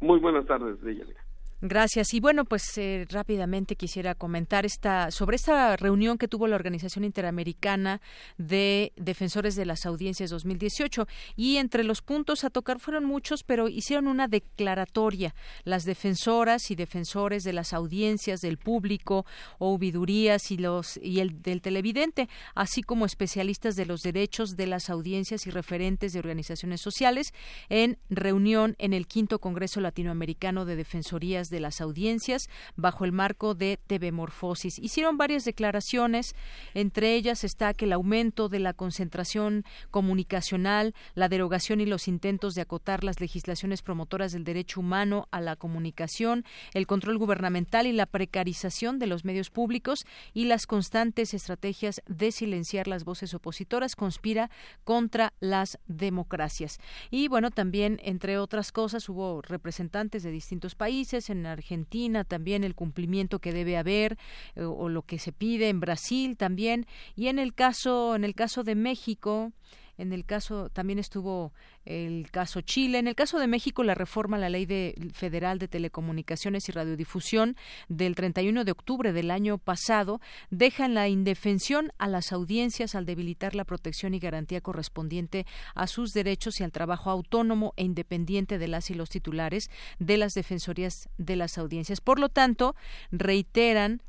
[0.00, 1.25] Muy buenas tardes, Deyanira.
[1.68, 2.14] Gracias.
[2.14, 7.02] Y bueno, pues eh, rápidamente quisiera comentar esta sobre esta reunión que tuvo la Organización
[7.02, 8.00] Interamericana
[8.38, 13.66] de Defensores de las Audiencias 2018 y entre los puntos a tocar fueron muchos, pero
[13.68, 15.34] hicieron una declaratoria
[15.64, 19.26] las defensoras y defensores de las audiencias del público
[19.58, 24.68] o hubidurías y los y el del televidente, así como especialistas de los derechos de
[24.68, 27.34] las audiencias y referentes de organizaciones sociales
[27.70, 33.54] en reunión en el quinto Congreso Latinoamericano de Defensorías de las audiencias bajo el marco
[33.54, 34.78] de TV Morfosis.
[34.78, 36.34] Hicieron varias declaraciones,
[36.74, 42.54] entre ellas está que el aumento de la concentración comunicacional, la derogación y los intentos
[42.54, 47.92] de acotar las legislaciones promotoras del derecho humano a la comunicación, el control gubernamental y
[47.92, 53.96] la precarización de los medios públicos y las constantes estrategias de silenciar las voces opositoras
[53.96, 54.50] conspira
[54.84, 56.78] contra las democracias.
[57.10, 62.74] Y bueno, también, entre otras cosas, hubo representantes de distintos países, en Argentina también el
[62.74, 64.16] cumplimiento que debe haber
[64.54, 66.86] eh, o lo que se pide en Brasil también.
[67.16, 69.52] Y en el caso en el caso de México
[69.98, 71.52] en el caso también estuvo
[71.84, 75.58] el caso Chile, en el caso de México la reforma a la Ley de, Federal
[75.58, 77.56] de Telecomunicaciones y Radiodifusión
[77.88, 80.20] del 31 de octubre del año pasado
[80.50, 85.86] deja en la indefensión a las audiencias al debilitar la protección y garantía correspondiente a
[85.86, 90.34] sus derechos y al trabajo autónomo e independiente de las y los titulares de las
[90.34, 92.00] defensorías de las audiencias.
[92.00, 92.74] Por lo tanto,
[93.10, 94.02] reiteran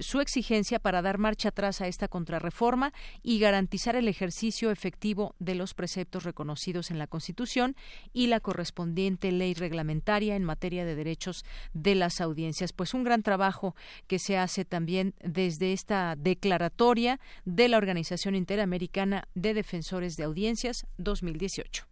[0.00, 2.92] su exigencia para dar marcha atrás a esta contrarreforma
[3.22, 7.76] y garantizar el ejercicio efectivo de los preceptos reconocidos en la Constitución
[8.12, 12.72] y la correspondiente ley reglamentaria en materia de derechos de las audiencias.
[12.72, 13.74] Pues un gran trabajo
[14.06, 20.86] que se hace también desde esta declaratoria de la Organización Interamericana de Defensores de Audiencias
[20.98, 21.91] 2018.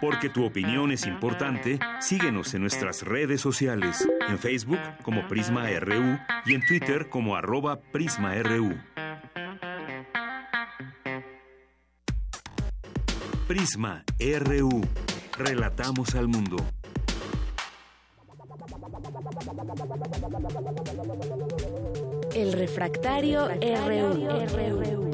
[0.00, 6.18] Porque tu opinión es importante, síguenos en nuestras redes sociales, en Facebook como Prisma RU
[6.46, 8.78] y en Twitter como arroba PrismaRU.
[13.46, 14.80] Prisma RU.
[15.36, 16.56] Relatamos al mundo.
[22.34, 25.10] El refractario, RU.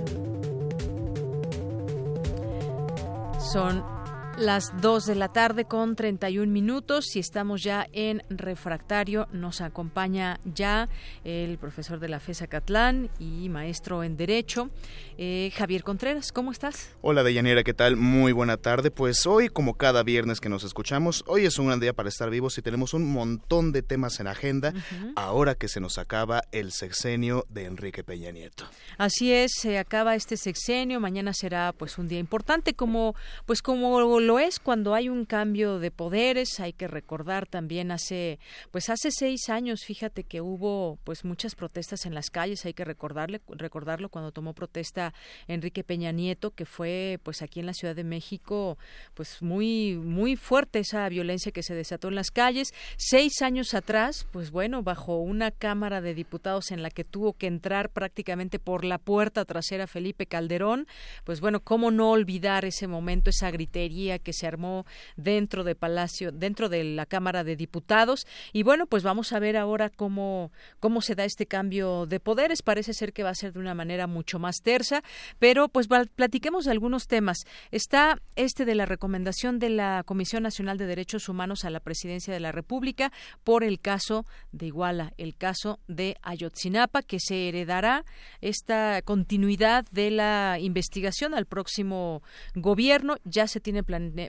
[3.41, 3.96] Son
[4.39, 9.29] las 2 de la tarde con 31 minutos y estamos ya en refractario.
[9.33, 10.91] Nos acompaña ya
[11.25, 14.69] el profesor de la FESA Catlán y maestro en Derecho,
[15.17, 16.33] eh, Javier Contreras.
[16.33, 16.91] ¿Cómo estás?
[17.01, 17.97] Hola Deyanira, ¿qué tal?
[17.97, 18.91] Muy buena tarde.
[18.91, 22.29] Pues hoy, como cada viernes que nos escuchamos, hoy es un gran día para estar
[22.29, 24.75] vivos y tenemos un montón de temas en agenda
[25.17, 28.67] ahora que se nos acaba el sexenio de Enrique Peña Nieto.
[28.99, 33.15] Así es, se acaba este sexenio, mañana será pues un día importante como
[33.47, 33.91] pues como
[34.27, 36.61] lo es cuando hay un cambio de poderes.
[36.61, 38.39] Hay que recordar también hace,
[38.71, 42.65] pues hace seis años, fíjate que hubo pues muchas protestas en las calles.
[42.67, 45.15] Hay que recordarle, recordarlo cuando tomó protesta
[45.47, 48.79] Enrique Peña Nieto, que fue pues aquí en la Ciudad de México,
[49.15, 52.75] pues muy muy fuerte esa violencia que se desató en las calles.
[52.97, 57.47] Seis años atrás, pues bueno, bajo una cámara de diputados en la que tuvo que
[57.47, 60.87] entrar prácticamente por la puerta trasera Felipe Calderón,
[61.25, 64.87] pues bueno, cómo no olvidar ese momento, esa gritería que se armó
[65.17, 68.27] dentro de Palacio, dentro de la Cámara de Diputados.
[68.53, 72.63] Y bueno, pues vamos a ver ahora cómo, cómo se da este cambio de poderes.
[72.63, 75.03] Parece ser que va a ser de una manera mucho más tersa,
[75.39, 77.45] pero pues platiquemos de algunos temas.
[77.71, 82.33] Está este de la recomendación de la Comisión Nacional de Derechos Humanos a la Presidencia
[82.33, 83.13] de la República
[83.45, 88.05] por el caso de Iguala, el caso de Ayotzinapa, que se heredará
[88.41, 92.23] esta continuidad de la investigación al próximo
[92.55, 93.17] gobierno.
[93.25, 93.83] Ya se tiene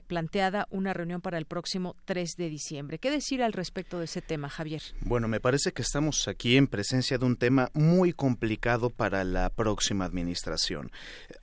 [0.06, 2.98] planteada una reunión para el próximo 3 de diciembre.
[2.98, 4.82] ¿Qué decir al respecto de ese tema, Javier?
[5.00, 9.50] Bueno, me parece que estamos aquí en presencia de un tema muy complicado para la
[9.50, 10.90] próxima administración.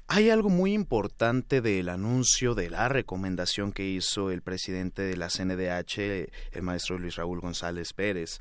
[0.08, 5.30] Hay algo muy importante del anuncio de la recomendación que hizo el presidente de la
[5.30, 8.40] CNDH, el maestro Luis Raúl González Pérez,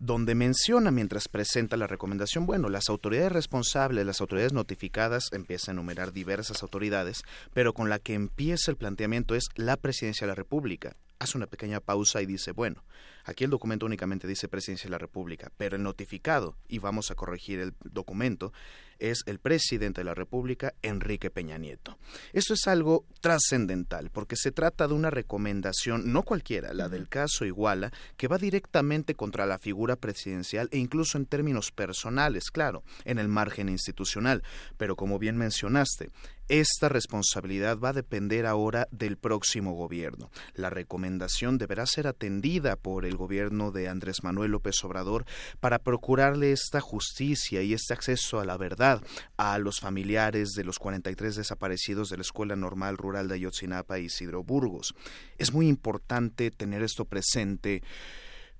[0.00, 5.74] donde menciona mientras presenta la recomendación, bueno, las autoridades responsables, las autoridades notificadas, empieza a
[5.74, 10.34] enumerar diversas autoridades, pero con la que empieza el planteamiento es la presidencia de la
[10.34, 10.96] República.
[11.18, 12.84] Hace una pequeña pausa y dice, bueno,
[13.24, 17.14] Aquí el documento únicamente dice Presidencia de la República, pero el notificado, y vamos a
[17.14, 18.52] corregir el documento,
[18.98, 21.98] es el presidente de la República, Enrique Peña Nieto.
[22.32, 27.44] Esto es algo trascendental, porque se trata de una recomendación, no cualquiera, la del caso
[27.44, 33.18] Iguala, que va directamente contra la figura presidencial e incluso en términos personales, claro, en
[33.18, 34.42] el margen institucional.
[34.76, 36.10] Pero como bien mencionaste,
[36.48, 40.30] esta responsabilidad va a depender ahora del próximo gobierno.
[40.54, 45.24] La recomendación deberá ser atendida por el gobierno de Andrés Manuel López Obrador
[45.60, 49.02] para procurarle esta justicia y este acceso a la verdad
[49.36, 54.06] a los familiares de los 43 desaparecidos de la Escuela Normal Rural de Ayotzinapa y
[54.06, 54.94] Isidro Burgos.
[55.38, 57.82] Es muy importante tener esto presente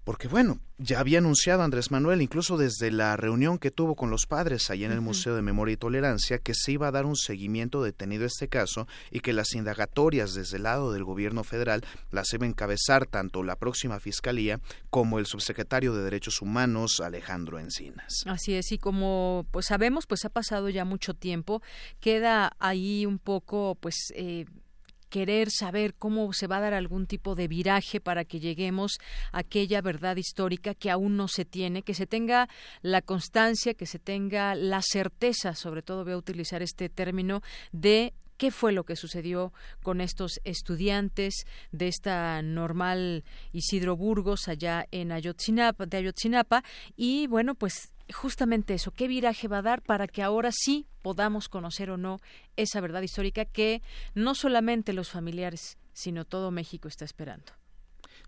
[0.04, 4.26] porque bueno, ya había anunciado Andrés Manuel, incluso desde la reunión que tuvo con los
[4.26, 7.14] padres allá en el Museo de Memoria y Tolerancia, que se iba a dar un
[7.14, 11.84] seguimiento detenido a este caso y que las indagatorias desde el lado del gobierno federal
[12.10, 14.60] las iba a encabezar tanto la próxima fiscalía
[14.90, 18.24] como el subsecretario de Derechos Humanos, Alejandro Encinas.
[18.26, 21.62] Así es, y como pues sabemos, pues ha pasado ya mucho tiempo,
[22.00, 24.46] queda ahí un poco pues eh,
[25.12, 28.92] querer saber cómo se va a dar algún tipo de viraje para que lleguemos
[29.30, 32.48] a aquella verdad histórica que aún no se tiene, que se tenga
[32.80, 38.14] la constancia, que se tenga la certeza, sobre todo voy a utilizar este término, de
[38.36, 39.52] qué fue lo que sucedió
[39.82, 46.62] con estos estudiantes de esta normal Isidro Burgos allá en Ayotzinapa, de Ayotzinapa
[46.96, 51.48] y bueno, pues justamente eso, qué viraje va a dar para que ahora sí podamos
[51.48, 52.18] conocer o no
[52.56, 53.82] esa verdad histórica que
[54.14, 57.61] no solamente los familiares, sino todo México está esperando.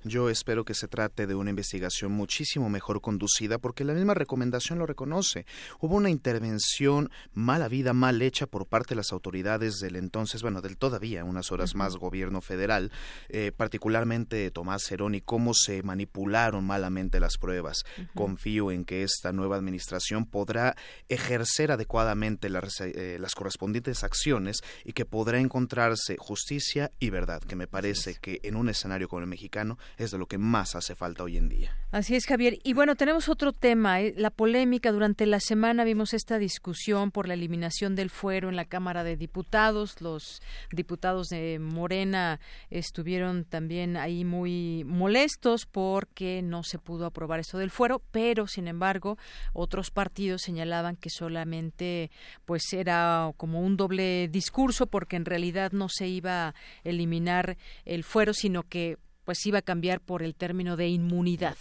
[0.07, 4.79] Yo espero que se trate de una investigación muchísimo mejor conducida porque la misma recomendación
[4.79, 5.47] lo reconoce.
[5.81, 10.61] Hubo una intervención mala vida, mal hecha por parte de las autoridades del entonces, bueno,
[10.61, 12.93] del todavía unas horas más gobierno federal,
[13.31, 17.85] eh, particularmente Tomás Herón y cómo se manipularon malamente las pruebas.
[18.15, 20.77] Confío en que esta nueva administración podrá
[21.09, 27.57] ejercer adecuadamente las, eh, las correspondientes acciones y que podrá encontrarse justicia y verdad, que
[27.57, 30.95] me parece que en un escenario como el mexicano es de lo que más hace
[30.95, 31.77] falta hoy en día.
[31.91, 32.59] Así es, Javier.
[32.65, 34.15] Y bueno, tenemos otro tema, ¿eh?
[34.17, 34.91] la polémica.
[34.91, 39.17] Durante la semana vimos esta discusión por la eliminación del fuero en la Cámara de
[39.17, 40.01] Diputados.
[40.01, 40.43] Los
[40.73, 42.41] diputados de Morena
[42.71, 48.69] estuvieron también ahí muy molestos porque no se pudo aprobar eso del fuero, pero sin
[48.69, 49.17] embargo
[49.53, 52.11] otros partidos señalaban que solamente
[52.45, 58.05] pues era como un doble discurso porque en realidad no se iba a eliminar el
[58.05, 61.57] fuero, sino que pues iba a cambiar por el término de inmunidad.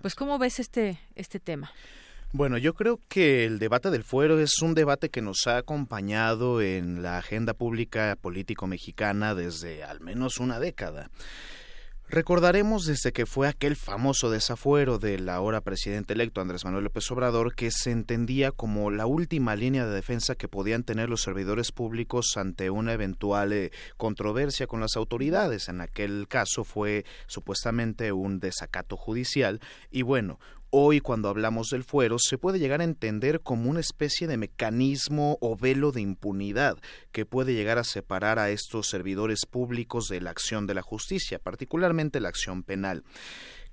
[0.00, 1.72] Pues ¿cómo ves este este tema?
[2.34, 6.62] Bueno, yo creo que el debate del fuero es un debate que nos ha acompañado
[6.62, 11.10] en la agenda pública político mexicana desde al menos una década.
[12.14, 17.54] Recordaremos desde que fue aquel famoso desafuero del ahora presidente electo Andrés Manuel López Obrador
[17.54, 22.36] que se entendía como la última línea de defensa que podían tener los servidores públicos
[22.36, 25.70] ante una eventual eh, controversia con las autoridades.
[25.70, 29.60] En aquel caso fue supuestamente un desacato judicial
[29.90, 30.38] y bueno,
[30.74, 35.36] Hoy, cuando hablamos del fuero, se puede llegar a entender como una especie de mecanismo
[35.42, 36.78] o velo de impunidad
[37.12, 41.38] que puede llegar a separar a estos servidores públicos de la acción de la justicia,
[41.38, 43.04] particularmente la acción penal.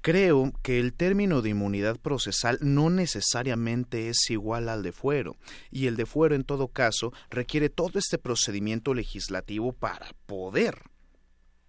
[0.02, 5.38] Creo que el término de inmunidad procesal no necesariamente es igual al de fuero,
[5.72, 10.89] y el de fuero en todo caso requiere todo este procedimiento legislativo para poder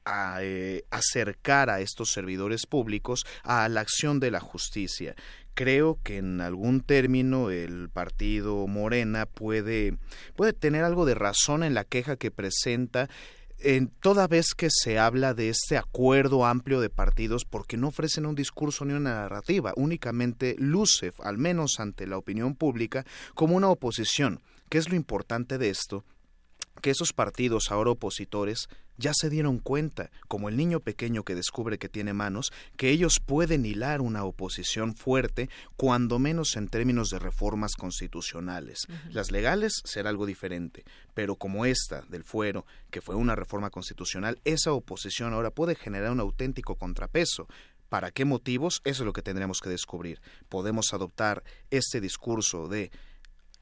[0.04, 5.14] a, eh, acercar a estos servidores públicos a la acción de la justicia.
[5.54, 9.96] Creo que en algún término el partido Morena puede,
[10.36, 13.08] puede tener algo de razón en la queja que presenta
[13.62, 18.26] en toda vez que se habla de este acuerdo amplio de partidos porque no ofrecen
[18.26, 23.04] un discurso ni una narrativa, únicamente luce, al menos ante la opinión pública,
[23.34, 24.40] como una oposición.
[24.70, 26.04] ¿Qué es lo importante de esto?
[26.80, 28.68] Que esos partidos ahora opositores
[29.00, 33.18] ya se dieron cuenta, como el niño pequeño que descubre que tiene manos, que ellos
[33.24, 38.86] pueden hilar una oposición fuerte, cuando menos en términos de reformas constitucionales.
[39.10, 40.84] Las legales será algo diferente,
[41.14, 46.12] pero como esta del fuero, que fue una reforma constitucional, esa oposición ahora puede generar
[46.12, 47.48] un auténtico contrapeso.
[47.88, 48.82] ¿Para qué motivos?
[48.84, 50.20] Eso es lo que tendremos que descubrir.
[50.48, 52.92] Podemos adoptar este discurso de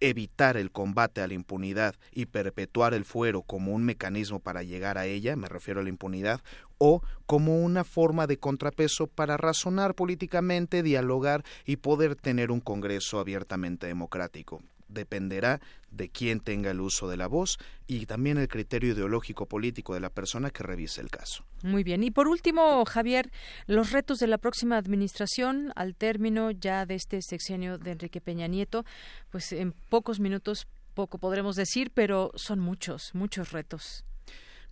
[0.00, 4.98] evitar el combate a la impunidad y perpetuar el fuero como un mecanismo para llegar
[4.98, 6.40] a ella, me refiero a la impunidad,
[6.78, 13.18] o como una forma de contrapeso para razonar políticamente, dialogar y poder tener un Congreso
[13.18, 15.60] abiertamente democrático dependerá
[15.90, 20.00] de quién tenga el uso de la voz y también el criterio ideológico político de
[20.00, 21.44] la persona que revise el caso.
[21.62, 22.02] Muy bien.
[22.02, 23.30] Y por último, Javier,
[23.66, 28.46] los retos de la próxima administración al término ya de este sexenio de Enrique Peña
[28.46, 28.84] Nieto,
[29.30, 34.04] pues en pocos minutos poco podremos decir, pero son muchos, muchos retos.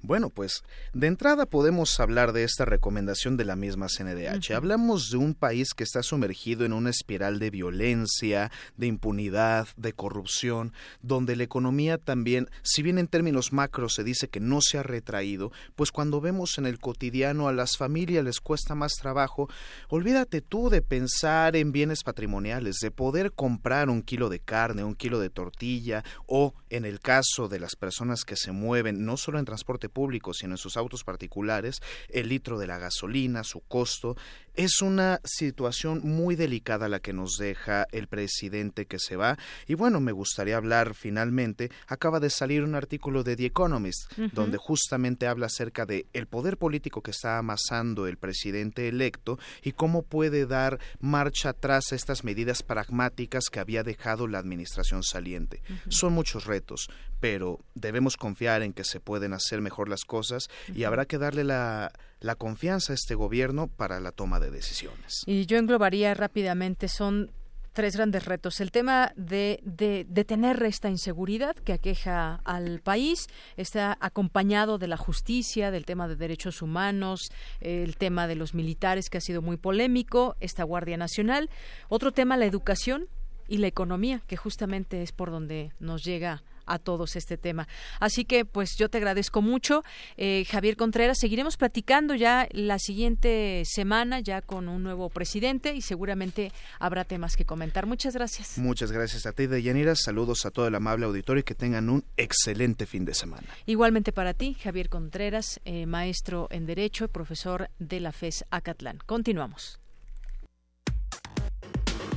[0.02, 0.62] Bueno, pues
[0.93, 4.52] de entrada podemos hablar de esta recomendación de la misma CNDH.
[4.52, 9.94] Hablamos de un país que está sumergido en una espiral de violencia, de impunidad, de
[9.94, 14.78] corrupción, donde la economía también, si bien en términos macros se dice que no se
[14.78, 19.48] ha retraído, pues cuando vemos en el cotidiano a las familias les cuesta más trabajo,
[19.89, 24.94] olvídate tú de pensar en bienes patrimoniales, de poder comprar un kilo de carne, un
[24.94, 29.39] kilo de tortilla, o en el caso de las personas que se mueven no solo
[29.39, 34.16] en transporte público, sino en sus autos particulares, el litro de la gasolina, su costo,
[34.56, 39.38] es una situación muy delicada la que nos deja el presidente que se va.
[39.66, 41.70] Y bueno, me gustaría hablar finalmente.
[41.86, 46.56] Acaba de salir un artículo de The Economist, donde justamente habla acerca de el poder
[46.56, 52.24] político que está amasando el presidente electo y cómo puede dar marcha atrás a estas
[52.24, 55.62] medidas pragmáticas que había dejado la administración saliente.
[55.88, 56.88] Son muchos retos,
[57.20, 61.44] pero debemos confiar en que se pueden hacer mejor las cosas y habrá que darle
[61.44, 65.22] la la confianza a este gobierno para la toma de decisiones.
[65.26, 67.30] Y yo englobaría rápidamente, son
[67.76, 68.60] tres grandes retos.
[68.62, 73.26] El tema de, de, detener esta inseguridad que aqueja al país
[73.59, 77.30] está acompañado de la justicia, del tema de derechos humanos,
[77.60, 81.51] el tema de los militares que ha sido muy polémico, esta Guardia Nacional.
[81.90, 83.09] Otro tema, la educación
[83.47, 87.68] y la economía, que justamente es por donde nos llega a todos este tema.
[88.01, 89.82] Así que, pues yo te agradezco mucho,
[90.16, 91.18] eh, Javier Contreras.
[91.20, 97.36] Seguiremos platicando ya la siguiente semana, ya con un nuevo presidente y seguramente habrá temas
[97.36, 97.86] que comentar.
[97.86, 98.59] Muchas gracias.
[98.59, 99.94] Muchas gracias a ti, Deyanira.
[99.94, 103.47] Saludos a todo el amable auditorio y que tengan un excelente fin de semana.
[103.66, 108.98] Igualmente para ti, Javier Contreras, eh, maestro en Derecho y profesor de la FES Acatlán.
[109.06, 109.80] Continuamos.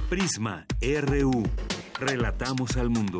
[0.10, 1.44] Prisma RU.
[2.00, 3.20] Relatamos al mundo.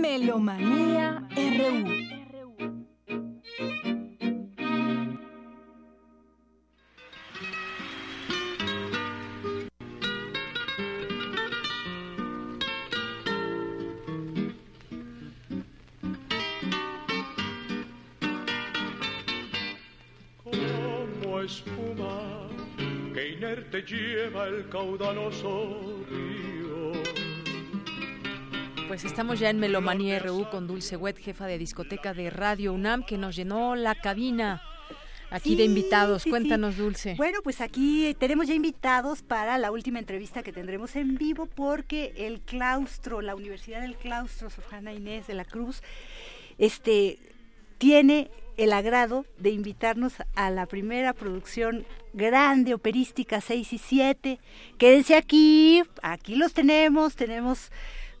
[0.00, 1.76] Melomanía RU.
[20.44, 22.48] Como espuma
[23.14, 26.57] que inerte lleva el caudaloso río
[28.88, 33.04] pues estamos ya en Melomanía RU con Dulce Wet, jefa de discoteca de Radio UNAM,
[33.04, 34.62] que nos llenó la cabina
[35.30, 36.24] aquí de invitados.
[36.24, 37.14] Cuéntanos, Dulce.
[37.16, 42.14] Bueno, pues aquí tenemos ya invitados para la última entrevista que tendremos en vivo porque
[42.16, 45.82] el claustro, la Universidad del Claustro, Sor Juana Inés de la Cruz,
[46.56, 47.18] este,
[47.76, 51.84] tiene el agrado de invitarnos a la primera producción
[52.14, 54.38] grande, operística 6 y 7.
[54.78, 57.70] Quédense aquí, aquí los tenemos, tenemos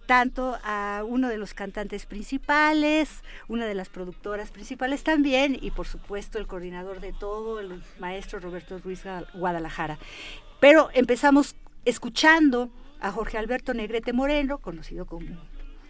[0.08, 5.86] tanto a uno de los cantantes principales, una de las productoras principales también y por
[5.86, 9.02] supuesto el coordinador de todo, el maestro Roberto Ruiz
[9.34, 9.98] Guadalajara.
[10.60, 12.70] Pero empezamos escuchando
[13.00, 15.36] a Jorge Alberto Negrete Moreno, conocido como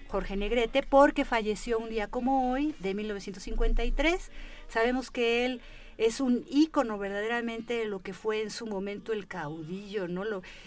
[0.08, 4.32] Jorge Negrete, porque falleció un día como hoy, de 1953.
[4.66, 5.60] Sabemos que él
[5.96, 10.24] es un ícono verdaderamente de lo que fue en su momento el caudillo, ¿no?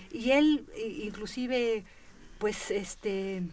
[0.09, 0.65] Y él
[1.03, 1.83] inclusive
[2.41, 3.43] pues este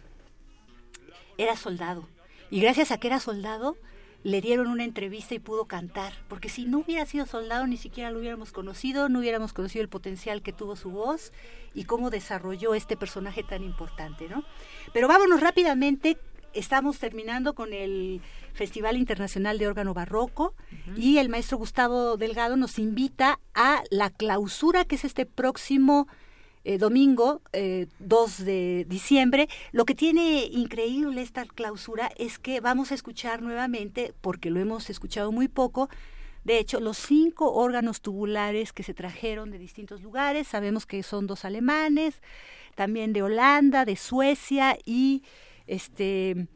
[1.37, 2.09] era soldado.
[2.49, 3.77] Y gracias a que era soldado,
[4.23, 8.09] le dieron una entrevista y pudo cantar, porque si no hubiera sido soldado ni siquiera
[8.09, 11.31] lo hubiéramos conocido, no hubiéramos conocido el potencial que tuvo su voz
[11.75, 14.43] y cómo desarrolló este personaje tan importante, ¿no?
[14.91, 16.17] Pero vámonos rápidamente,
[16.53, 18.21] estamos terminando con el
[18.53, 20.55] Festival Internacional de Órgano Barroco
[20.97, 26.07] y el maestro Gustavo Delgado nos invita a la clausura que es este próximo
[26.63, 29.47] eh, domingo 2 eh, de diciembre.
[29.71, 34.89] Lo que tiene increíble esta clausura es que vamos a escuchar nuevamente, porque lo hemos
[34.89, 35.89] escuchado muy poco,
[36.43, 41.27] de hecho, los cinco órganos tubulares que se trajeron de distintos lugares, sabemos que son
[41.27, 42.21] dos alemanes,
[42.75, 45.23] también de Holanda, de Suecia y
[45.67, 46.47] este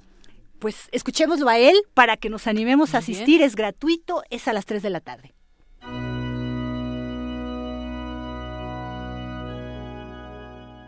[0.59, 4.65] pues escuchémoslo a él para que nos animemos a asistir, es gratuito, es a las
[4.65, 5.32] 3 de la tarde.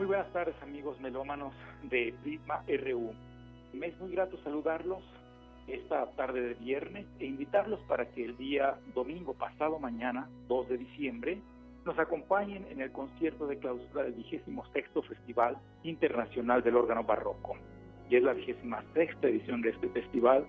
[0.06, 1.52] Muy buenas tardes amigos melómanos
[1.82, 3.11] de Prisma RU.
[3.73, 5.02] Me es muy grato saludarlos
[5.65, 10.77] esta tarde de viernes e invitarlos para que el día domingo pasado mañana, 2 de
[10.77, 11.41] diciembre,
[11.86, 14.44] nos acompañen en el concierto de clausura del 26
[15.07, 17.56] Festival Internacional del Órgano Barroco.
[18.07, 20.45] Y es la 26 edición de este festival.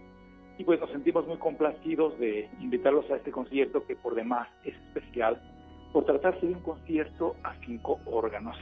[0.58, 4.74] Y pues nos sentimos muy complacidos de invitarlos a este concierto que por demás es
[4.88, 5.40] especial
[5.94, 8.58] por tratarse de un concierto a cinco órganos.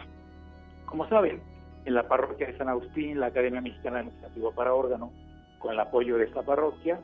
[0.94, 1.42] Como saben,
[1.86, 5.10] en la parroquia de San Agustín, la Academia Mexicana de Música para Órgano,
[5.58, 7.00] con el apoyo de esta parroquia,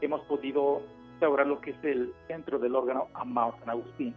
[0.00, 0.80] hemos podido
[1.10, 4.14] instaurar lo que es el centro del órgano Amado San Agustín,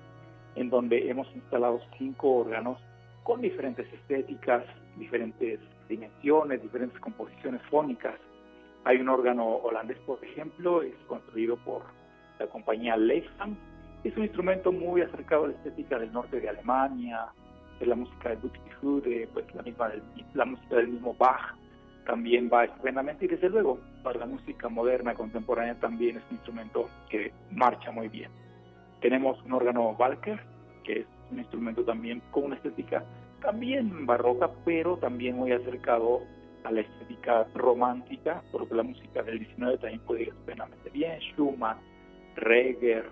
[0.56, 2.80] en donde hemos instalado cinco órganos
[3.24, 4.64] con diferentes estéticas,
[4.96, 5.60] diferentes
[5.90, 8.16] dimensiones, diferentes composiciones fónicas.
[8.86, 11.82] Hay un órgano holandés, por ejemplo, es construido por
[12.40, 13.58] la compañía Leifam.
[14.06, 17.34] Es un instrumento muy acercado a la estética del norte de Alemania,
[17.80, 19.92] de la música de Buxtehude, de pues, la, misma,
[20.34, 21.56] la música del mismo Bach,
[22.06, 26.90] también va estupendamente y desde luego para la música moderna contemporánea también es un instrumento
[27.10, 28.32] que marcha muy bien.
[29.02, 30.40] Tenemos un órgano Walker,
[30.84, 33.04] que es un instrumento también con una estética
[33.42, 36.22] también barroca, pero también muy acercado
[36.64, 41.78] a la estética romántica, porque la música del 19 también puede ir estupendamente bien, Schumann,
[42.36, 43.10] Reger,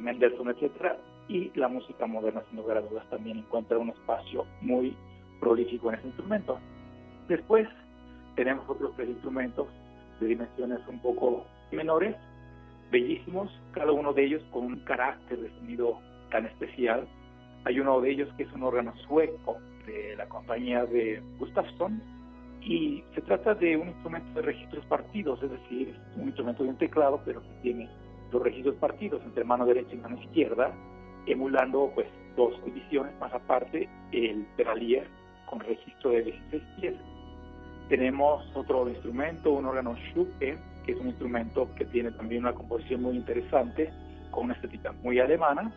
[0.00, 0.96] Mendelssohn, etcétera,
[1.28, 4.96] y la música moderna, sin lugar a dudas, también encuentra un espacio muy
[5.40, 6.58] prolífico en ese instrumento.
[7.28, 7.68] Después
[8.36, 9.68] tenemos otros tres instrumentos
[10.20, 12.16] de dimensiones un poco menores,
[12.90, 15.98] bellísimos, cada uno de ellos con un carácter de sonido
[16.30, 17.06] tan especial.
[17.64, 19.56] Hay uno de ellos que es un órgano sueco
[19.86, 22.02] de la compañía de Gustafsson
[22.60, 26.78] y se trata de un instrumento de registros partidos, es decir, un instrumento de un
[26.78, 27.90] teclado, pero que tiene
[28.32, 30.74] los registros partidos entre mano derecha y mano izquierda
[31.26, 32.06] emulando pues
[32.36, 35.06] dos divisiones, más aparte el pedalier
[35.46, 36.94] con registro de 16 pies.
[37.88, 43.02] Tenemos otro instrumento, un órgano Schuppe, que es un instrumento que tiene también una composición
[43.02, 43.92] muy interesante,
[44.30, 45.72] con una estética muy alemana.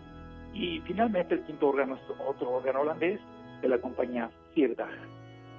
[0.53, 3.19] Y finalmente el quinto órgano es otro órgano holandés
[3.61, 4.89] de la compañía Sierdach.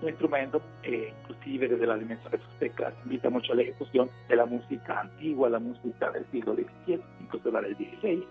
[0.02, 4.08] Un instrumento, eh, inclusive desde la dimensión de sus teclas, invita mucho a la ejecución
[4.28, 8.26] de la música antigua, la música del siglo XVII, incluso la del XVI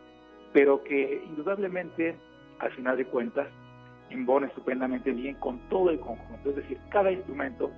[0.53, 2.15] pero que indudablemente,
[2.59, 3.47] al final de cuentas,
[4.09, 6.49] embona estupendamente bien con todo el conjunto.
[6.49, 7.71] Es decir, cada instrumento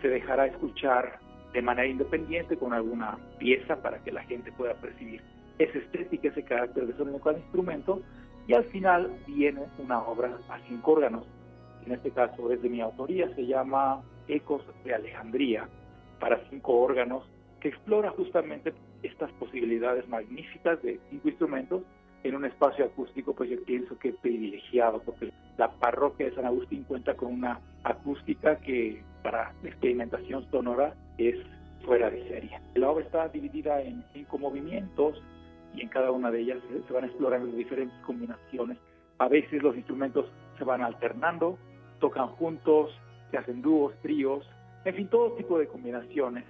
[0.00, 1.18] se dejará escuchar
[1.52, 5.22] de manera independiente con alguna pieza para que la gente pueda percibir
[5.58, 8.02] esa estética, ese carácter de sonido de cada instrumento,
[8.46, 11.24] y al final viene una obra a cinco órganos.
[11.86, 15.68] En este caso es de mi autoría, se llama Ecos de Alejandría,
[16.18, 17.24] para cinco órganos,
[17.60, 21.82] que explora justamente estas posibilidades magníficas de cinco instrumentos
[22.24, 26.84] en un espacio acústico, pues yo pienso que privilegiado, porque la parroquia de San Agustín
[26.84, 31.36] cuenta con una acústica que para experimentación sonora es
[31.84, 32.58] fuera de serie.
[32.74, 35.22] La obra está dividida en cinco movimientos
[35.74, 38.78] y en cada una de ellas se van explorando diferentes combinaciones.
[39.18, 40.26] A veces los instrumentos
[40.56, 41.58] se van alternando,
[42.00, 42.90] tocan juntos,
[43.30, 44.48] se hacen dúos, tríos,
[44.86, 46.44] en fin, todo tipo de combinaciones.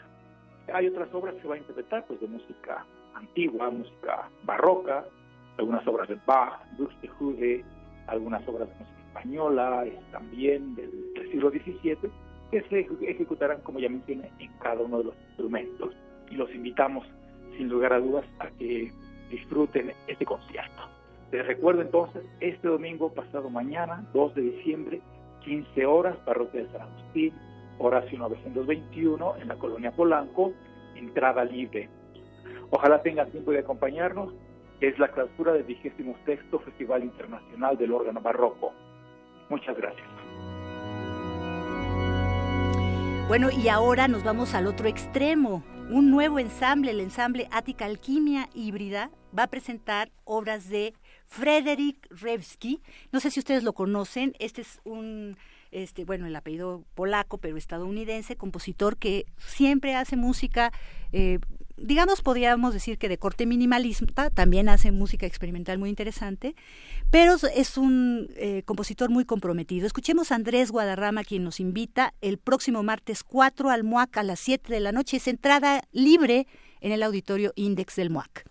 [0.72, 5.05] Hay otras obras que se van a interpretar, pues de música antigua, música barroca,
[5.59, 7.64] algunas obras de Bach, Buxtehude,
[8.06, 10.90] algunas obras de música española, también del,
[11.31, 11.97] siglo XVII,
[12.51, 15.94] que se ejecutarán, como ya mencioné, en cada uno de los instrumentos.
[16.31, 17.06] Y los invitamos,
[17.56, 18.93] sin lugar a dudas, a que
[19.31, 20.82] disfruten este concierto.
[21.32, 25.01] Les recuerdo entonces, este domingo pasado mañana, 2 de diciembre,
[25.44, 27.35] 15 horas, Parroquia de San Agustín,
[27.78, 30.52] Horacio 921, en la colonia Polanco,
[30.94, 31.89] entrada libre.
[32.70, 34.32] Ojalá tengan tiempo de acompañarnos.
[34.80, 38.72] Es la clausura del vigésimo sexto Festival Internacional del Órgano Barroco.
[39.48, 40.06] Muchas gracias.
[43.28, 45.64] Bueno, y ahora nos vamos al otro extremo.
[45.90, 50.94] Un nuevo ensamble, el ensamble Ática Alquimia Híbrida, va a presentar obras de
[51.26, 52.82] Frederick Revsky.
[53.12, 54.34] No sé si ustedes lo conocen.
[54.38, 55.36] Este es un
[55.74, 60.72] este, bueno, el apellido polaco, pero estadounidense, compositor que siempre hace música,
[61.12, 61.40] eh,
[61.76, 66.55] digamos, podríamos decir que de corte minimalista, también hace música experimental muy interesante,
[67.10, 69.86] pero es un eh, compositor muy comprometido.
[69.86, 74.40] Escuchemos a Andrés Guadarrama, quien nos invita el próximo martes 4 al MUAC a las
[74.40, 75.16] 7 de la noche.
[75.18, 76.46] Es entrada libre
[76.80, 78.44] en el auditorio Index del MUAC.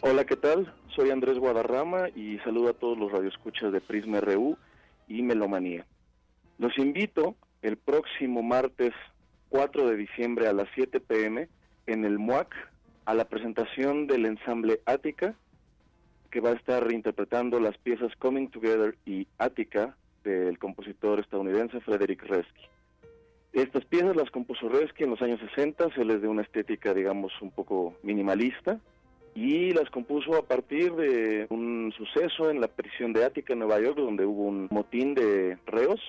[0.00, 0.72] Hola, ¿qué tal?
[0.94, 4.56] Soy Andrés Guadarrama y saludo a todos los radioescuchas de Prisma RU
[5.08, 5.86] y Melomanía.
[6.58, 8.92] Los invito el próximo martes
[9.48, 11.48] 4 de diciembre a las 7 pm
[11.86, 12.54] en el MUAC
[13.06, 15.34] a la presentación del ensamble Ática,
[16.30, 22.22] que va a estar reinterpretando las piezas Coming Together y Ática del compositor estadounidense Frederick
[22.24, 22.64] Resky.
[23.54, 27.32] Estas piezas las compuso Resky en los años 60, se les dio una estética, digamos,
[27.40, 28.78] un poco minimalista,
[29.34, 33.80] y las compuso a partir de un suceso en la prisión de Ática en Nueva
[33.80, 36.00] York donde hubo un motín de reos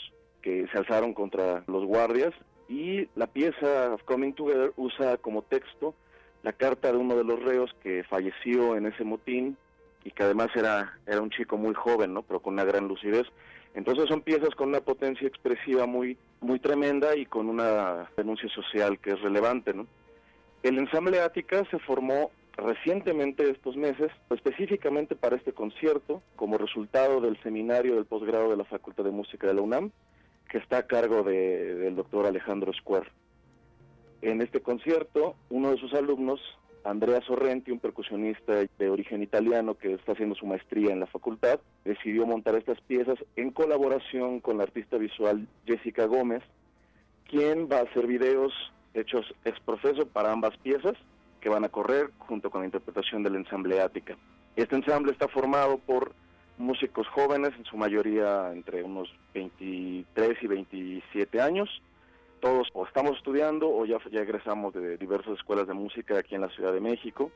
[0.45, 2.31] que se alzaron contra los guardias
[2.69, 5.95] y la pieza Coming Together usa como texto
[6.43, 9.57] la carta de uno de los reos que falleció en ese motín
[10.03, 12.22] y que además era, era un chico muy joven, ¿no?
[12.22, 13.26] pero con una gran lucidez.
[13.73, 18.99] Entonces son piezas con una potencia expresiva muy, muy tremenda y con una denuncia social
[18.99, 19.73] que es relevante.
[19.73, 19.88] ¿no?
[20.61, 27.41] El ensamble Ática se formó recientemente estos meses, específicamente para este concierto, como resultado del
[27.41, 29.91] seminario del posgrado de la Facultad de Música de la UNAM,
[30.56, 33.11] que está a cargo del doctor Alejandro Square.
[34.22, 36.40] En este concierto, uno de sus alumnos,
[36.86, 41.60] Andrea Sorrenti, un percusionista de origen italiano que está haciendo su maestría en la facultad,
[41.84, 46.41] decidió montar estas piezas en colaboración con la artista visual Jessica Gómez,
[47.30, 48.53] quien va a hacer videos
[48.94, 50.94] hechos ex profeso para ambas piezas
[51.41, 54.15] que van a correr junto con la interpretación del ensamble Ática.
[54.56, 56.14] Este ensamble está formado por
[56.57, 61.69] músicos jóvenes, en su mayoría entre unos 23 y 27 años.
[62.40, 66.41] Todos o estamos estudiando o ya, ya egresamos de diversas escuelas de música aquí en
[66.41, 67.32] la Ciudad de México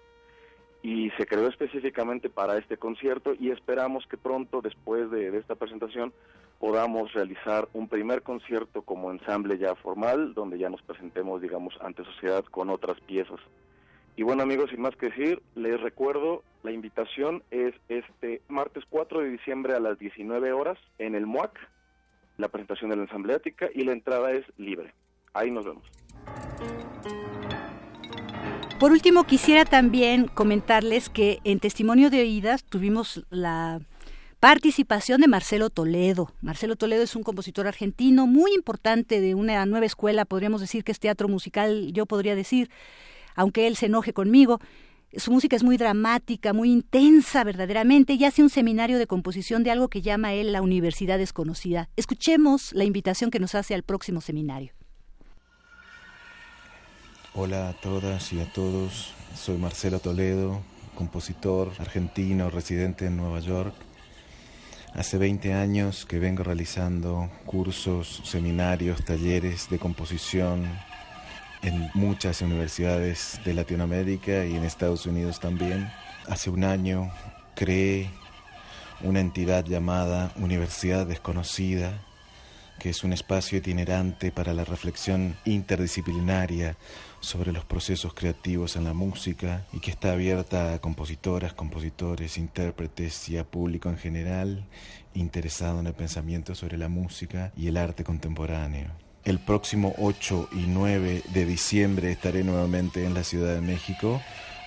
[0.81, 5.55] y se creó específicamente para este concierto y esperamos que pronto, después de, de, esta
[5.55, 6.13] presentación,
[6.59, 12.05] podamos realizar un primer concierto como ensamble ya formal, donde ya nos presentemos, digamos, ante
[12.05, 13.39] sociedad con otras piezas.
[14.19, 19.21] Y bueno amigos, sin más que decir, les recuerdo, la invitación es este martes 4
[19.21, 21.57] de diciembre a las 19 horas en el MUAC,
[22.35, 24.93] la presentación de la Ensambleática y la entrada es libre.
[25.33, 25.85] Ahí nos vemos.
[28.77, 33.79] Por último, quisiera también comentarles que en Testimonio de Oídas tuvimos la
[34.41, 36.33] participación de Marcelo Toledo.
[36.41, 40.91] Marcelo Toledo es un compositor argentino muy importante de una nueva escuela, podríamos decir que
[40.91, 42.69] es teatro musical, yo podría decir,
[43.39, 44.59] aunque él se enoje conmigo.
[45.15, 49.71] Su música es muy dramática, muy intensa verdaderamente y hace un seminario de composición de
[49.71, 51.89] algo que llama él la Universidad Desconocida.
[51.95, 54.73] Escuchemos la invitación que nos hace al próximo seminario.
[57.33, 60.61] Hola a todas y a todos, soy Marcelo Toledo,
[60.95, 63.73] compositor argentino residente en Nueva York.
[64.93, 70.67] Hace 20 años que vengo realizando cursos, seminarios, talleres de composición,
[71.61, 75.91] en muchas universidades de Latinoamérica y en Estados Unidos también.
[76.27, 77.11] Hace un año
[77.55, 78.09] creé
[79.01, 82.01] una entidad llamada Universidad Desconocida,
[82.79, 86.77] que es un espacio itinerante para la reflexión interdisciplinaria
[87.19, 93.27] sobre los procesos creativos en la música y que está abierta a compositoras, compositores, intérpretes
[93.27, 94.65] y a público en general
[95.13, 99.08] interesado en el pensamiento sobre la música y el arte contemporáneo.
[99.29, 104.19] El próximo 8 y 9 de diciembre estaré nuevamente en la Ciudad de México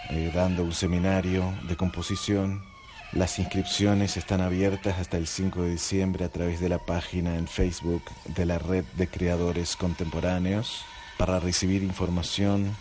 [0.08, 2.62] eh, dando un seminario de composición.
[3.10, 7.48] Las inscripciones están abiertas hasta el 5 de diciembre a través de la página en
[7.48, 8.04] Facebook
[8.36, 10.84] de la Red de Creadores Contemporáneos.
[11.18, 12.76] Para recibir información,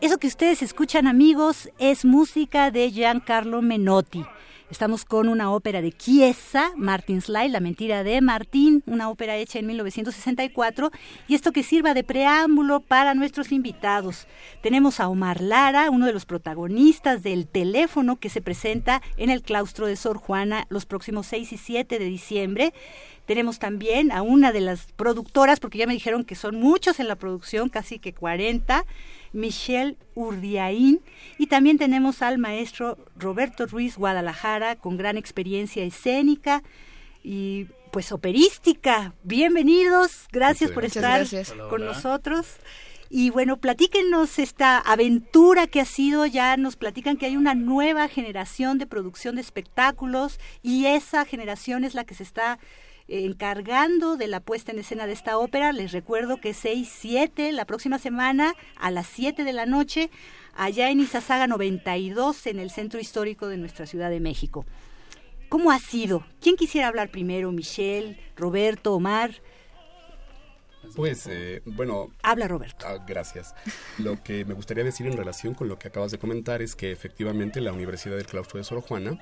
[0.00, 4.24] Eso que ustedes escuchan, amigos, es música de Giancarlo Menotti.
[4.70, 9.58] Estamos con una ópera de Chiesa, Martin's Lie, La mentira de Martín, una ópera hecha
[9.58, 10.90] en 1964,
[11.26, 14.26] y esto que sirva de preámbulo para nuestros invitados.
[14.60, 19.40] Tenemos a Omar Lara, uno de los protagonistas del teléfono que se presenta en el
[19.40, 22.74] claustro de Sor Juana los próximos 6 y 7 de diciembre.
[23.24, 27.08] Tenemos también a una de las productoras, porque ya me dijeron que son muchos en
[27.08, 28.84] la producción, casi que 40,
[29.32, 31.00] Michelle Urdiaín.
[31.38, 36.62] Y también tenemos al maestro Roberto Ruiz Guadalajara, con gran experiencia escénica
[37.22, 39.14] y pues operística.
[39.22, 41.26] Bienvenidos, gracias por estar
[41.70, 42.46] con nosotros.
[43.10, 48.06] Y bueno, platíquenos esta aventura que ha sido, ya nos platican que hay una nueva
[48.08, 52.58] generación de producción de espectáculos y esa generación es la que se está
[53.08, 55.72] encargando de la puesta en escena de esta ópera.
[55.72, 60.10] Les recuerdo que 6, 7, la próxima semana a las 7 de la noche,
[60.54, 64.66] allá en Izazaga 92, en el centro histórico de nuestra Ciudad de México.
[65.48, 66.26] ¿Cómo ha sido?
[66.40, 67.50] ¿Quién quisiera hablar primero?
[67.52, 69.32] Michelle, Roberto, Omar.
[70.94, 72.10] Pues, eh, bueno.
[72.22, 72.86] Habla Roberto.
[72.86, 73.54] Ah, gracias.
[73.98, 76.92] Lo que me gustaría decir en relación con lo que acabas de comentar es que
[76.92, 79.18] efectivamente la Universidad del Claustro de Sor Juana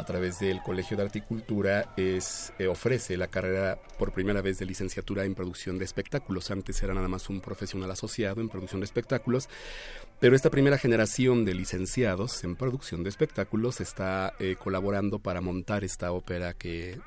[0.00, 4.40] a través del Colegio de Arte y Cultura es, eh, ofrece la carrera por primera
[4.40, 6.50] vez de licenciatura en producción de espectáculos.
[6.50, 9.48] Antes era nada más un profesional asociado en producción de espectáculos,
[10.18, 15.84] pero esta primera generación de licenciados en producción de espectáculos está eh, colaborando para montar
[15.84, 16.98] esta ópera que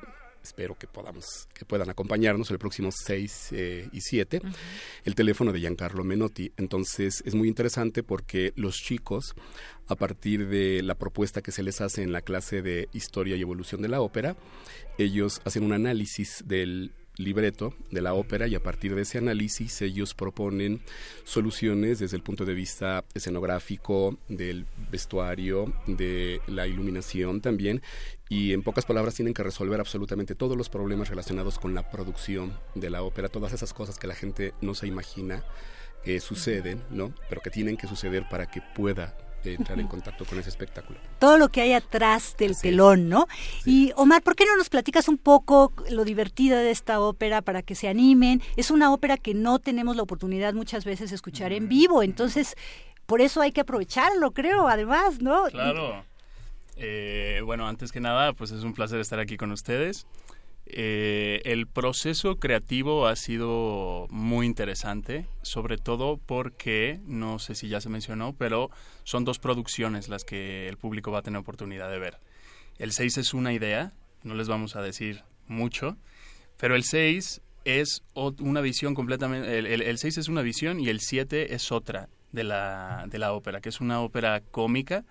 [0.44, 4.40] espero que podamos que puedan acompañarnos el próximo 6 eh, y 7
[5.04, 6.52] el teléfono de Giancarlo Menotti.
[6.56, 9.34] Entonces es muy interesante porque los chicos
[9.88, 13.40] a partir de la propuesta que se les hace en la clase de historia y
[13.40, 14.36] evolución de la ópera
[14.98, 19.82] ellos hacen un análisis del libreto de la ópera y a partir de ese análisis
[19.82, 20.80] ellos proponen
[21.24, 27.82] soluciones desde el punto de vista escenográfico, del vestuario, de la iluminación también
[28.28, 32.58] y en pocas palabras tienen que resolver absolutamente todos los problemas relacionados con la producción
[32.74, 35.44] de la ópera, todas esas cosas que la gente no se imagina
[36.02, 37.14] que suceden, ¿no?
[37.28, 40.98] Pero que tienen que suceder para que pueda entrar en contacto con ese espectáculo.
[41.18, 43.26] Todo lo que hay atrás del telón, ¿no?
[43.64, 47.62] Y Omar, ¿por qué no nos platicas un poco lo divertida de esta ópera para
[47.62, 48.42] que se animen?
[48.56, 52.56] Es una ópera que no tenemos la oportunidad muchas veces de escuchar en vivo, entonces
[53.06, 55.44] por eso hay que aprovecharlo, creo, además, ¿no?
[55.44, 56.04] Claro.
[56.76, 60.06] Eh, bueno, antes que nada, pues es un placer estar aquí con ustedes.
[60.66, 67.80] Eh, el proceso creativo ha sido muy interesante, sobre todo porque, no sé si ya
[67.80, 68.70] se mencionó, pero
[69.04, 72.18] son dos producciones las que el público va a tener oportunidad de ver.
[72.78, 73.92] El 6 es una idea,
[74.22, 75.96] no les vamos a decir mucho,
[76.56, 81.00] pero el 6 es una visión completamente, el, el, 6 es una visión y el
[81.00, 85.04] 7 es otra de la, de la ópera, que es una ópera cómica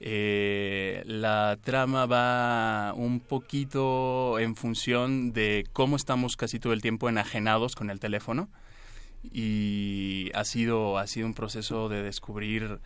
[0.00, 7.08] eh, la trama va un poquito en función de cómo estamos casi todo el tiempo
[7.08, 8.48] enajenados con el teléfono.
[9.32, 12.80] Y ha sido ha sido un proceso de descubrir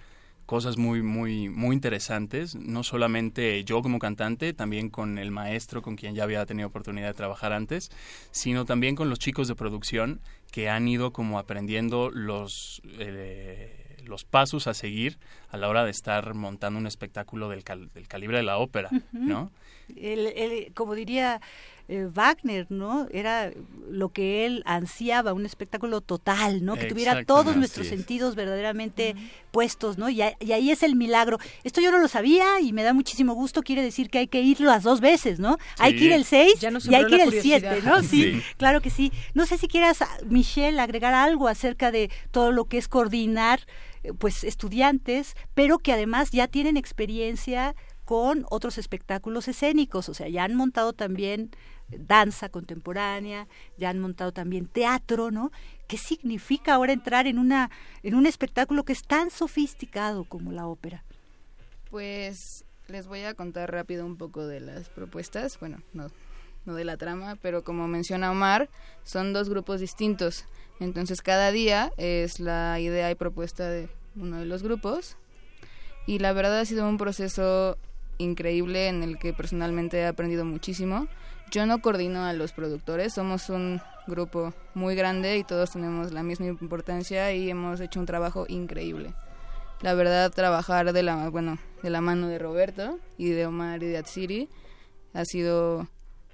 [0.46, 5.94] cosas muy muy muy interesantes no solamente yo como cantante también con el maestro con
[5.94, 7.92] quien ya había tenido oportunidad de trabajar antes
[8.32, 10.20] sino también con los chicos de producción
[10.50, 15.18] que han ido como aprendiendo los eh, los pasos a seguir
[15.50, 19.50] a la hora de estar montando un espectáculo del, del calibre de la ópera, ¿no?
[19.96, 21.40] El, como diría
[21.92, 23.08] eh, Wagner, ¿no?
[23.10, 23.50] Era
[23.90, 26.76] lo que él ansiaba, un espectáculo total, ¿no?
[26.76, 29.16] Que tuviera todos nuestros sentidos verdaderamente
[29.50, 30.08] puestos, ¿no?
[30.08, 31.40] Y, ahí es el milagro.
[31.64, 34.40] Esto yo no lo sabía y me da muchísimo gusto, quiere decir que hay que
[34.40, 35.58] ir las dos veces, ¿no?
[35.78, 38.04] Hay que ir el 6 y hay que ir el 7, ¿no?
[38.04, 39.10] Sí, claro que sí.
[39.34, 43.66] No sé si quieras, Michelle, agregar algo acerca de todo lo que es coordinar
[44.18, 47.74] pues estudiantes, pero que además ya tienen experiencia
[48.04, 51.50] con otros espectáculos escénicos, o sea, ya han montado también
[51.88, 53.46] danza contemporánea,
[53.76, 55.52] ya han montado también teatro, ¿no?
[55.86, 57.70] ¿Qué significa ahora entrar en una
[58.02, 61.04] en un espectáculo que es tan sofisticado como la ópera?
[61.90, 66.08] Pues les voy a contar rápido un poco de las propuestas, bueno, no
[66.74, 68.68] de la trama, pero como menciona Omar,
[69.04, 70.44] son dos grupos distintos.
[70.80, 75.16] Entonces cada día es la idea y propuesta de uno de los grupos.
[76.06, 77.76] Y la verdad ha sido un proceso
[78.18, 81.06] increíble en el que personalmente he aprendido muchísimo.
[81.50, 86.22] Yo no coordino a los productores, somos un grupo muy grande y todos tenemos la
[86.22, 89.14] misma importancia y hemos hecho un trabajo increíble.
[89.80, 93.86] La verdad, trabajar de la, bueno, de la mano de Roberto y de Omar y
[93.86, 94.48] de Atsiri
[95.14, 95.88] ha sido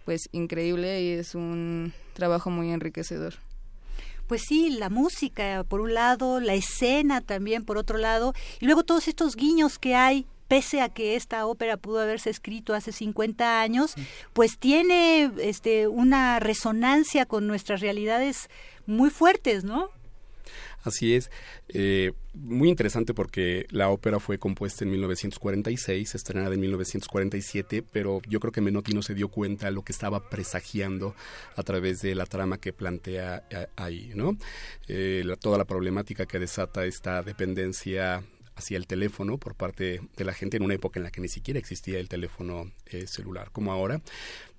[0.06, 3.34] pues increíble y es un trabajo muy enriquecedor.
[4.28, 8.84] Pues sí, la música por un lado, la escena también por otro lado, y luego
[8.84, 13.60] todos estos guiños que hay pese a que esta ópera pudo haberse escrito hace 50
[13.60, 13.94] años,
[14.32, 18.48] pues tiene este, una resonancia con nuestras realidades
[18.86, 19.90] muy fuertes, ¿no?
[20.86, 21.30] Así es.
[21.68, 28.38] Eh, muy interesante porque la ópera fue compuesta en 1946, estrenada en 1947, pero yo
[28.38, 31.16] creo que Menotti no se dio cuenta de lo que estaba presagiando
[31.56, 34.36] a través de la trama que plantea eh, ahí, ¿no?
[34.86, 38.22] Eh, toda la problemática que desata esta dependencia
[38.56, 41.28] hacia el teléfono por parte de la gente en una época en la que ni
[41.28, 44.00] siquiera existía el teléfono eh, celular como ahora.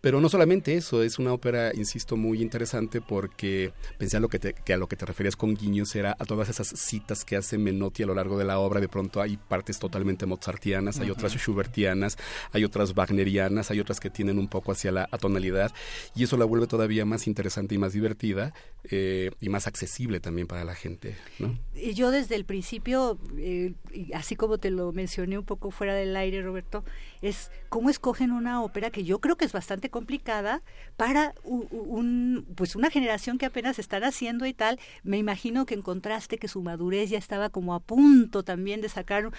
[0.08, 4.40] Pero no solamente eso, es una ópera, insisto, muy interesante porque pensé a lo que,
[4.40, 7.58] te, a lo que te referías con guiños era a todas esas citas que hace
[7.58, 8.80] Menotti a lo largo de la obra.
[8.80, 12.18] De pronto hay partes totalmente mozartianas, hay otras schubertianas,
[12.54, 15.74] hay otras wagnerianas, hay otras que tienen un poco hacia la atonalidad
[16.16, 18.54] y eso la vuelve todavía más interesante y más divertida
[18.90, 21.18] eh, y más accesible también para la gente.
[21.38, 21.60] ¿no?
[21.76, 23.74] Y yo desde el principio, eh,
[24.14, 26.86] así como te lo mencioné un poco fuera del aire, Roberto,
[27.22, 30.62] es cómo escogen una ópera que yo creo que es bastante complicada
[30.96, 34.80] para un, pues una generación que apenas están haciendo y tal.
[35.04, 39.32] Me imagino que encontraste que su madurez ya estaba como a punto también de sacar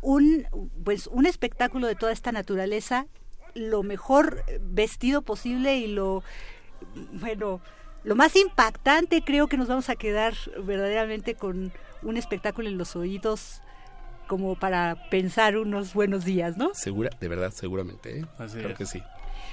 [0.00, 0.46] un
[0.84, 3.06] pues un espectáculo de toda esta naturaleza
[3.54, 6.22] lo mejor vestido posible y lo
[7.12, 7.60] bueno
[8.04, 11.72] lo más impactante creo que nos vamos a quedar verdaderamente con
[12.02, 13.62] un espectáculo en los oídos
[14.26, 16.70] como para pensar unos buenos días, ¿no?
[16.74, 18.26] Segura, de verdad, seguramente, ¿eh?
[18.52, 19.02] Creo que sí.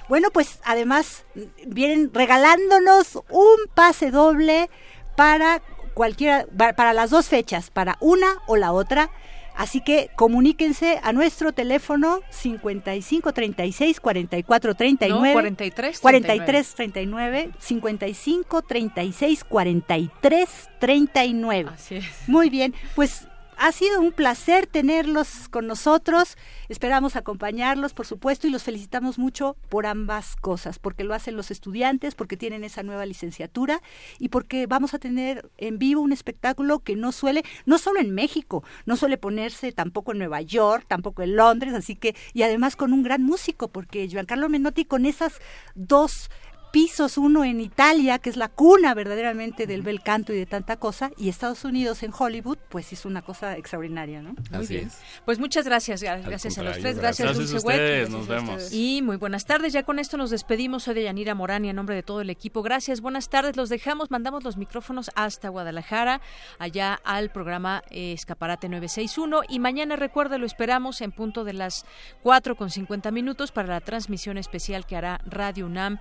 [0.10, 1.26] Bueno, pues además
[1.66, 4.70] vienen regalándonos un pase doble
[5.16, 5.62] para
[5.94, 6.46] cualquiera,
[6.76, 9.12] para las dos fechas, para una o la otra.
[9.56, 19.44] Así que comuníquense a nuestro teléfono 55 36 44 39 43 43 39 55 36
[19.44, 21.70] 43 39.
[21.74, 22.06] Así es.
[22.28, 23.28] Muy bien, pues
[23.62, 26.36] ha sido un placer tenerlos con nosotros.
[26.68, 31.52] Esperamos acompañarlos, por supuesto, y los felicitamos mucho por ambas cosas, porque lo hacen los
[31.52, 33.84] estudiantes, porque tienen esa nueva licenciatura
[34.18, 38.16] y porque vamos a tener en vivo un espectáculo que no suele, no solo en
[38.16, 42.76] México, no suele ponerse tampoco en Nueva York, tampoco en Londres, así que, y además
[42.76, 45.40] con un gran músico, porque Giancarlo Menotti con esas
[45.76, 46.32] dos
[46.72, 50.78] pisos, uno en Italia, que es la cuna verdaderamente del bel canto y de tanta
[50.78, 54.36] cosa, y Estados Unidos en Hollywood, pues es una cosa extraordinaria, ¿no?
[54.52, 55.00] Así es.
[55.26, 58.72] Pues muchas gracias, gracias a los tres, gracias, Dulce ustedes, nos vemos.
[58.72, 61.76] Y muy buenas tardes, ya con esto nos despedimos, soy de Yanira Morán y en
[61.76, 66.22] nombre de todo el equipo, gracias, buenas tardes, los dejamos, mandamos los micrófonos hasta Guadalajara,
[66.58, 71.86] allá al programa eh, Escaparate 961, y mañana recuerda, lo esperamos en punto de las
[72.24, 76.00] 4 con 50 minutos para la transmisión especial que hará Radio UNAM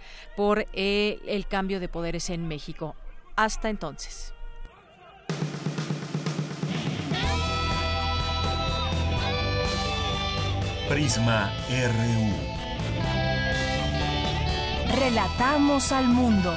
[0.61, 2.95] por eh, el cambio de poderes en México.
[3.37, 4.35] Hasta entonces.
[10.89, 12.33] Prisma RU.
[14.99, 16.53] Relatamos al mundo.